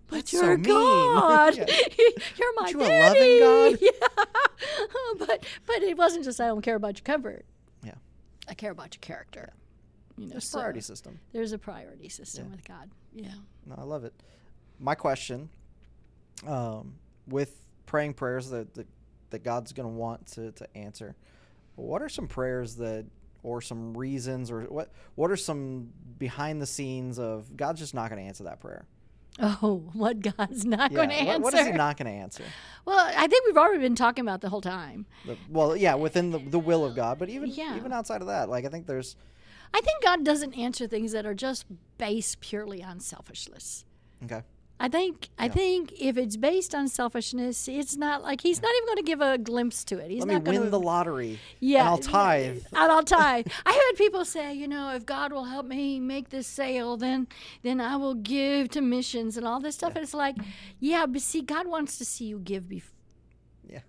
but 0.08 0.18
That's 0.18 0.34
you're 0.34 0.58
mean." 0.58 0.64
God. 0.64 1.56
Yeah. 1.58 1.66
you're 2.38 2.54
my 2.62 2.70
you 2.70 2.78
a 2.78 2.82
loving 2.82 2.90
daddy. 2.90 3.40
God? 3.40 3.78
Yeah. 3.82 4.26
but 5.18 5.46
but 5.66 5.82
it 5.82 5.98
wasn't 5.98 6.26
just 6.26 6.40
I 6.42 6.48
don't 6.48 6.62
care 6.62 6.76
about 6.76 6.98
your 6.98 7.04
comfort. 7.06 7.46
Yeah. 7.84 7.94
I 8.48 8.54
care 8.54 8.72
about 8.72 8.96
your 8.96 9.00
character. 9.02 9.54
You 10.18 10.26
know, 10.28 10.32
There's 10.32 10.50
so 10.50 10.60
priority 10.60 10.82
system. 10.82 11.20
There's 11.34 11.52
a 11.52 11.58
priority 11.58 12.10
system 12.10 12.46
Yeah. 12.46 12.52
with 12.52 12.66
God. 12.66 12.90
Yeah. 13.14 13.34
No, 13.66 13.76
I 13.78 13.84
love 13.84 14.04
it. 14.06 14.14
My 14.80 14.96
question, 14.96 15.50
um, 16.48 16.96
with 17.28 17.60
praying 17.86 18.14
prayers 18.14 18.50
that, 18.50 18.74
that 18.76 18.88
that 19.32 19.44
God's 19.44 19.74
gonna 19.74 19.90
want 19.90 20.26
to, 20.34 20.52
to 20.54 20.78
answer, 20.78 21.16
what 21.76 22.02
are 22.02 22.10
some 22.10 22.28
prayers 22.28 22.76
that 22.76 23.06
or 23.44 23.62
some 23.62 23.96
reasons 23.98 24.50
or 24.52 24.62
what 24.64 24.90
what 25.16 25.32
are 25.32 25.36
some 25.38 25.90
behind 26.18 26.62
the 26.62 26.66
scenes 26.66 27.20
of 27.20 27.56
God's 27.58 27.80
just 27.80 27.94
not 27.94 28.10
going 28.10 28.22
to 28.22 28.28
answer 28.28 28.44
that 28.46 28.60
prayer? 28.60 28.86
Oh, 29.40 29.84
what 29.94 30.22
God's 30.22 30.64
not 30.66 30.94
going 30.94 31.10
to 31.10 31.16
answer? 31.16 31.42
what, 31.42 31.54
what 31.54 31.54
is 31.62 31.68
he 31.68 31.74
not 31.74 31.98
going 31.98 32.06
to 32.08 32.18
answer? 32.18 32.44
Well, 32.86 32.98
I 32.98 33.28
think 33.28 33.46
we've 33.46 33.58
already 33.58 33.80
been 33.82 33.96
talking 33.96 34.24
about 34.24 34.40
the 34.42 34.48
whole 34.50 34.62
time. 34.62 35.06
The- 35.26 35.38
well, 35.50 35.76
yeah, 35.76 35.96
within 35.96 36.32
the, 36.32 36.40
the 36.40 36.60
will 36.60 36.86
of 36.86 36.96
God, 36.96 37.20
but 37.20 37.30
even 37.30 37.50
Yeah. 37.50 37.76
even 37.76 37.92
outside 37.92 38.22
of 38.22 38.28
that, 38.28 38.50
like 38.50 38.66
I 38.66 38.70
think 38.70 38.88
there's 38.88 39.16
I 39.76 39.82
think 39.82 40.02
God 40.02 40.24
doesn't 40.24 40.54
answer 40.58 40.88
things 40.88 41.12
that 41.12 41.26
are 41.26 41.34
just 41.34 41.66
based 41.98 42.40
purely 42.40 42.82
on 42.82 43.02
selfishness. 43.02 43.84
okay. 44.24 44.42
I 44.80 44.88
think 44.90 45.30
I 45.38 45.48
think 45.48 45.94
if 46.00 46.18
it's 46.18 46.36
based 46.38 46.74
on 46.76 46.88
selfishness, 46.90 47.68
it's 47.68 47.96
not 47.96 48.24
like 48.24 48.42
he's 48.42 48.62
not 48.62 48.72
even 48.76 48.88
going 48.88 48.98
to 48.98 49.04
give 49.04 49.22
a 49.22 49.38
glimpse 49.38 49.84
to 49.86 49.98
it. 50.00 50.12
He's 50.12 50.26
Let 50.26 50.34
not 50.34 50.44
going 50.44 50.56
to 50.56 50.62
win 50.62 50.68
to 50.68 50.70
the 50.70 50.80
lottery. 50.80 51.40
yeah, 51.62 51.80
and 51.80 51.90
I'll 51.90 51.98
tithe. 51.98 52.64
And 52.74 52.92
I'll 52.92 53.04
tithe. 53.04 53.48
I 53.66 53.72
heard 53.74 53.98
people 53.98 54.26
say, 54.26 54.54
you 54.54 54.68
know, 54.68 54.94
if 54.94 55.06
God 55.06 55.32
will 55.32 55.46
help 55.46 55.66
me 55.66 56.00
make 56.00 56.30
this 56.30 56.48
sale, 56.48 56.98
then 56.98 57.28
then 57.64 57.80
I 57.82 57.96
will 57.98 58.16
give 58.16 58.70
to 58.72 58.82
missions 58.82 59.38
and 59.38 59.46
all 59.48 59.60
this 59.62 59.76
stuff. 59.76 59.96
And 59.96 60.04
it's 60.04 60.14
like, 60.14 60.36
yeah, 60.80 61.06
but 61.06 61.22
see, 61.22 61.42
God 61.42 61.68
wants 61.68 61.98
to 61.98 62.06
see 62.06 62.26
you 62.26 62.40
give 62.40 62.68
before. 62.68 62.92
Yeah. 63.70 63.80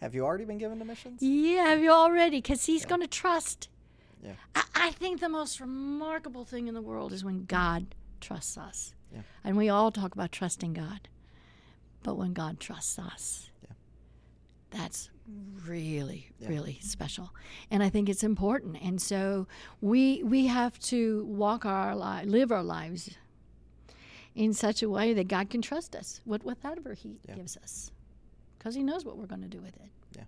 Have 0.00 0.14
you 0.14 0.24
already 0.24 0.44
been 0.44 0.58
given 0.58 0.78
to 0.78 0.84
missions? 0.84 1.20
Yeah, 1.20 1.70
have 1.70 1.80
you 1.80 1.90
already? 1.90 2.38
Because 2.38 2.66
He's 2.66 2.84
going 2.84 3.00
to 3.00 3.08
trust. 3.08 3.68
Yeah. 4.22 4.32
I, 4.54 4.64
I 4.74 4.90
think 4.92 5.20
the 5.20 5.28
most 5.28 5.60
remarkable 5.60 6.44
thing 6.44 6.68
in 6.68 6.74
the 6.74 6.82
world 6.82 7.12
is 7.12 7.24
when 7.24 7.44
God 7.44 7.94
trusts 8.20 8.56
us. 8.58 8.94
Yeah. 9.12 9.20
And 9.44 9.56
we 9.56 9.68
all 9.68 9.90
talk 9.90 10.12
about 10.14 10.32
trusting 10.32 10.72
God. 10.74 11.08
But 12.02 12.16
when 12.16 12.32
God 12.32 12.60
trusts 12.60 12.98
us, 12.98 13.50
Yeah. 13.62 13.74
that's 14.70 15.10
really, 15.66 16.30
Yeah. 16.38 16.48
really 16.48 16.78
special. 16.82 17.30
And 17.70 17.82
I 17.82 17.88
think 17.90 18.08
it's 18.08 18.22
important. 18.24 18.76
And 18.82 19.00
so 19.00 19.46
we 19.80 20.22
we 20.22 20.46
have 20.46 20.78
to 20.80 21.24
walk 21.26 21.64
our 21.66 21.94
li- 21.96 22.24
live 22.26 22.50
our 22.52 22.62
lives 22.62 23.10
in 24.34 24.52
such 24.54 24.82
a 24.82 24.88
way 24.88 25.12
that 25.14 25.26
God 25.28 25.50
can 25.50 25.60
trust 25.62 25.96
us 25.96 26.20
with 26.24 26.44
whatever 26.44 26.94
He 26.94 27.18
gives 27.26 27.56
us. 27.56 27.90
Because 28.58 28.74
He 28.74 28.82
knows 28.82 29.04
what 29.04 29.16
we're 29.16 29.26
going 29.26 29.42
to 29.42 29.48
do 29.48 29.60
with 29.60 29.76
it. 29.76 29.90
Yeah. 30.16 30.24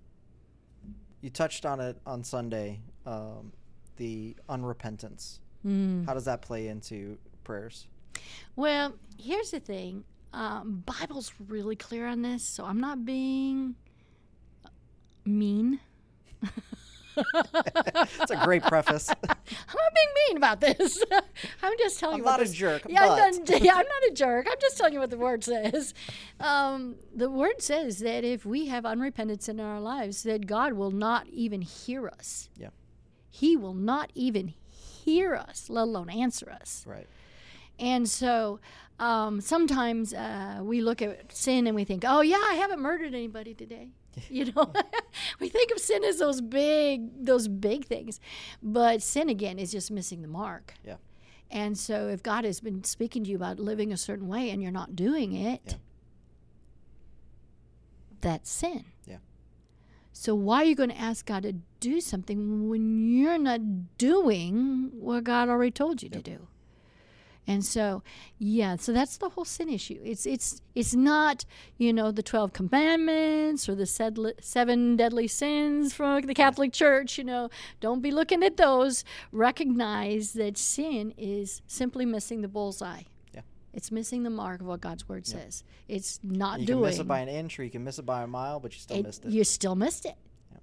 You 1.20 1.30
touched 1.30 1.64
on 1.66 1.80
it 1.80 2.00
on 2.06 2.24
Sunday, 2.24 2.80
um, 3.06 3.52
the 3.96 4.36
unrepentance. 4.48 5.38
Mm. 5.66 6.06
How 6.06 6.14
does 6.14 6.24
that 6.24 6.42
play 6.42 6.68
into 6.68 7.18
prayers? 7.44 7.86
Well, 8.56 8.94
here's 9.18 9.50
the 9.50 9.60
thing. 9.60 10.04
Um, 10.32 10.82
Bible's 10.86 11.32
really 11.48 11.76
clear 11.76 12.06
on 12.06 12.22
this, 12.22 12.44
so 12.44 12.64
I'm 12.64 12.80
not 12.80 13.04
being 13.04 13.74
mean. 15.24 15.80
It's 17.16 18.30
a 18.30 18.36
great 18.44 18.62
preface. 18.62 19.08
I'm 19.28 19.28
not 19.28 19.94
being 19.94 20.08
mean 20.28 20.36
about 20.36 20.60
this. 20.60 21.02
I'm 21.62 21.72
just 21.78 21.98
telling 21.98 22.14
I'm 22.14 22.18
you 22.20 22.24
what 22.24 22.38
not 22.40 22.48
a 22.48 22.52
jerk, 22.52 22.82
Yeah, 22.88 23.02
I'm 23.02 23.36
not, 23.36 23.62
yeah, 23.62 23.72
I'm 23.72 23.86
not 23.86 24.10
a 24.10 24.12
jerk. 24.14 24.46
I'm 24.50 24.58
just 24.60 24.78
telling 24.78 24.94
you 24.94 25.00
what 25.00 25.10
the 25.10 25.18
word 25.18 25.44
says. 25.44 25.94
Um, 26.38 26.96
the 27.14 27.30
word 27.30 27.60
says 27.60 27.98
that 28.00 28.24
if 28.24 28.46
we 28.46 28.66
have 28.66 28.84
unrepentance 28.84 29.48
in 29.48 29.60
our 29.60 29.80
lives, 29.80 30.22
that 30.22 30.46
God 30.46 30.74
will 30.74 30.90
not 30.90 31.26
even 31.28 31.62
hear 31.62 32.08
us. 32.08 32.48
Yeah. 32.56 32.68
He 33.30 33.56
will 33.56 33.74
not 33.74 34.10
even 34.14 34.52
hear 34.70 35.34
us, 35.34 35.70
let 35.70 35.82
alone 35.82 36.10
answer 36.10 36.50
us. 36.50 36.84
right. 36.86 37.06
And 37.78 38.06
so 38.08 38.60
um, 38.98 39.40
sometimes 39.40 40.12
uh, 40.12 40.58
we 40.62 40.82
look 40.82 41.00
at 41.00 41.32
sin 41.34 41.66
and 41.66 41.74
we 41.74 41.84
think, 41.84 42.04
oh, 42.06 42.20
yeah, 42.20 42.36
I 42.36 42.54
haven't 42.54 42.80
murdered 42.80 43.14
anybody 43.14 43.54
today. 43.54 43.88
You 44.28 44.52
know, 44.52 44.72
we 45.40 45.48
think 45.48 45.70
of 45.70 45.78
sin 45.78 46.02
as 46.04 46.18
those 46.18 46.40
big, 46.40 47.24
those 47.24 47.46
big 47.48 47.84
things, 47.86 48.18
but 48.62 49.00
sin 49.02 49.28
again 49.30 49.58
is 49.58 49.70
just 49.70 49.90
missing 49.90 50.20
the 50.22 50.28
mark. 50.28 50.74
Yeah. 50.84 50.96
And 51.50 51.78
so, 51.78 52.08
if 52.08 52.20
God 52.22 52.44
has 52.44 52.60
been 52.60 52.82
speaking 52.84 53.22
to 53.24 53.30
you 53.30 53.36
about 53.36 53.60
living 53.60 53.92
a 53.92 53.96
certain 53.96 54.26
way 54.28 54.50
and 54.50 54.60
you're 54.60 54.72
not 54.72 54.94
doing 54.96 55.32
it, 55.32 55.62
Yeah. 55.64 55.74
that's 58.20 58.50
sin. 58.50 58.84
So 60.12 60.34
why 60.34 60.62
are 60.62 60.64
you 60.64 60.74
going 60.74 60.90
to 60.90 60.98
ask 60.98 61.26
God 61.26 61.44
to 61.44 61.54
do 61.80 62.00
something 62.00 62.68
when 62.68 63.08
you're 63.10 63.38
not 63.38 63.60
doing 63.98 64.90
what 64.92 65.24
God 65.24 65.48
already 65.48 65.70
told 65.70 66.02
you 66.02 66.08
Yep. 66.12 66.24
to 66.24 66.30
do? 66.30 66.48
And 67.46 67.64
so, 67.64 68.02
yeah, 68.38 68.76
so 68.76 68.92
that's 68.92 69.16
the 69.16 69.30
whole 69.30 69.44
sin 69.44 69.68
issue. 69.68 69.98
It's 70.04 70.24
it's 70.26 70.62
it's 70.74 70.94
not 70.94 71.44
you 71.78 71.92
know 71.92 72.12
the 72.12 72.22
twelve 72.22 72.52
commandments 72.52 73.68
or 73.68 73.74
the 73.74 73.86
seven 74.40 74.96
deadly 74.96 75.26
sins 75.26 75.92
from 75.94 76.22
the 76.22 76.34
Catholic 76.34 76.72
Church. 76.72 77.18
You 77.18 77.24
know, 77.24 77.50
don't 77.80 78.02
be 78.02 78.12
looking 78.12 78.44
at 78.44 78.56
those. 78.56 79.04
Recognize 79.32 80.34
that 80.34 80.58
sin 80.58 81.12
is 81.16 81.62
simply 81.66 82.06
missing 82.06 82.42
the 82.42 82.48
bullseye. 82.48 83.02
Yeah. 83.72 83.76
It's 83.76 83.90
missing 83.92 84.22
the 84.24 84.30
mark 84.30 84.60
of 84.60 84.66
what 84.66 84.80
God's 84.80 85.08
word 85.08 85.26
says. 85.26 85.62
It's 85.88 86.18
not 86.22 86.60
You 86.60 86.66
doing. 86.66 86.78
can 86.82 86.90
miss 86.90 86.98
it 86.98 87.08
by 87.08 87.20
an 87.20 87.28
inch 87.28 87.58
or 87.58 87.64
you 87.64 87.70
can 87.70 87.84
miss 87.84 87.98
it 87.98 88.06
by 88.06 88.22
a 88.22 88.26
mile, 88.26 88.60
but 88.60 88.72
you 88.74 88.80
still 88.80 88.96
it- 88.98 89.06
missed 89.06 89.24
it. 89.24 89.30
You 89.30 89.44
still 89.44 89.74
missed 89.74 90.04
it. 90.06 90.16
Yeah. 90.52 90.58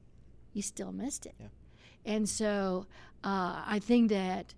You 0.53 0.61
still 0.61 0.91
missed 0.91 1.25
it. 1.25 1.35
Yeah. 1.39 1.47
And 2.05 2.27
so 2.27 2.85
uh, 3.23 3.63
I 3.65 3.79
think 3.81 4.09
that 4.09 4.53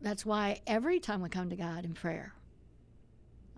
that's 0.00 0.24
why 0.26 0.60
every 0.66 1.00
time 1.00 1.22
we 1.22 1.28
come 1.28 1.50
to 1.50 1.56
God 1.56 1.84
in 1.84 1.92
prayer, 1.94 2.32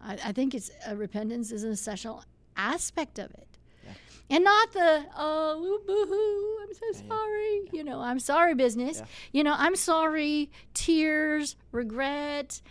I, 0.02 0.18
I 0.26 0.32
think 0.32 0.54
it's 0.54 0.70
uh, 0.88 0.96
repentance 0.96 1.50
is 1.52 1.64
an 1.64 1.70
essential 1.72 2.24
aspect 2.56 3.18
of 3.18 3.30
it. 3.32 3.46
Yeah. 3.84 3.92
And 4.36 4.44
not 4.44 4.72
the 4.72 5.04
oh 5.16 5.80
boo 5.86 6.06
hoo, 6.08 6.58
I'm 6.62 6.74
so 6.74 6.80
Yeah, 6.92 7.02
yeah. 7.02 7.16
sorry. 7.16 7.60
You 7.72 7.84
know, 7.84 8.00
I'm 8.00 8.18
sorry 8.18 8.54
business. 8.54 8.98
Yeah. 8.98 9.06
You 9.32 9.44
know, 9.44 9.54
I'm 9.56 9.76
sorry, 9.76 10.50
tears, 10.74 11.56
regret. 11.72 12.62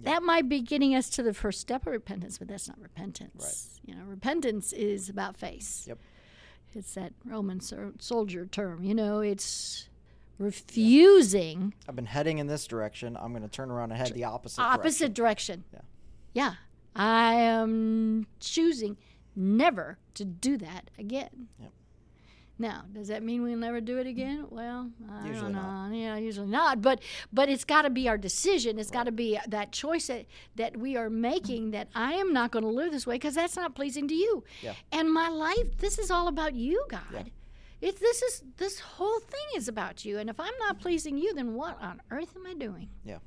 That 0.00 0.22
might 0.22 0.48
be 0.48 0.60
getting 0.60 0.94
us 0.94 1.10
to 1.10 1.22
the 1.22 1.34
first 1.34 1.60
step 1.60 1.86
of 1.86 1.92
repentance, 1.92 2.38
but 2.38 2.48
that's 2.48 2.68
not 2.68 2.78
repentance. 2.80 3.80
Right. 3.84 3.90
You 3.94 4.00
know, 4.00 4.06
repentance 4.08 4.72
is 4.72 5.08
about 5.08 5.36
face. 5.36 5.84
Yep. 5.88 5.98
It's 6.74 6.94
that 6.94 7.12
Roman 7.24 7.60
so- 7.60 7.92
soldier 7.98 8.46
term. 8.46 8.84
You 8.84 8.94
know, 8.94 9.20
it's 9.20 9.88
refusing 10.38 11.74
I've 11.88 11.96
been 11.96 12.06
heading 12.06 12.38
in 12.38 12.46
this 12.46 12.66
direction. 12.66 13.16
I'm 13.20 13.32
going 13.32 13.42
to 13.42 13.48
turn 13.48 13.70
around 13.70 13.90
and 13.92 14.00
head 14.00 14.14
the 14.14 14.24
opposite 14.24 14.62
opposite 14.62 15.14
direction. 15.14 15.64
direction. 15.72 15.84
Yeah. 16.34 16.52
Yeah. 16.54 16.54
I 16.94 17.34
am 17.34 18.26
choosing 18.40 18.96
never 19.34 19.98
to 20.14 20.24
do 20.24 20.56
that 20.58 20.90
again. 20.98 21.48
Yep. 21.60 21.72
Now, 22.60 22.84
does 22.92 23.06
that 23.08 23.22
mean 23.22 23.42
we'll 23.42 23.56
never 23.56 23.80
do 23.80 23.98
it 23.98 24.06
again? 24.08 24.46
Well, 24.50 24.90
I 25.08 25.28
Usually 25.28 25.40
don't 25.42 25.52
know. 25.52 25.62
not. 25.62 25.94
Yeah, 25.94 26.16
usually 26.16 26.48
not. 26.48 26.82
But 26.82 27.00
but 27.32 27.48
it's 27.48 27.64
got 27.64 27.82
to 27.82 27.90
be 27.90 28.08
our 28.08 28.18
decision. 28.18 28.78
It's 28.78 28.90
got 28.90 29.04
to 29.04 29.12
be 29.12 29.38
that 29.46 29.70
choice 29.70 30.08
that, 30.08 30.26
that 30.56 30.76
we 30.76 30.96
are 30.96 31.08
making 31.08 31.70
that 31.70 31.88
I 31.94 32.14
am 32.14 32.32
not 32.32 32.50
going 32.50 32.64
to 32.64 32.70
live 32.70 32.90
this 32.90 33.06
way 33.06 33.14
because 33.14 33.34
that's 33.36 33.54
not 33.56 33.74
pleasing 33.76 34.08
to 34.08 34.14
you. 34.14 34.42
Yeah. 34.60 34.74
And 34.90 35.12
my 35.12 35.28
life, 35.28 35.78
this 35.78 35.98
is 36.00 36.10
all 36.10 36.26
about 36.26 36.54
you, 36.54 36.84
God. 36.88 37.00
Yeah. 37.12 37.22
It's 37.80 38.00
this 38.00 38.22
is 38.22 38.42
this 38.56 38.80
whole 38.80 39.20
thing 39.20 39.46
is 39.56 39.68
about 39.68 40.04
you. 40.04 40.18
And 40.18 40.28
if 40.28 40.40
I'm 40.40 40.58
not 40.58 40.80
pleasing 40.80 41.16
you, 41.16 41.32
then 41.34 41.54
what 41.54 41.80
on 41.80 42.02
earth 42.10 42.34
am 42.34 42.44
I 42.44 42.54
doing? 42.54 42.88
Yeah. 43.04 43.18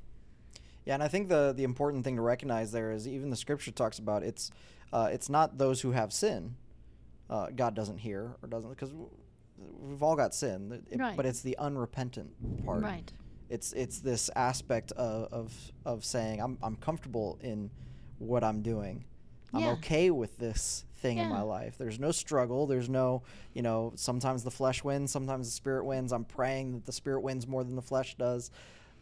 Yeah, 0.84 0.94
and 0.94 1.02
I 1.02 1.08
think 1.08 1.28
the 1.30 1.54
the 1.56 1.64
important 1.64 2.04
thing 2.04 2.16
to 2.16 2.22
recognize 2.22 2.70
there 2.72 2.90
is 2.92 3.08
even 3.08 3.30
the 3.30 3.36
scripture 3.36 3.70
talks 3.70 3.98
about 3.98 4.22
it's 4.24 4.50
uh, 4.92 5.08
it's 5.10 5.30
not 5.30 5.56
those 5.56 5.80
who 5.80 5.92
have 5.92 6.12
sin. 6.12 6.56
Uh, 7.30 7.48
God 7.54 7.74
doesn't 7.74 7.98
hear 7.98 8.36
or 8.42 8.48
doesn't 8.48 8.70
because 8.70 8.92
we've 9.58 10.02
all 10.02 10.16
got 10.16 10.34
sin, 10.34 10.84
It- 10.90 10.98
Right. 10.98 11.16
but 11.16 11.24
it's 11.26 11.40
the 11.42 11.56
unrepentant 11.58 12.64
part. 12.64 12.82
Right. 12.82 13.12
It's 13.48 13.72
it's 13.74 14.00
this 14.00 14.30
aspect 14.34 14.92
of 14.92 15.32
of, 15.32 15.72
of 15.84 16.04
saying 16.04 16.40
I'm 16.40 16.58
I'm 16.62 16.76
comfortable 16.76 17.38
in 17.42 17.70
what 18.18 18.42
I'm 18.44 18.62
doing. 18.62 19.04
I'm 19.54 19.60
Yeah. 19.62 19.72
okay 19.72 20.10
with 20.10 20.38
this 20.38 20.84
thing 20.96 21.18
in 21.18 21.28
my 21.28 21.42
life. 21.42 21.76
There's 21.76 21.98
no 21.98 22.12
struggle. 22.12 22.66
There's 22.66 22.88
no, 22.88 23.22
you 23.52 23.60
know, 23.60 23.92
sometimes 23.96 24.44
the 24.44 24.50
flesh 24.50 24.82
wins, 24.84 25.10
sometimes 25.10 25.46
the 25.48 25.52
spirit 25.52 25.84
wins. 25.84 26.12
I'm 26.12 26.24
praying 26.24 26.72
that 26.72 26.86
the 26.86 26.92
spirit 26.92 27.20
wins 27.22 27.46
more 27.46 27.62
than 27.64 27.74
the 27.76 27.82
flesh 27.82 28.14
does. 28.16 28.50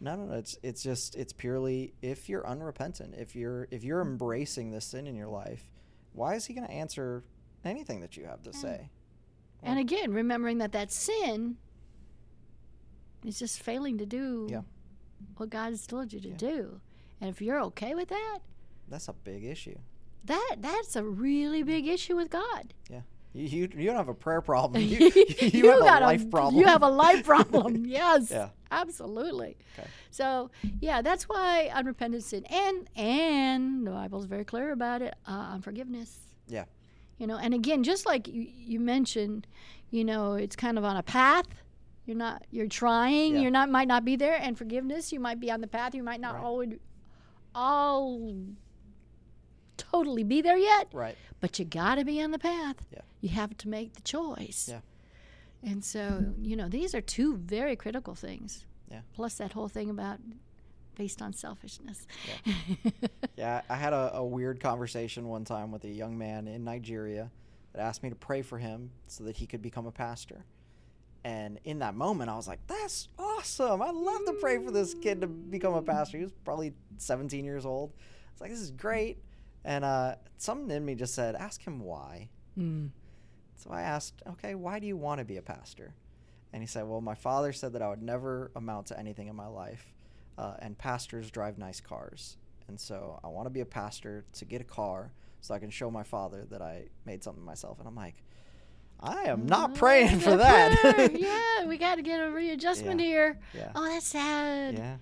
No, 0.01 0.17
no, 0.17 0.25
no. 0.25 0.35
It's 0.35 0.59
it's 0.63 0.83
just 0.83 1.15
it's 1.15 1.33
purely 1.33 1.93
if 2.03 2.29
you're 2.29 2.45
unrepentant, 2.47 3.15
if 3.17 3.37
you're 3.37 3.69
if 3.71 3.85
you're 3.85 4.01
embracing 4.01 4.71
this 4.73 4.87
sin 4.87 5.07
in 5.07 5.15
your 5.15 5.29
life, 5.29 5.71
why 6.13 6.35
is 6.35 6.47
he 6.47 6.55
going 6.55 6.67
to 6.67 6.73
answer 6.73 7.23
anything 7.65 8.01
that 8.01 8.17
you 8.17 8.25
have 8.27 8.43
to 8.43 8.53
say? 8.53 8.91
And 9.63 9.79
again, 9.79 10.13
remembering 10.13 10.59
that 10.59 10.73
that 10.73 10.91
sin 10.91 11.57
is 13.25 13.39
just 13.39 13.63
failing 13.63 13.99
to 13.99 14.07
do 14.07 14.47
Yeah. 14.51 14.63
what 15.37 15.51
God 15.51 15.71
has 15.71 15.87
told 15.87 16.13
you 16.13 16.21
to 16.21 16.29
Yeah. 16.31 16.37
do. 16.37 16.81
And 17.21 17.29
if 17.29 17.43
you're 17.43 17.61
okay 17.65 17.95
with 17.95 18.09
that, 18.09 18.39
That's 18.89 19.09
a 19.09 19.13
big 19.13 19.45
issue. 19.45 19.79
that 20.25 20.57
that's 20.61 20.97
a 20.97 21.05
really 21.05 21.63
big 21.63 21.87
issue 21.87 22.17
with 22.17 22.31
God. 22.31 22.73
Yeah. 22.91 23.03
You, 23.33 23.45
you, 23.45 23.69
you 23.77 23.87
don't 23.87 23.97
have 23.97 24.09
a 24.09 24.15
prayer 24.15 24.41
problem. 24.41 24.83
You, 24.89 25.13
you, 25.41 25.71
have 25.71 25.81
got 25.81 26.03
a 26.03 26.07
life 26.07 26.29
problem. 26.31 26.61
You 26.61 26.67
have 26.67 26.83
a 26.83 26.89
life 26.89 27.25
problem. 27.25 27.85
yes. 27.87 28.31
Yeah. 28.31 28.49
Absolutely. 28.73 29.57
Okay. 29.79 29.89
So 30.11 30.51
yeah, 30.81 31.03
that's 31.03 31.29
why 31.29 31.71
unrepentant 31.75 32.25
sin 32.25 32.45
and 32.47 32.89
and 32.97 33.87
the 33.87 33.91
Bible's 33.91 34.25
very 34.27 34.45
clear 34.45 34.73
about 34.73 35.03
it. 35.03 35.15
Uh, 35.27 35.51
unforgiveness. 35.53 36.19
Yeah. 36.49 36.65
You 37.21 37.27
know, 37.27 37.37
and 37.37 37.53
again, 37.53 37.83
just 37.85 38.07
like 38.07 38.27
you, 38.27 38.49
you 38.51 38.81
mentioned, 38.81 39.47
you 39.91 40.07
know, 40.07 40.33
it's 40.35 40.57
kind 40.57 40.79
of 40.79 40.85
on 40.85 40.97
a 40.97 41.03
path. 41.03 41.45
You're 42.07 42.17
not. 42.17 42.45
You're 42.51 42.67
trying. 42.67 43.35
Yeah. 43.35 43.43
You're 43.43 43.51
not. 43.51 43.69
Might 43.69 43.89
not 43.89 44.07
be 44.07 44.17
there. 44.17 44.37
And 44.41 44.57
forgiveness. 44.57 45.13
You 45.13 45.21
might 45.21 45.39
be 45.39 45.51
on 45.51 45.61
the 45.61 45.67
path. 45.67 45.95
You 45.95 46.03
might 46.03 46.21
not 46.21 46.37
Right. 46.37 46.43
always 46.45 46.79
all 47.55 48.35
totally 49.77 50.25
be 50.25 50.41
there 50.41 50.57
yet. 50.57 50.89
Right. 50.93 51.17
But 51.41 51.59
you 51.59 51.67
got 51.67 51.97
to 51.97 52.05
be 52.07 52.23
on 52.23 52.31
the 52.31 52.39
path. 52.39 52.77
Yeah. 52.91 53.01
You 53.21 53.29
have 53.31 53.57
to 53.59 53.69
make 53.69 53.93
the 53.95 54.01
choice. 54.03 54.69
Yeah. 54.71 54.81
And 55.63 55.85
so, 55.85 56.25
you 56.41 56.57
know, 56.57 56.69
these 56.71 56.95
are 56.95 57.03
two 57.03 57.37
very 57.37 57.77
critical 57.77 58.15
things. 58.15 58.65
Yeah. 58.91 59.01
Plus 59.15 59.35
that 59.35 59.53
whole 59.53 59.69
thing 59.69 59.91
about 59.91 60.21
based 61.01 61.23
on 61.23 61.33
selfishness. 61.33 62.07
Yeah, 63.37 63.63
I 63.71 63.77
had 63.77 63.95
a, 63.95 64.17
a 64.17 64.25
weird 64.25 64.61
conversation 64.61 65.27
one 65.27 65.47
time 65.47 65.73
with 65.73 65.85
a 65.85 65.89
young 65.89 66.19
man 66.19 66.47
in 66.47 66.63
Nigeria 66.63 67.31
that 67.73 67.81
asked 67.81 68.03
me 68.03 68.11
to 68.11 68.15
pray 68.15 68.43
for 68.43 68.59
him 68.59 68.91
so 69.07 69.25
that 69.25 69.35
he 69.35 69.47
could 69.47 69.63
become 69.63 69.87
a 69.87 69.91
pastor. 69.91 70.45
And 71.25 71.59
in 71.65 71.79
that 71.79 71.95
moment, 71.95 72.29
I 72.29 72.37
was 72.37 72.47
like, 72.47 72.59
that's 72.67 73.09
awesome. 73.19 73.81
I'd 73.81 73.95
love 73.95 74.27
to 74.27 74.35
pray 74.35 74.63
for 74.63 74.71
this 74.71 74.93
kid 74.93 75.23
to 75.23 75.27
become 75.27 75.73
a 75.73 75.81
pastor. 75.81 76.19
He 76.19 76.25
was 76.25 76.35
probably 76.45 76.75
17 76.99 77.47
years 77.47 77.65
old. 77.65 77.93
I 77.97 78.33
was 78.35 78.41
like, 78.43 78.51
this 78.51 78.61
is 78.61 78.73
great. 78.73 79.17
And 79.65 79.87
uh, 79.87 80.17
something 80.37 80.71
in 80.71 80.85
me 80.85 80.95
just 80.95 81.15
said, 81.15 81.35
ask 81.35 81.63
him 81.63 81.81
why. 81.81 82.29
Mm. 82.59 82.91
So 83.57 83.71
I 83.71 83.81
asked, 83.81 84.21
okay, 84.29 84.55
why 84.55 84.79
do 84.79 84.87
you 84.87 84.99
want 84.99 85.21
to 85.21 85.25
be 85.25 85.39
a 85.39 85.43
pastor? 85.43 85.95
And 86.53 86.63
he 86.63 86.67
said, 86.67 86.87
well, 86.87 87.01
my 87.01 87.15
father 87.15 87.55
said 87.55 87.73
that 87.73 87.81
I 87.81 87.89
would 87.89 88.03
never 88.03 88.51
amount 88.55 88.89
to 88.89 88.99
anything 88.99 89.29
in 89.29 89.37
my 89.37 89.47
life, 89.47 89.95
uh, 90.41 90.55
and 90.61 90.77
pastors 90.79 91.31
drive 91.31 91.59
nice 91.59 91.81
cars. 91.81 92.39
And 92.69 92.81
so 92.81 93.21
I 93.23 93.29
want 93.29 93.47
to 93.47 93.51
be 93.51 93.61
a 93.61 93.67
pastor 93.67 94.25
to 94.35 94.45
get 94.45 94.61
a 94.61 94.65
car 94.65 95.13
so 95.41 95.55
I 95.55 95.59
can 95.59 95.71
show 95.71 95.91
my 95.91 96.03
father 96.03 96.47
that 96.51 96.63
I 96.63 96.85
made 97.05 97.23
something 97.23 97.45
myself. 97.45 97.79
And 97.79 97.87
I'm 97.87 97.95
like, 97.97 98.23
I 99.01 99.25
am 99.25 99.45
not 99.47 99.75
praying 99.75 100.21
for 100.27 100.37
that. 100.37 101.11
yeah, 101.19 101.67
we 101.67 101.77
got 101.77 101.97
to 101.97 102.03
get 102.03 102.21
a 102.21 102.31
readjustment 102.31 103.01
Yeah. 103.01 103.07
here. 103.07 103.39
yeah. 103.55 103.73
Oh, 103.75 103.85
that's 103.85 104.07
sad. 104.07 104.75
Yeah. 104.79 104.97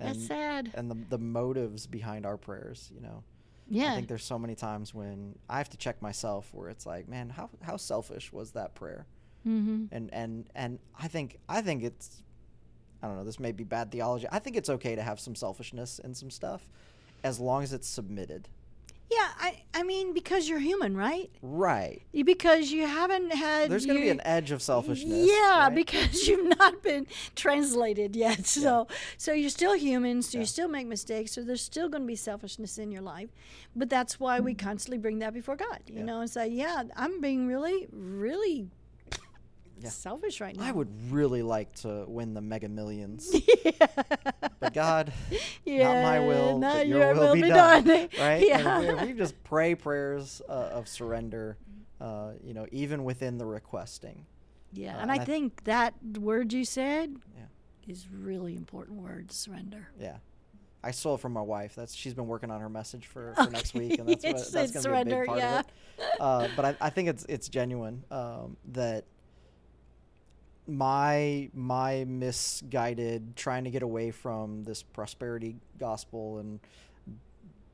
That's 0.00 0.26
sad. 0.26 0.70
and 0.74 0.90
the, 0.90 0.96
the 1.08 1.18
motives 1.18 1.86
behind 1.86 2.26
our 2.26 2.36
prayers, 2.36 2.90
you 2.94 3.00
know. 3.00 3.22
Yeah. 3.68 3.92
I 3.92 3.94
think 3.96 4.08
there's 4.08 4.24
so 4.24 4.38
many 4.38 4.54
times 4.54 4.92
when 4.92 5.36
I 5.48 5.58
have 5.58 5.70
to 5.70 5.76
check 5.76 6.02
myself 6.02 6.50
where 6.52 6.68
it's 6.68 6.84
like, 6.84 7.08
man, 7.08 7.30
how, 7.30 7.48
how 7.62 7.76
selfish 7.76 8.32
was 8.32 8.52
that 8.52 8.74
prayer? 8.74 9.06
mm-hmm. 9.46 9.84
and 9.92 10.08
and 10.12 10.48
and 10.54 10.78
I 10.98 11.08
think 11.08 11.38
I 11.48 11.60
think 11.60 11.82
it's 11.84 12.22
I 13.04 13.06
don't 13.06 13.16
know 13.18 13.24
this 13.24 13.38
may 13.38 13.52
be 13.52 13.64
bad 13.64 13.92
theology. 13.92 14.26
I 14.32 14.38
think 14.38 14.56
it's 14.56 14.70
okay 14.70 14.94
to 14.94 15.02
have 15.02 15.20
some 15.20 15.34
selfishness 15.34 15.98
in 15.98 16.14
some 16.14 16.30
stuff 16.30 16.66
as 17.22 17.38
long 17.38 17.62
as 17.62 17.74
it's 17.74 17.86
submitted. 17.86 18.48
Yeah, 19.10 19.28
I, 19.38 19.62
I 19.74 19.82
mean, 19.82 20.14
because 20.14 20.48
you're 20.48 20.58
human, 20.58 20.96
right? 20.96 21.30
Right. 21.42 22.00
Because 22.14 22.72
you 22.72 22.86
haven't 22.86 23.34
had. 23.34 23.70
There's 23.70 23.84
going 23.84 23.98
to 23.98 24.02
be 24.02 24.08
an 24.08 24.22
edge 24.24 24.50
of 24.50 24.62
selfishness. 24.62 25.28
Yeah, 25.28 25.64
right? 25.64 25.74
because 25.74 26.26
you've 26.28 26.58
not 26.58 26.82
been 26.82 27.06
translated 27.36 28.16
yet. 28.16 28.46
So 28.64 28.88
so 29.18 29.34
you're 29.34 29.50
still 29.50 29.74
human, 29.74 30.22
so 30.22 30.38
Yeah. 30.38 30.40
you 30.40 30.46
still 30.46 30.68
make 30.68 30.86
mistakes, 30.86 31.32
so 31.32 31.42
there's 31.42 31.60
still 31.60 31.90
going 31.90 32.02
to 32.04 32.06
be 32.06 32.16
selfishness 32.16 32.78
in 32.78 32.90
your 32.90 33.02
life. 33.02 33.28
But 33.76 33.90
that's 33.90 34.18
why 34.18 34.40
we 34.40 34.54
mm. 34.54 34.58
constantly 34.58 34.96
bring 34.96 35.18
that 35.18 35.34
before 35.34 35.56
God, 35.56 35.80
you 35.86 35.96
Yeah. 35.98 36.04
know, 36.04 36.20
and 36.22 36.30
say, 36.30 36.48
yeah, 36.48 36.84
I'm 36.96 37.20
being 37.20 37.46
really 37.46 37.86
really 37.92 38.70
Yeah. 39.80 39.88
selfish 39.90 40.40
right 40.40 40.56
now. 40.56 40.64
I 40.64 40.72
would 40.72 40.88
really 41.12 41.42
like 41.42 41.72
to 41.76 42.04
win 42.06 42.34
the 42.34 42.40
Mega 42.40 42.68
Millions, 42.68 43.34
but 44.60 44.72
God, 44.72 45.12
yeah, 45.64 45.92
not 45.92 46.02
my 46.02 46.20
will, 46.20 46.58
not 46.58 46.74
but 46.76 46.86
your, 46.86 46.98
your 47.00 47.14
will, 47.14 47.34
be, 47.34 47.42
done. 47.42 47.86
Right? 47.86 48.10
Yeah. 48.46 48.80
If, 48.80 48.80
we, 48.80 48.94
if 48.94 49.08
we 49.08 49.12
just 49.14 49.42
pray 49.44 49.74
prayers 49.74 50.40
uh, 50.48 50.52
of 50.52 50.88
surrender, 50.88 51.58
uh, 52.00 52.32
you 52.42 52.54
know, 52.54 52.66
even 52.72 53.04
within 53.04 53.38
the 53.38 53.46
requesting. 53.46 54.26
Yeah, 54.72 54.96
Uh, 54.96 55.00
and 55.00 55.12
I 55.12 55.16
I- 55.16 55.24
think 55.24 55.64
that 55.64 55.94
word 56.18 56.52
you 56.52 56.64
said 56.64 57.16
Yeah. 57.36 57.44
is 57.92 58.08
really 58.10 58.56
important 58.56 59.00
word, 59.00 59.32
surrender. 59.32 59.88
Yeah. 59.98 60.18
I 60.82 60.90
stole 60.90 61.14
it 61.14 61.20
from 61.22 61.32
my 61.32 61.40
wife. 61.40 61.74
That's 61.74 61.94
she's 61.94 62.12
been 62.12 62.26
working 62.26 62.50
on 62.50 62.60
her 62.60 62.68
message 62.68 63.06
for, 63.06 63.32
for 63.36 63.50
next 63.50 63.72
week, 63.72 63.98
and 63.98 64.06
that's 64.06 64.22
what, 64.24 64.52
that's 64.52 64.70
going 64.70 64.82
to 64.84 64.90
be 64.90 65.12
a 65.12 65.18
big 65.18 65.26
part 65.28 65.38
yeah. 65.38 65.60
of 65.60 65.66
it. 65.66 66.20
Uh, 66.20 66.48
but 66.56 66.64
I, 66.66 66.76
I 66.78 66.90
think 66.90 67.08
it's 67.08 67.24
it's 67.26 67.48
genuine 67.48 68.04
um, 68.10 68.58
that 68.72 69.06
my 70.66 71.50
my 71.52 72.04
misguided 72.04 73.36
trying 73.36 73.64
to 73.64 73.70
get 73.70 73.82
away 73.82 74.10
from 74.10 74.64
this 74.64 74.82
prosperity 74.82 75.56
gospel 75.78 76.38
and 76.38 76.60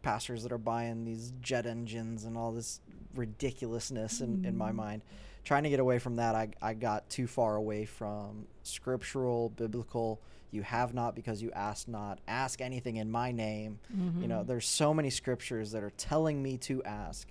pastors 0.03 0.43
that 0.43 0.53
are 0.53 0.59
buying 0.59 1.05
these 1.05 1.33
jet 1.41 1.67
engines 1.67 2.25
and 2.25 2.37
all 2.37 2.53
this 2.53 2.81
ridiculousness 3.15 4.21
in, 4.21 4.45
in 4.45 4.57
my 4.57 4.69
mm-hmm. 4.69 4.77
mind. 4.77 5.03
Trying 5.45 5.63
to 5.65 5.71
get 5.71 5.81
away 5.81 5.99
from 5.99 6.17
that 6.17 6.35
I, 6.35 6.49
I 6.61 6.75
got 6.75 7.09
too 7.09 7.27
far 7.27 7.57
away 7.57 7.85
from 7.85 8.47
scriptural 8.63 9.51
biblical 9.51 10.21
you 10.53 10.63
have 10.63 10.95
not 10.95 11.15
because 11.15 11.41
you 11.41 11.53
ask 11.53 11.87
not. 11.87 12.19
Ask 12.27 12.61
anything 12.61 12.97
in 12.97 13.09
my 13.09 13.31
name. 13.31 13.79
You 14.21 14.27
know 14.27 14.39
mm-hmm. 14.39 14.49
there's 14.49 14.67
so 14.67 14.93
many 14.93 15.11
scriptures 15.11 15.71
that 15.73 15.85
are 15.85 15.93
telling 15.97 16.43
me 16.43 16.59
to 16.59 16.83
ask 16.83 17.29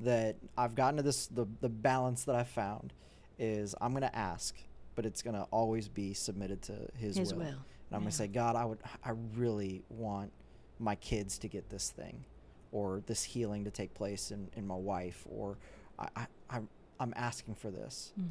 that 0.00 0.36
i've 0.56 0.74
gotten 0.74 0.96
to 0.96 1.02
this 1.02 1.26
the, 1.26 1.46
the 1.60 1.68
balance 1.68 2.24
that 2.24 2.34
i've 2.34 2.48
found 2.48 2.92
is 3.38 3.74
i'm 3.80 3.92
going 3.92 4.02
to 4.02 4.16
ask 4.16 4.56
but 5.00 5.06
it's 5.06 5.22
going 5.22 5.34
to 5.34 5.46
always 5.50 5.88
be 5.88 6.12
submitted 6.12 6.60
to 6.60 6.74
his, 6.94 7.16
His 7.16 7.32
will. 7.32 7.38
will, 7.40 7.46
and 7.46 7.92
i'm 7.94 8.00
going 8.00 8.10
to 8.10 8.16
say 8.16 8.26
god 8.26 8.54
i 8.54 8.66
would 8.66 8.76
i 9.02 9.12
really 9.34 9.82
want 9.88 10.30
my 10.78 10.94
kids 10.96 11.38
to 11.38 11.48
get 11.48 11.70
this 11.70 11.88
thing 11.88 12.22
or 12.70 13.00
this 13.06 13.22
healing 13.24 13.64
to 13.64 13.70
take 13.70 13.94
place 13.94 14.30
in, 14.30 14.48
in 14.58 14.66
my 14.66 14.74
wife 14.76 15.24
or 15.26 15.56
I, 15.98 16.08
I, 16.16 16.26
I'm, 16.50 16.68
I'm 17.00 17.14
asking 17.16 17.54
for 17.54 17.70
this 17.70 18.12
Mm-hmm. 18.20 18.28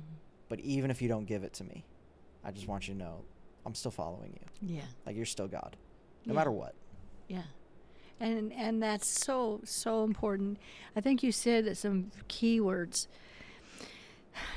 but 0.48 0.60
even 0.60 0.92
if 0.92 1.02
you 1.02 1.08
don't 1.10 1.26
give 1.26 1.44
it 1.44 1.54
to 1.54 1.64
me 1.64 1.84
i 2.44 2.52
just 2.52 2.68
want 2.68 2.88
you 2.88 2.94
to 2.94 3.00
know 3.00 3.24
i'm 3.66 3.74
still 3.74 3.90
following 3.92 4.38
you 4.40 4.76
Yeah. 4.76 4.82
like 5.08 5.16
you're 5.16 5.26
still 5.26 5.48
god 5.48 5.76
no 6.28 6.34
Yeah. 6.34 6.38
matter 6.40 6.52
what 6.52 6.76
Yeah. 7.28 7.42
And 8.22 8.52
and 8.54 8.84
that's 8.84 9.08
so 9.08 9.62
so 9.64 10.04
important. 10.04 10.58
I 10.94 11.00
think 11.00 11.24
you 11.24 11.32
said 11.32 11.78
some 11.78 12.12
key 12.28 12.60
words 12.60 13.08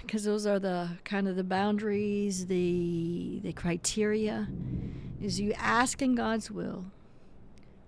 because 0.02 0.24
those 0.24 0.46
are 0.46 0.58
the 0.58 0.90
kind 1.04 1.26
of 1.28 1.36
the 1.36 1.44
boundaries, 1.44 2.46
the 2.46 3.40
the 3.42 3.52
criteria 3.52 4.48
is 5.20 5.38
you 5.40 5.52
ask 5.54 6.02
in 6.02 6.14
God's 6.14 6.50
will 6.50 6.86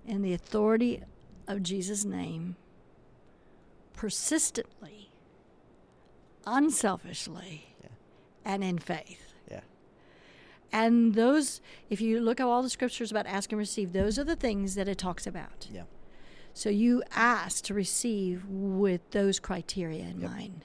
and 0.07 0.25
the 0.25 0.33
authority 0.33 1.03
of 1.49 1.63
Jesus 1.63 2.05
name 2.05 2.57
persistently, 3.95 5.11
unselfishly, 6.47 7.75
Yeah. 7.83 7.89
and 8.45 8.63
in 8.65 8.79
faith. 8.79 9.35
yeah 9.51 9.61
And 10.73 11.15
those, 11.15 11.61
if 11.91 12.01
you 12.01 12.21
look 12.21 12.41
at 12.41 12.47
all 12.47 12.63
the 12.63 12.71
scriptures 12.71 13.11
about 13.11 13.27
ask 13.27 13.51
and 13.53 13.59
receive, 13.59 13.93
those 13.93 14.19
are 14.19 14.25
the 14.25 14.37
things 14.37 14.75
that 14.75 14.89
it 14.89 14.99
talks 14.99 15.27
about. 15.27 15.69
yeah 15.73 15.85
So 16.53 16.69
you 16.71 17.03
ask 17.13 17.65
to 17.65 17.75
receive 17.75 18.45
with 18.49 19.01
those 19.11 19.41
criteria 19.41 20.05
in 20.05 20.21
Yep. 20.21 20.31
mind. 20.31 20.65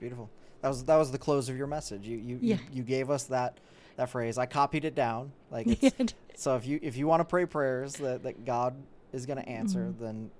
Beautiful. 0.00 0.30
That 0.62 0.68
was 0.68 0.84
that 0.84 0.96
was 0.96 1.10
the 1.12 1.18
close 1.18 1.48
of 1.48 1.56
your 1.56 1.66
message. 1.66 2.06
You 2.06 2.16
you 2.18 2.38
Yeah. 2.42 2.56
you, 2.56 2.60
you 2.78 2.82
gave 2.82 3.10
us 3.10 3.24
that 3.24 3.58
that 3.96 4.08
phrase. 4.10 4.38
I 4.38 4.46
copied 4.46 4.84
it 4.84 4.94
down. 4.94 5.32
Like 5.50 5.78
so 6.34 6.56
if 6.56 6.66
you 6.66 6.78
if 6.82 6.96
you 6.96 7.06
want 7.06 7.20
to 7.20 7.24
pray 7.24 7.46
prayers 7.46 7.94
that, 7.96 8.22
that 8.24 8.44
God 8.44 8.74
is 9.12 9.26
going 9.26 9.38
to 9.38 9.48
answer, 9.48 9.80
Mm-hmm. 9.86 10.04
then 10.04 10.30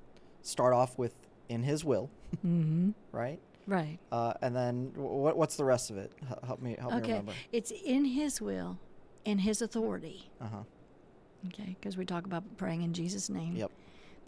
start 0.43 0.73
off 0.75 0.99
with 0.99 1.15
in 1.49 1.63
His 1.63 1.85
will, 1.85 2.11
mm-hmm. 2.45 2.91
right? 3.13 3.39
Right. 3.67 3.99
Uh, 4.11 4.33
and 4.43 4.55
then 4.57 4.93
what 4.97 5.37
what's 5.37 5.57
the 5.57 5.65
rest 5.65 5.91
of 5.91 5.99
it? 5.99 6.13
Help 6.47 6.61
me 6.63 6.77
help 6.79 6.93
me 6.93 6.99
Okay. 7.01 7.11
remember. 7.13 7.33
It's 7.53 7.71
in 7.85 8.05
His 8.05 8.41
will 8.41 8.79
and 9.27 9.41
His 9.41 9.63
authority. 9.63 10.31
Uh 10.41 10.47
huh. 10.47 10.57
Okay. 11.49 11.77
Because 11.81 11.97
we 11.97 12.05
talk 12.05 12.25
about 12.27 12.45
praying 12.57 12.83
in 12.83 12.93
Jesus' 12.93 13.29
name. 13.31 13.57
Yep. 13.57 13.71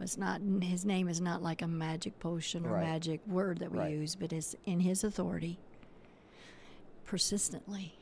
It's 0.02 0.18
not, 0.18 0.40
His 0.60 0.84
name 0.84 1.08
is 1.08 1.20
not 1.20 1.42
like 1.42 1.62
a 1.62 1.66
magic 1.68 2.18
potion 2.18 2.66
or 2.66 2.72
Right. 2.74 2.84
magic 2.84 3.20
word 3.26 3.58
that 3.60 3.70
we 3.72 3.78
Right. 3.78 3.92
use, 3.92 4.14
but 4.16 4.32
it's 4.32 4.54
in 4.66 4.80
His 4.80 5.02
authority 5.04 5.58
persistently. 7.04 7.94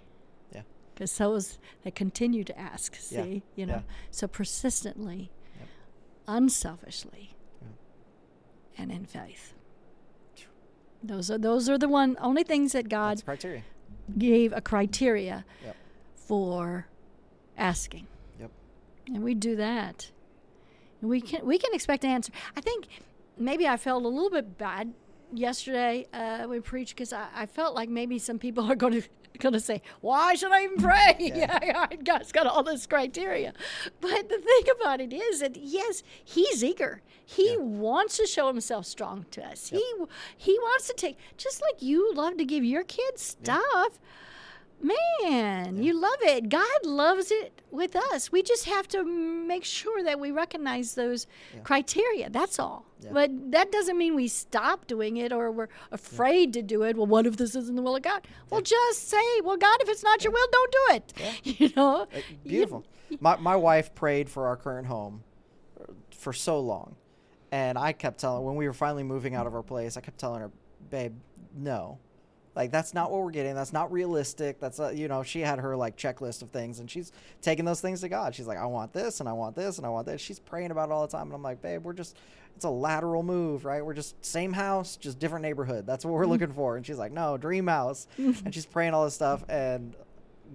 Yeah. 0.52 0.62
Because 0.94 1.16
those 1.18 1.58
that 1.82 1.94
continue 1.94 2.44
to 2.44 2.58
ask, 2.58 2.94
Yeah. 3.10 3.24
see, 3.24 3.42
you 3.56 3.66
know, 3.66 3.74
Yeah. 3.86 3.94
so 4.10 4.26
persistently, 4.26 5.30
Yep. 5.58 5.68
unselfishly, 6.28 7.36
Yeah. 7.60 7.68
and 8.82 8.92
in 8.92 9.04
faith. 9.06 9.54
Those 11.02 11.30
are 11.30 11.38
those 11.38 11.68
are 11.70 11.78
the 11.78 11.88
one 11.88 12.16
only 12.20 12.44
things 12.44 12.72
that 12.72 12.90
God 12.90 13.24
criteria. 13.24 13.62
gave 14.18 14.52
a 14.52 14.60
criteria 14.60 15.46
Yep. 15.64 15.76
for 16.14 16.86
asking. 17.56 18.06
Yep. 18.38 18.50
And 19.06 19.22
we 19.24 19.34
do 19.34 19.56
that. 19.56 20.10
We 21.02 21.20
can 21.20 21.46
we 21.46 21.58
can 21.58 21.72
expect 21.74 22.04
an 22.04 22.10
answer. 22.10 22.32
I 22.56 22.60
think 22.60 22.86
maybe 23.38 23.66
I 23.66 23.76
felt 23.76 24.04
a 24.04 24.08
little 24.08 24.30
bit 24.30 24.58
bad 24.58 24.92
yesterday 25.32 26.06
uh, 26.12 26.46
we 26.48 26.60
preached 26.60 26.94
because 26.96 27.12
I, 27.12 27.26
I 27.34 27.46
felt 27.46 27.74
like 27.74 27.88
maybe 27.88 28.18
some 28.18 28.38
people 28.38 28.70
are 28.70 28.74
going 28.76 29.00
to 29.00 29.08
going 29.38 29.52
to 29.54 29.60
say, 29.60 29.80
"Why 30.00 30.34
should 30.34 30.52
I 30.52 30.64
even 30.64 30.76
pray? 30.78 31.14
Yeah. 31.20 31.86
God's 32.04 32.32
got 32.32 32.46
all 32.46 32.62
this 32.62 32.86
criteria." 32.86 33.52
But 34.00 34.28
the 34.28 34.38
thing 34.38 34.74
about 34.80 35.00
it 35.00 35.12
is 35.12 35.40
that 35.40 35.56
yes, 35.56 36.02
He's 36.24 36.62
eager. 36.62 37.00
He 37.24 37.52
Yeah. 37.52 37.58
wants 37.58 38.16
to 38.18 38.26
show 38.26 38.48
Himself 38.48 38.86
strong 38.86 39.24
to 39.30 39.42
us. 39.46 39.68
He 39.68 39.82
He 40.36 40.58
wants 40.58 40.88
to 40.88 40.94
take 40.94 41.16
just 41.38 41.62
like 41.62 41.80
you 41.80 42.12
love 42.14 42.36
to 42.38 42.44
give 42.44 42.64
your 42.64 42.84
kids 42.84 43.22
stuff. 43.22 43.98
Man, 44.82 45.82
you 45.82 45.98
love 46.00 46.18
it. 46.22 46.48
God 46.48 46.84
loves 46.84 47.30
it 47.30 47.60
with 47.70 47.94
us. 47.94 48.32
We 48.32 48.42
just 48.42 48.64
have 48.64 48.88
to 48.88 49.04
make 49.04 49.64
sure 49.64 50.02
that 50.02 50.18
we 50.18 50.30
recognize 50.30 50.94
those 50.94 51.26
Yeah. 51.54 51.60
criteria. 51.60 52.30
That's 52.30 52.58
all. 52.58 52.86
Yeah. 53.02 53.10
But 53.12 53.52
that 53.52 53.70
doesn't 53.72 53.96
mean 53.98 54.14
we 54.14 54.28
stop 54.28 54.86
doing 54.86 55.16
it 55.18 55.32
or 55.32 55.50
we're 55.52 55.68
afraid 55.92 56.52
to 56.54 56.62
do 56.62 56.82
it. 56.82 56.96
Well, 56.96 57.06
what 57.06 57.26
if 57.26 57.36
this 57.36 57.54
isn't 57.54 57.74
the 57.76 57.82
will 57.82 57.96
of 57.96 58.02
God? 58.02 58.26
Well, 58.50 58.60
just 58.62 59.08
say, 59.08 59.40
well, 59.44 59.56
God, 59.56 59.78
if 59.82 59.88
it's 59.88 60.02
not 60.02 60.24
your 60.24 60.32
will, 60.32 60.46
don't 60.50 60.72
do 60.72 60.94
it. 60.94 61.12
You 61.60 61.70
know? 61.76 62.02
Uh, 62.02 62.06
You- 62.44 62.50
Beautiful. 62.50 62.84
My, 63.20 63.36
my 63.36 63.56
wife 63.56 63.94
prayed 63.94 64.28
for 64.30 64.46
our 64.46 64.56
current 64.56 64.86
home 64.86 65.22
uh, 65.80 65.92
for 66.10 66.32
so 66.32 66.58
long. 66.60 66.96
And 67.52 67.76
I 67.76 67.92
kept 67.92 68.20
telling, 68.20 68.42
her 68.42 68.46
when 68.46 68.54
we 68.56 68.66
were 68.66 68.72
finally 68.72 69.02
moving 69.02 69.34
out 69.34 69.46
of 69.46 69.54
our 69.54 69.62
place, 69.62 69.96
I 69.96 70.00
kept 70.00 70.18
telling 70.18 70.40
her, 70.40 70.50
babe, 70.90 71.14
no. 71.56 71.98
Like, 72.54 72.72
that's 72.72 72.94
not 72.94 73.10
what 73.10 73.22
we're 73.22 73.30
getting. 73.30 73.54
That's 73.54 73.72
not 73.72 73.92
realistic. 73.92 74.58
That's, 74.58 74.80
uh, 74.80 74.90
you 74.90 75.06
know, 75.06 75.22
she 75.22 75.40
had 75.40 75.60
her, 75.60 75.76
like, 75.76 75.96
checklist 75.96 76.42
of 76.42 76.50
things, 76.50 76.80
and 76.80 76.90
she's 76.90 77.12
taking 77.42 77.64
those 77.64 77.80
things 77.80 78.00
to 78.00 78.08
God. 78.08 78.34
She's 78.34 78.46
like, 78.46 78.58
I 78.58 78.66
want 78.66 78.92
this, 78.92 79.20
and 79.20 79.28
I 79.28 79.32
want 79.32 79.54
this, 79.54 79.78
and 79.78 79.86
I 79.86 79.90
want 79.90 80.06
this. 80.06 80.20
She's 80.20 80.40
praying 80.40 80.72
about 80.72 80.88
it 80.88 80.92
all 80.92 81.06
the 81.06 81.12
time. 81.12 81.26
And 81.26 81.34
I'm 81.34 81.42
like, 81.42 81.62
babe, 81.62 81.84
we're 81.84 81.92
just, 81.92 82.16
it's 82.56 82.64
a 82.64 82.70
lateral 82.70 83.22
move, 83.22 83.64
right? 83.64 83.84
We're 83.84 83.94
just 83.94 84.22
same 84.24 84.52
house, 84.52 84.96
just 84.96 85.18
different 85.18 85.42
neighborhood. 85.42 85.86
That's 85.86 86.04
what 86.04 86.12
we're 86.14 86.26
looking 86.26 86.52
for. 86.52 86.76
And 86.76 86.84
she's 86.84 86.98
like, 86.98 87.12
no, 87.12 87.36
dream 87.36 87.68
house. 87.68 88.08
and 88.16 88.52
she's 88.52 88.66
praying 88.66 88.94
all 88.94 89.04
this 89.04 89.14
stuff. 89.14 89.44
And 89.48 89.94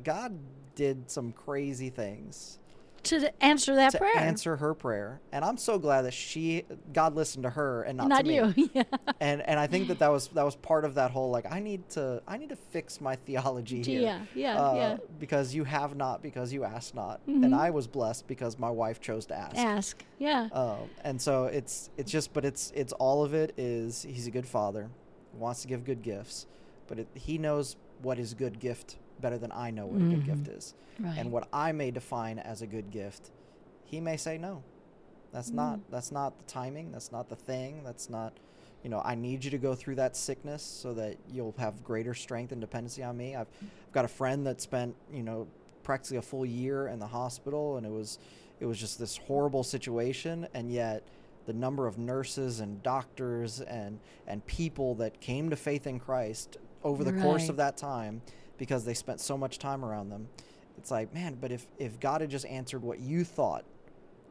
God 0.04 0.38
did 0.76 1.10
some 1.10 1.32
crazy 1.32 1.90
things 1.90 2.60
to 3.06 3.44
answer 3.44 3.76
that 3.76 3.92
to 3.92 3.98
prayer. 4.00 4.18
answer 4.18 4.58
her 4.58 4.74
prayer, 4.74 5.22
and 5.32 5.44
I'm 5.46 5.58
so 5.58 5.78
glad 5.80 6.04
that 6.04 6.14
she 6.14 6.64
God 6.94 7.16
listened 7.16 7.44
to 7.44 7.50
her 7.52 7.84
and 7.84 7.98
not, 7.98 8.08
not 8.10 8.26
to 8.26 8.28
me. 8.28 8.36
you. 8.36 8.70
yeah. 8.74 8.84
And 9.20 9.42
and 9.42 9.60
I 9.60 9.68
think 9.68 9.88
that 9.88 10.00
that 10.00 10.12
was 10.12 10.28
that 10.30 10.44
was 10.44 10.56
part 10.56 10.86
of 10.86 10.96
that 10.96 11.12
whole 11.12 11.30
like 11.32 11.52
I 11.52 11.60
need 11.60 11.88
to 11.92 12.22
I 12.28 12.38
need 12.38 12.50
to 12.50 12.56
fix 12.56 13.00
my 13.00 13.16
theology 13.16 13.82
here. 13.82 14.02
Yeah, 14.02 14.20
yeah, 14.34 14.58
uh, 14.62 14.74
yeah. 14.76 14.98
Because 15.20 15.54
you 15.56 15.64
have 15.64 15.96
not, 15.96 16.22
because 16.22 16.52
you 16.52 16.64
asked 16.64 16.94
not, 16.96 17.26
Mhm. 17.28 17.46
and 17.46 17.56
I 17.56 17.70
was 17.70 17.88
blessed 17.88 18.28
because 18.28 18.60
my 18.60 18.70
wife 18.70 19.00
chose 19.02 19.26
to 19.28 19.36
ask. 19.36 19.56
Ask. 19.58 20.04
Yeah. 20.20 20.50
Um, 20.52 20.90
and 21.04 21.22
so 21.22 21.46
it's 21.46 21.90
it's 21.98 22.12
just, 22.12 22.34
but 22.34 22.44
it's 22.46 22.72
it's 22.76 22.94
all 22.94 23.24
of 23.24 23.34
it 23.34 23.54
is 23.58 24.04
he's 24.04 24.28
a 24.28 24.32
good 24.32 24.48
father, 24.48 24.90
wants 25.38 25.62
to 25.62 25.68
give 25.68 25.84
good 25.86 26.02
gifts, 26.02 26.48
but 26.88 27.00
it, 27.00 27.08
he 27.14 27.38
knows 27.38 27.76
what 28.02 28.20
is 28.20 28.34
good 28.34 28.60
gift 28.60 28.98
better 29.20 29.38
than 29.38 29.52
I 29.52 29.72
know 29.72 29.86
what 29.86 30.02
a 30.02 30.06
good 30.06 30.22
Mhm. 30.22 30.26
gift 30.26 30.48
is, 30.48 30.74
right. 31.00 31.18
and 31.18 31.32
what 31.32 31.48
I 31.54 31.72
may 31.72 31.92
define 31.92 32.40
as 32.40 32.62
a 32.62 32.68
good 32.68 32.92
gift, 32.92 33.32
he 33.84 34.00
may 34.00 34.18
say 34.18 34.38
no. 34.38 34.64
That's 35.32 35.52
not 35.52 35.80
Mm. 35.80 35.84
that's 35.92 36.12
not 36.12 36.38
the 36.38 36.46
timing. 36.46 36.92
That's 36.92 37.12
not 37.12 37.30
the 37.30 37.36
thing. 37.36 37.84
That's 37.84 38.10
not. 38.10 38.34
You 38.84 38.90
know, 38.90 39.02
I 39.04 39.16
need 39.16 39.44
you 39.44 39.50
to 39.52 39.58
go 39.58 39.74
through 39.74 39.96
that 39.96 40.16
sickness 40.16 40.62
so 40.62 40.94
that 40.94 41.18
you'll 41.32 41.56
have 41.58 41.84
greater 41.84 42.14
strength 42.14 42.52
and 42.52 42.62
dependency 42.62 43.02
on 43.04 43.18
me. 43.18 43.36
I've, 43.36 43.48
I've 43.62 43.92
got 43.92 44.06
a 44.06 44.08
friend 44.08 44.46
that 44.46 44.62
spent, 44.62 44.96
you 45.12 45.24
know, 45.24 45.48
practically 45.82 46.18
a 46.18 46.22
full 46.22 46.46
year 46.46 46.88
in 46.88 47.00
the 47.00 47.08
hospital, 47.08 47.78
and 47.78 47.86
it 47.86 47.92
was, 47.92 48.20
it 48.60 48.66
was 48.68 48.80
just 48.80 49.00
this 49.00 49.18
horrible 49.18 49.64
situation, 49.64 50.48
and 50.54 50.72
yet 50.72 51.02
the 51.48 51.54
number 51.54 51.88
of 51.88 51.98
nurses 51.98 52.60
and 52.60 52.82
doctors 52.84 53.60
and 53.62 54.00
and 54.28 54.46
people 54.46 54.96
that 54.96 55.20
came 55.20 55.50
to 55.50 55.56
faith 55.56 55.86
in 55.88 56.00
Christ 56.00 56.58
over 56.84 57.04
the 57.04 57.14
course 57.14 57.50
of 57.50 57.58
that 57.58 57.78
time 57.78 58.22
because 58.58 58.86
they 58.86 58.94
spent 58.94 59.20
so 59.20 59.38
much 59.38 59.60
time 59.60 59.84
around 59.84 60.10
them. 60.10 60.28
It's 60.78 60.92
like, 60.92 61.14
man, 61.14 61.38
but 61.40 61.52
if 61.52 61.66
if 61.78 62.00
God 62.00 62.22
had 62.22 62.30
just 62.30 62.46
answered 62.46 62.82
what 62.82 63.00
you 63.00 63.24
thought 63.24 63.66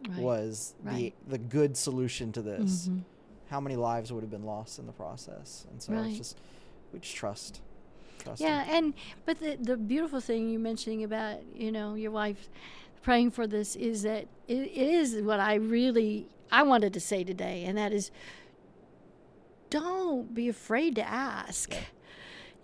right. 0.09 0.18
was 0.20 0.75
Right. 0.83 1.14
the 1.27 1.33
the 1.33 1.39
good 1.39 1.77
solution 1.77 2.33
to 2.33 2.43
this, 2.43 2.89
Mhm. 2.89 3.03
how 3.49 3.61
many 3.61 3.77
lives 3.77 4.12
would 4.12 4.22
have 4.22 4.31
been 4.31 4.45
lost 4.45 4.79
in 4.79 4.87
the 4.87 4.93
process? 4.93 5.66
And 5.70 5.81
so 5.83 5.93
Right. 5.95 6.09
it's 6.09 6.18
just 6.18 6.39
we 6.93 6.99
just 7.01 7.14
trust. 7.16 7.61
Trust 8.18 8.41
Yeah, 8.41 8.62
him. 8.64 8.75
and 8.85 8.95
but 9.27 9.39
the 9.41 9.57
the 9.57 9.77
beautiful 9.77 10.20
thing 10.20 10.51
you're 10.51 10.61
mentioning 10.61 11.03
about 11.05 11.41
you 11.55 11.72
know 11.72 11.95
your 11.95 12.11
wife 12.11 12.49
praying 13.03 13.31
for 13.33 13.47
this 13.47 13.77
is 13.77 14.03
that 14.03 14.27
it, 14.49 14.59
it 14.59 14.77
is 14.77 15.20
what 15.22 15.41
I 15.41 15.55
really 15.55 16.29
I 16.53 16.62
wanted 16.62 16.93
to 16.95 17.01
say 17.01 17.25
today, 17.25 17.64
and 17.64 17.77
that 17.77 17.93
is 17.93 18.11
don't 19.70 20.35
be 20.35 20.49
afraid 20.49 20.95
to 20.97 21.03
ask. 21.07 21.72
Yeah. 21.72 21.81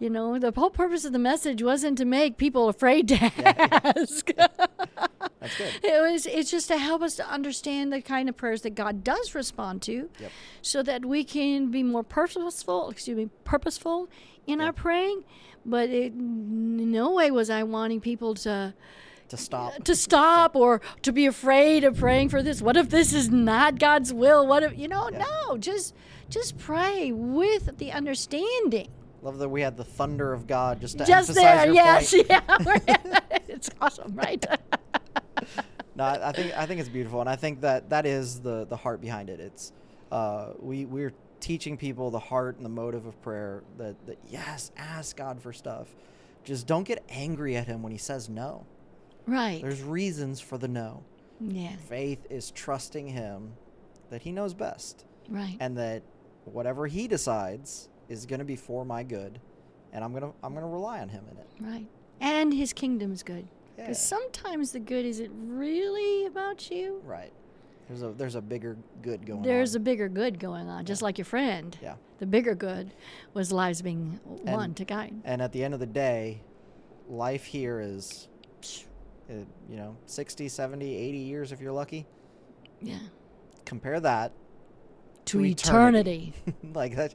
You 0.01 0.09
know, 0.11 0.39
the 0.39 0.51
whole 0.51 0.71
purpose 0.71 1.05
of 1.05 1.13
the 1.13 1.19
message 1.19 1.63
wasn't 1.63 1.99
to 1.99 2.05
make 2.07 2.39
people 2.39 2.69
afraid 2.71 3.07
to 3.09 3.17
ask. 3.23 4.31
That's 5.41 5.57
good. 5.57 5.71
It 5.83 6.01
was 6.13 6.25
it's 6.27 6.51
just 6.51 6.69
to 6.69 6.79
help 6.79 7.03
us 7.03 7.17
to 7.17 7.29
understand 7.29 7.93
the 7.93 8.01
kind 8.01 8.29
of 8.29 8.37
prayers 8.37 8.63
that 8.63 8.75
God 8.75 9.05
does 9.05 9.35
respond 9.35 9.83
to 9.83 10.09
Yep. 10.19 10.33
so 10.63 10.83
that 10.83 11.05
we 11.05 11.23
can 11.23 11.71
be 11.71 11.83
more 11.83 12.03
purposeful, 12.03 12.89
excuse 12.91 13.17
me, 13.17 13.29
purposeful 13.45 14.09
in 14.47 14.59
Yeah. 14.61 14.67
our 14.67 14.73
praying. 14.73 15.23
But 15.67 15.91
it, 15.91 16.13
in 16.15 16.91
no 16.91 17.13
way 17.13 17.31
was 17.31 17.51
I 17.51 17.63
wanting 17.63 18.01
people 18.01 18.35
to 18.37 18.73
To 19.29 19.37
stop. 19.37 19.85
to 19.85 19.95
stop 19.95 20.57
or 20.57 20.81
to 21.03 21.13
be 21.13 21.27
afraid 21.27 21.85
of 21.85 21.99
praying 21.99 22.31
for 22.31 22.43
this. 22.43 22.63
What 22.63 22.79
if 22.79 22.89
this 22.89 23.13
is 23.13 23.29
not 23.31 23.79
God's 23.79 24.15
will? 24.15 24.47
What 24.47 24.63
if 24.63 24.79
you 24.79 24.89
know? 24.89 25.11
Yeah. 25.13 25.25
No, 25.47 25.59
just 25.59 25.95
just 26.31 26.57
pray 26.59 27.13
with 27.13 27.77
the 27.77 27.93
understanding. 27.93 28.89
Love 29.23 29.39
that 29.39 29.49
we 29.49 29.61
had 29.61 29.77
the 29.77 29.85
thunder 29.85 30.33
of 30.33 30.47
God 30.47 30.81
just 30.81 30.97
to 30.99 31.05
just 31.05 31.31
emphasize 31.31 31.35
there, 31.43 31.67
your 31.67 31.75
yes, 31.75 32.15
point. 32.15 32.27
yeah. 32.89 33.19
it's 33.49 33.71
awesome, 33.81 34.15
right? 34.15 34.45
No, 35.97 36.05
I 36.05 36.29
I 36.29 36.33
think 36.33 36.57
I 36.57 36.67
think 36.67 36.81
it's 36.81 36.89
beautiful, 36.89 37.21
and 37.21 37.29
I 37.29 37.37
think 37.37 37.61
that 37.63 37.91
that 37.91 38.07
is 38.07 38.41
the 38.41 38.65
the 38.65 38.77
heart 38.77 39.01
behind 39.01 39.29
it. 39.29 39.41
It's 39.41 39.73
uh, 40.11 40.53
we 40.59 40.85
we're 40.87 41.13
teaching 41.41 41.77
people 41.77 42.11
the 42.11 42.19
heart 42.19 42.57
and 42.57 42.65
the 42.65 42.71
motive 42.71 43.05
of 43.07 43.21
prayer. 43.23 43.63
That 43.77 43.97
that 44.07 44.19
yes, 44.29 44.71
ask 44.79 45.17
God 45.17 45.43
for 45.43 45.53
stuff. 45.53 45.89
Just 46.45 46.67
don't 46.67 46.85
get 46.85 47.05
angry 47.11 47.57
at 47.57 47.67
Him 47.67 47.83
when 47.83 47.93
He 47.93 47.99
says 47.99 48.29
no. 48.31 48.65
right. 49.27 49.61
There's 49.61 49.83
reasons 49.83 50.41
for 50.41 50.57
the 50.57 50.69
no. 50.69 51.03
Yeah. 51.41 51.77
Faith 51.89 52.25
is 52.31 52.51
trusting 52.51 53.09
Him 53.09 53.53
that 54.11 54.23
He 54.23 54.33
knows 54.33 54.55
best, 54.55 55.05
Right. 55.29 55.57
and 55.61 55.77
that 55.77 56.03
whatever 56.45 56.87
He 56.87 57.09
decides 57.09 57.90
is 58.11 58.27
going 58.27 58.41
to 58.41 58.45
be 58.45 58.57
for 58.57 58.85
my 58.85 59.03
good, 59.03 59.41
and 59.95 60.05
I'm 60.05 60.13
gonna 60.13 60.33
I'm 60.43 60.53
gonna 60.53 60.69
rely 60.69 61.01
on 61.01 61.09
Him 61.09 61.25
in 61.31 61.37
it. 61.39 61.47
Right. 61.61 61.87
And 62.21 62.53
his 62.53 62.75
kingdom 62.75 63.13
is 63.13 63.23
good. 63.23 63.49
Yeah. 63.79 63.85
Because 63.85 63.99
sometimes 64.03 64.73
the 64.73 64.81
good 64.81 65.07
isn't 65.07 65.31
really 65.49 66.27
about 66.27 66.71
you. 66.71 67.01
Right. 67.05 67.33
There's 67.89 68.03
a 68.03 68.09
there's 68.11 68.35
a 68.35 68.43
bigger 68.43 68.77
good 69.01 69.25
going 69.25 69.39
on. 69.39 69.45
There's 69.45 69.75
on. 69.75 69.81
a 69.81 69.85
bigger 69.85 70.09
good 70.09 70.39
going 70.39 70.69
on, 70.69 70.85
just 70.85 71.01
like 71.01 71.17
your 71.17 71.25
friend. 71.25 71.77
Yeah. 71.81 71.95
The 72.19 72.27
bigger 72.27 72.55
good 72.55 72.93
was 73.33 73.51
lives 73.53 73.81
being 73.81 74.21
And- 74.45 74.55
won 74.55 74.75
to 74.75 74.85
guide. 74.85 75.15
And 75.25 75.41
at 75.41 75.53
the 75.53 75.65
end 75.65 75.73
of 75.73 75.81
the 75.81 75.87
day, 75.87 76.43
life 77.09 77.45
here 77.45 77.81
is, 77.81 78.29
uh, 79.31 79.33
you 79.69 79.77
know, 79.77 79.97
60, 80.07 80.49
70, 80.49 80.95
80 80.95 81.19
years 81.19 81.51
if 81.53 81.61
you're 81.63 81.73
lucky. 81.73 82.07
Yeah. 82.83 82.99
Compare 83.65 84.01
that 84.01 84.33
To, 85.27 85.39
to 85.39 85.45
eternity. 85.47 86.35
like 86.75 86.97
that. 86.97 87.15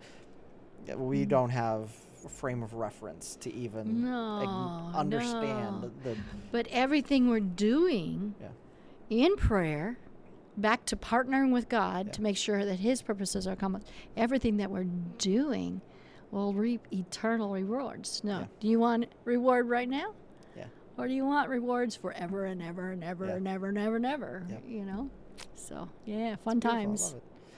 Yeah, 0.87 0.95
We 0.95 1.23
hmm. 1.23 1.29
don't 1.29 1.49
have 1.49 1.89
a 2.25 2.29
frame 2.29 2.63
of 2.63 2.73
reference 2.73 3.35
to 3.37 3.53
even 3.53 4.03
No, 4.03 4.41
ag- 4.91 4.95
understand 4.95 5.81
no. 5.81 5.91
the. 6.03 6.17
But 6.51 6.67
everything 6.71 7.29
we're 7.29 7.39
doing 7.39 8.33
Yeah. 8.41 8.47
in 9.09 9.35
prayer, 9.35 9.97
back 10.57 10.85
to 10.85 10.95
partnering 10.95 11.51
with 11.51 11.69
God 11.69 12.07
Yeah. 12.07 12.11
to 12.13 12.21
make 12.21 12.37
sure 12.37 12.65
that 12.65 12.79
His 12.79 13.01
purposes 13.01 13.45
are 13.47 13.51
accomplished, 13.53 13.87
everything 14.17 14.57
that 14.57 14.71
we're 14.71 14.87
doing 15.17 15.81
will 16.31 16.53
reap 16.53 16.87
eternal 16.91 17.51
rewards. 17.51 18.23
No. 18.23 18.39
Yeah. 18.39 18.45
Do 18.59 18.67
you 18.67 18.79
want 18.79 19.05
reward 19.23 19.69
right 19.69 19.87
now? 19.87 20.13
Yeah. 20.57 20.65
Or 20.97 21.07
do 21.07 21.13
you 21.13 21.25
want 21.25 21.49
rewards 21.49 21.95
forever 21.95 22.45
and 22.45 22.61
ever 22.61 22.91
and 22.91 23.03
ever 23.03 23.27
Yeah. 23.27 23.35
and 23.35 23.47
ever 23.47 23.67
and 23.67 23.77
ever 23.77 23.95
and 23.97 24.05
ever? 24.05 24.43
Yep. 24.49 24.63
You 24.67 24.85
know? 24.85 25.09
So, 25.53 25.89
yeah, 26.05 26.35
fun 26.37 26.59
times. 26.59 27.15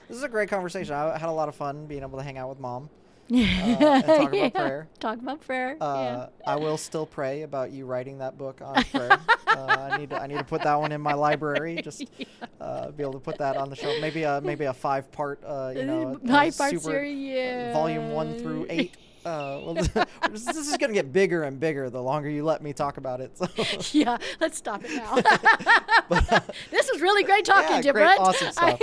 This 0.08 0.16
is 0.16 0.22
a 0.22 0.28
great 0.28 0.48
conversation. 0.48 0.94
I 0.94 1.16
had 1.18 1.28
a 1.28 1.32
lot 1.32 1.48
of 1.48 1.54
fun 1.54 1.86
being 1.86 2.02
able 2.02 2.18
to 2.18 2.24
hang 2.24 2.38
out 2.38 2.48
with 2.48 2.58
mom. 2.60 2.90
Yeah. 3.28 3.46
and 3.46 4.04
talk 4.04 4.32
about 4.32 4.54
prayer. 4.54 4.88
Talk 4.98 5.18
about 5.18 5.40
prayer. 5.40 5.76
Uh, 5.80 6.28
I 6.46 6.56
will 6.56 6.78
still 6.78 7.06
pray 7.06 7.42
about 7.42 7.70
you 7.70 7.84
writing 7.84 8.18
that 8.18 8.38
book 8.38 8.60
on 8.62 8.82
prayer. 8.84 9.12
uh, 9.46 9.88
I 9.90 9.98
need 9.98 10.10
to, 10.10 10.20
I 10.20 10.26
need 10.26 10.38
to 10.38 10.44
put 10.44 10.62
that 10.62 10.74
one 10.74 10.92
in 10.92 11.00
my 11.00 11.14
library. 11.14 11.80
Just 11.82 12.04
uh, 12.60 12.90
be 12.90 13.02
able 13.02 13.12
to 13.14 13.18
put 13.20 13.38
that 13.38 13.56
on 13.56 13.70
the 13.70 13.76
show. 13.76 14.00
Maybe 14.00 14.22
a 14.22 14.40
maybe 14.40 14.64
a 14.64 14.72
five 14.72 15.10
part. 15.12 15.42
Uh, 15.44 15.72
you 15.76 15.84
know, 15.84 16.18
a 16.24 16.52
part 16.52 16.54
series, 16.54 17.18
yeah. 17.18 17.72
volume 17.72 18.10
one 18.10 18.38
through 18.38 18.66
eight. 18.70 18.96
Uh, 19.24 19.60
well, 19.62 19.74
this, 20.30 20.46
is 20.46 20.76
going 20.76 20.88
to 20.90 20.94
get 20.94 21.12
bigger 21.12 21.42
and 21.44 21.58
bigger 21.60 21.90
the 21.90 22.00
longer 22.02 22.28
you 22.30 22.44
let 22.44 22.62
me 22.62 22.72
talk 22.72 22.96
about 22.96 23.20
it. 23.20 23.36
So. 23.36 23.46
yeah, 23.98 24.16
let's 24.40 24.56
stop 24.58 24.82
it 24.84 24.90
now. 24.94 25.16
this 26.70 26.90
was 26.90 27.00
really 27.00 27.24
great 27.24 27.44
talking, 27.44 27.76
Yeah, 27.76 27.82
Jim 27.82 27.92
great, 27.94 28.04
Brent. 28.04 28.20
awesome 28.20 28.52
stuff. 28.52 28.80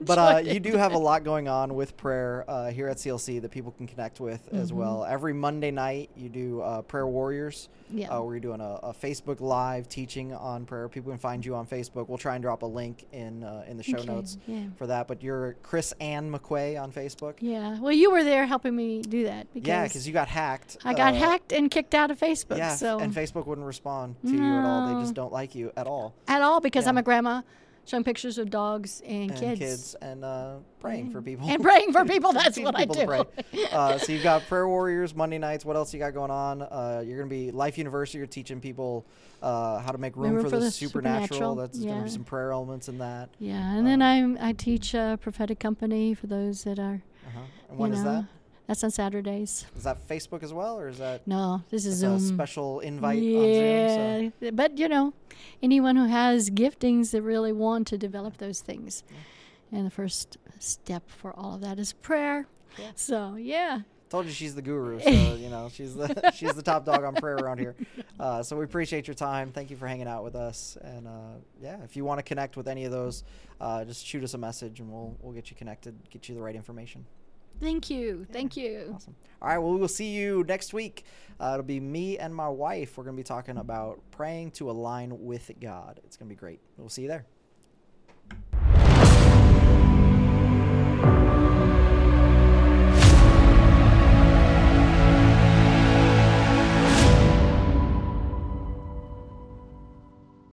But 0.00 0.18
uh, 0.18 0.38
you 0.44 0.60
do 0.60 0.76
have 0.76 0.92
a 0.92 0.98
lot 0.98 1.24
going 1.24 1.48
on 1.48 1.74
with 1.74 1.96
prayer 1.96 2.44
uh, 2.48 2.70
here 2.70 2.88
at 2.88 2.98
CLC 2.98 3.40
that 3.42 3.50
people 3.50 3.72
can 3.72 3.86
connect 3.86 4.20
with 4.20 4.48
as 4.52 4.66
Mm-hmm. 4.68 4.78
well. 4.78 5.04
Every 5.04 5.32
Monday 5.32 5.70
night, 5.70 6.10
you 6.16 6.28
do 6.28 6.60
uh, 6.60 6.82
Prayer 6.82 7.06
Warriors. 7.06 7.68
Yeah. 7.88 8.08
Uh, 8.08 8.22
where 8.22 8.34
you're 8.34 8.40
doing 8.40 8.60
a, 8.60 8.80
a 8.82 8.92
Facebook 8.92 9.40
Live 9.40 9.88
teaching 9.88 10.34
on 10.34 10.66
prayer. 10.66 10.88
People 10.88 11.12
can 11.12 11.20
find 11.20 11.46
you 11.46 11.54
on 11.54 11.68
Facebook. 11.68 12.08
We'll 12.08 12.18
try 12.18 12.34
and 12.34 12.42
drop 12.42 12.62
a 12.62 12.66
link 12.66 13.06
in 13.12 13.44
uh, 13.44 13.64
in 13.68 13.76
the 13.76 13.84
show 13.84 13.98
Okay, 13.98 14.06
notes 14.12 14.38
yeah. 14.48 14.64
for 14.76 14.88
that. 14.88 15.06
But 15.06 15.22
you're 15.22 15.54
Chris 15.62 15.92
Ann 16.00 16.32
McQuay 16.32 16.82
on 16.82 16.90
Facebook. 16.90 17.34
Yeah. 17.38 17.78
Well, 17.78 17.92
you 17.92 18.10
were 18.10 18.24
there 18.24 18.44
helping 18.44 18.74
me 18.74 19.02
do 19.02 19.22
that 19.26 19.46
because 19.54 19.68
Yeah, 19.76 19.84
because 19.84 20.06
you 20.06 20.12
got 20.12 20.28
hacked. 20.28 20.78
I 20.84 20.94
got 20.94 21.14
uh, 21.14 21.18
hacked 21.18 21.52
and 21.52 21.70
kicked 21.70 21.94
out 21.94 22.10
of 22.10 22.18
Facebook. 22.18 22.58
Yeah, 22.58 22.74
so 22.74 22.98
and 22.98 23.14
Facebook 23.14 23.46
wouldn't 23.46 23.66
respond 23.66 24.16
to 24.24 24.30
you 24.32 24.42
at 24.58 24.64
all. 24.64 24.94
They 24.94 25.00
just 25.02 25.14
don't 25.14 25.32
like 25.32 25.54
you 25.54 25.72
at 25.76 25.86
all. 25.86 26.14
at 26.28 26.42
all 26.42 26.60
because 26.60 26.84
Yeah. 26.84 26.90
I'm 26.90 26.98
a 26.98 27.02
grandma 27.02 27.42
showing 27.84 28.02
pictures 28.02 28.36
of 28.36 28.50
dogs 28.50 29.00
and, 29.06 29.30
And 29.30 29.38
kids. 29.38 29.60
kids 29.60 29.94
and 30.02 30.24
uh, 30.24 30.56
praying 30.80 31.12
for 31.12 31.22
people. 31.22 31.48
And 31.48 31.62
praying 31.62 31.92
for 31.92 32.04
people. 32.14 32.32
That's 32.32 32.58
what 32.58 32.74
I 32.74 32.80
people 32.80 32.94
to 32.96 33.00
do. 33.02 33.06
pray. 33.06 33.66
Uh, 33.72 33.96
so 33.98 34.10
you've 34.12 34.22
got 34.24 34.42
prayer 34.48 34.66
warriors 34.66 35.14
Monday 35.14 35.38
nights. 35.38 35.64
What 35.64 35.76
else 35.76 35.92
you 35.94 36.00
got 36.00 36.12
going 36.14 36.30
on? 36.32 36.62
Uh, 36.62 37.02
you're 37.06 37.16
gonna 37.18 37.30
be 37.30 37.50
Life 37.52 37.78
University. 37.78 38.18
You're 38.18 38.26
teaching 38.26 38.60
people 38.60 39.04
uh, 39.42 39.78
how 39.80 39.92
to 39.92 39.98
make 39.98 40.16
room, 40.16 40.34
Room 40.34 40.44
for, 40.44 40.50
for 40.50 40.56
the, 40.58 40.64
the 40.66 40.70
supernatural. 40.70 41.26
supernatural, 41.26 41.54
That's 41.56 41.78
yeah. 41.78 42.00
be 42.00 42.10
some 42.10 42.24
prayer 42.24 42.50
elements 42.52 42.88
in 42.88 42.98
that. 42.98 43.28
Yeah, 43.38 43.76
and 43.76 43.86
then 43.86 44.02
I 44.02 44.48
I 44.48 44.52
teach 44.52 44.94
a 44.94 45.18
prophetic 45.22 45.58
company 45.60 46.14
for 46.14 46.26
those 46.26 46.64
that 46.64 46.78
are. 46.78 47.02
Uh-huh. 47.26 47.40
And 47.68 47.76
you 47.78 47.82
when 47.82 47.92
is 47.92 48.02
know, 48.02 48.12
that? 48.12 48.24
That's 48.66 48.82
on 48.82 48.90
Saturdays. 48.90 49.64
Is 49.76 49.84
that 49.84 50.06
Facebook 50.08 50.42
as 50.42 50.52
well, 50.52 50.78
or 50.78 50.88
is 50.88 50.98
that 50.98 51.26
No, 51.26 51.62
this 51.70 51.86
is 51.86 52.02
a 52.02 52.18
Zoom. 52.18 52.34
special 52.36 52.80
invite 52.80 53.18
on 53.18 53.22
Zoom? 53.22 54.32
yeah, 54.40 54.50
but 54.52 54.76
you 54.78 54.88
know, 54.88 55.14
anyone 55.62 55.94
who 55.96 56.06
has 56.06 56.50
giftings 56.50 57.12
that 57.12 57.22
really 57.22 57.52
want 57.52 57.86
to 57.88 57.98
develop 57.98 58.38
those 58.38 58.60
things, 58.60 59.04
and 59.70 59.86
the 59.86 59.90
first 59.90 60.36
step 60.58 61.08
for 61.08 61.32
all 61.38 61.54
of 61.54 61.60
that 61.60 61.78
is 61.78 61.92
prayer. 61.92 62.46
Yeah. 62.76 62.90
So 62.96 63.36
yeah, 63.36 63.80
Told 64.08 64.26
you 64.26 64.32
she's 64.32 64.54
the 64.54 64.62
guru, 64.62 65.00
so 65.00 65.10
you 65.40 65.48
know 65.48 65.68
she's 65.72 65.94
the 65.94 66.32
she's 66.36 66.54
the 66.54 66.62
top 66.62 66.84
dog 66.84 67.04
on 67.04 67.14
prayer 67.14 67.36
around 67.36 67.58
here. 67.58 67.74
Uh, 68.18 68.42
so 68.42 68.56
we 68.56 68.64
appreciate 68.64 69.06
your 69.06 69.14
time. 69.14 69.52
Thank 69.52 69.70
you 69.70 69.76
for 69.76 69.86
hanging 69.86 70.08
out 70.08 70.24
with 70.24 70.34
us. 70.36 70.76
And 70.80 71.06
uh, 71.06 71.10
yeah, 71.62 71.82
if 71.84 71.96
you 71.96 72.04
want 72.04 72.18
to 72.18 72.22
connect 72.24 72.56
with 72.56 72.66
any 72.68 72.84
of 72.84 72.90
those, 72.92 73.22
uh, 73.60 73.84
just 73.84 74.04
shoot 74.06 74.22
us 74.24 74.34
a 74.34 74.38
message 74.38 74.80
and 74.80 74.90
we'll 74.92 75.16
we'll 75.20 75.32
get 75.34 75.50
you 75.50 75.56
connected, 75.56 75.94
get 76.10 76.28
you 76.28 76.34
the 76.34 76.40
right 76.42 76.56
information. 76.56 77.04
Thank 77.60 77.90
you, 77.90 78.26
thank 78.32 78.56
you. 78.56 78.92
Awesome. 78.94 79.14
All 79.42 79.48
right. 79.48 79.58
Well, 79.58 79.72
we 79.72 79.80
will 79.80 79.88
see 79.88 80.10
you 80.10 80.44
next 80.48 80.72
week. 80.72 81.04
Uh, 81.38 81.50
it'll 81.54 81.64
be 81.64 81.80
me 81.80 82.18
and 82.18 82.34
my 82.34 82.48
wife. 82.48 82.96
We're 82.96 83.04
going 83.04 83.16
to 83.16 83.20
be 83.20 83.24
talking 83.24 83.58
about 83.58 84.00
praying 84.10 84.52
to 84.52 84.70
align 84.70 85.24
with 85.24 85.50
God. 85.60 86.00
It's 86.04 86.16
going 86.16 86.28
to 86.28 86.34
be 86.34 86.38
great. 86.38 86.60
We'll 86.78 86.88
see 86.88 87.02
you 87.02 87.08
there. 87.08 87.26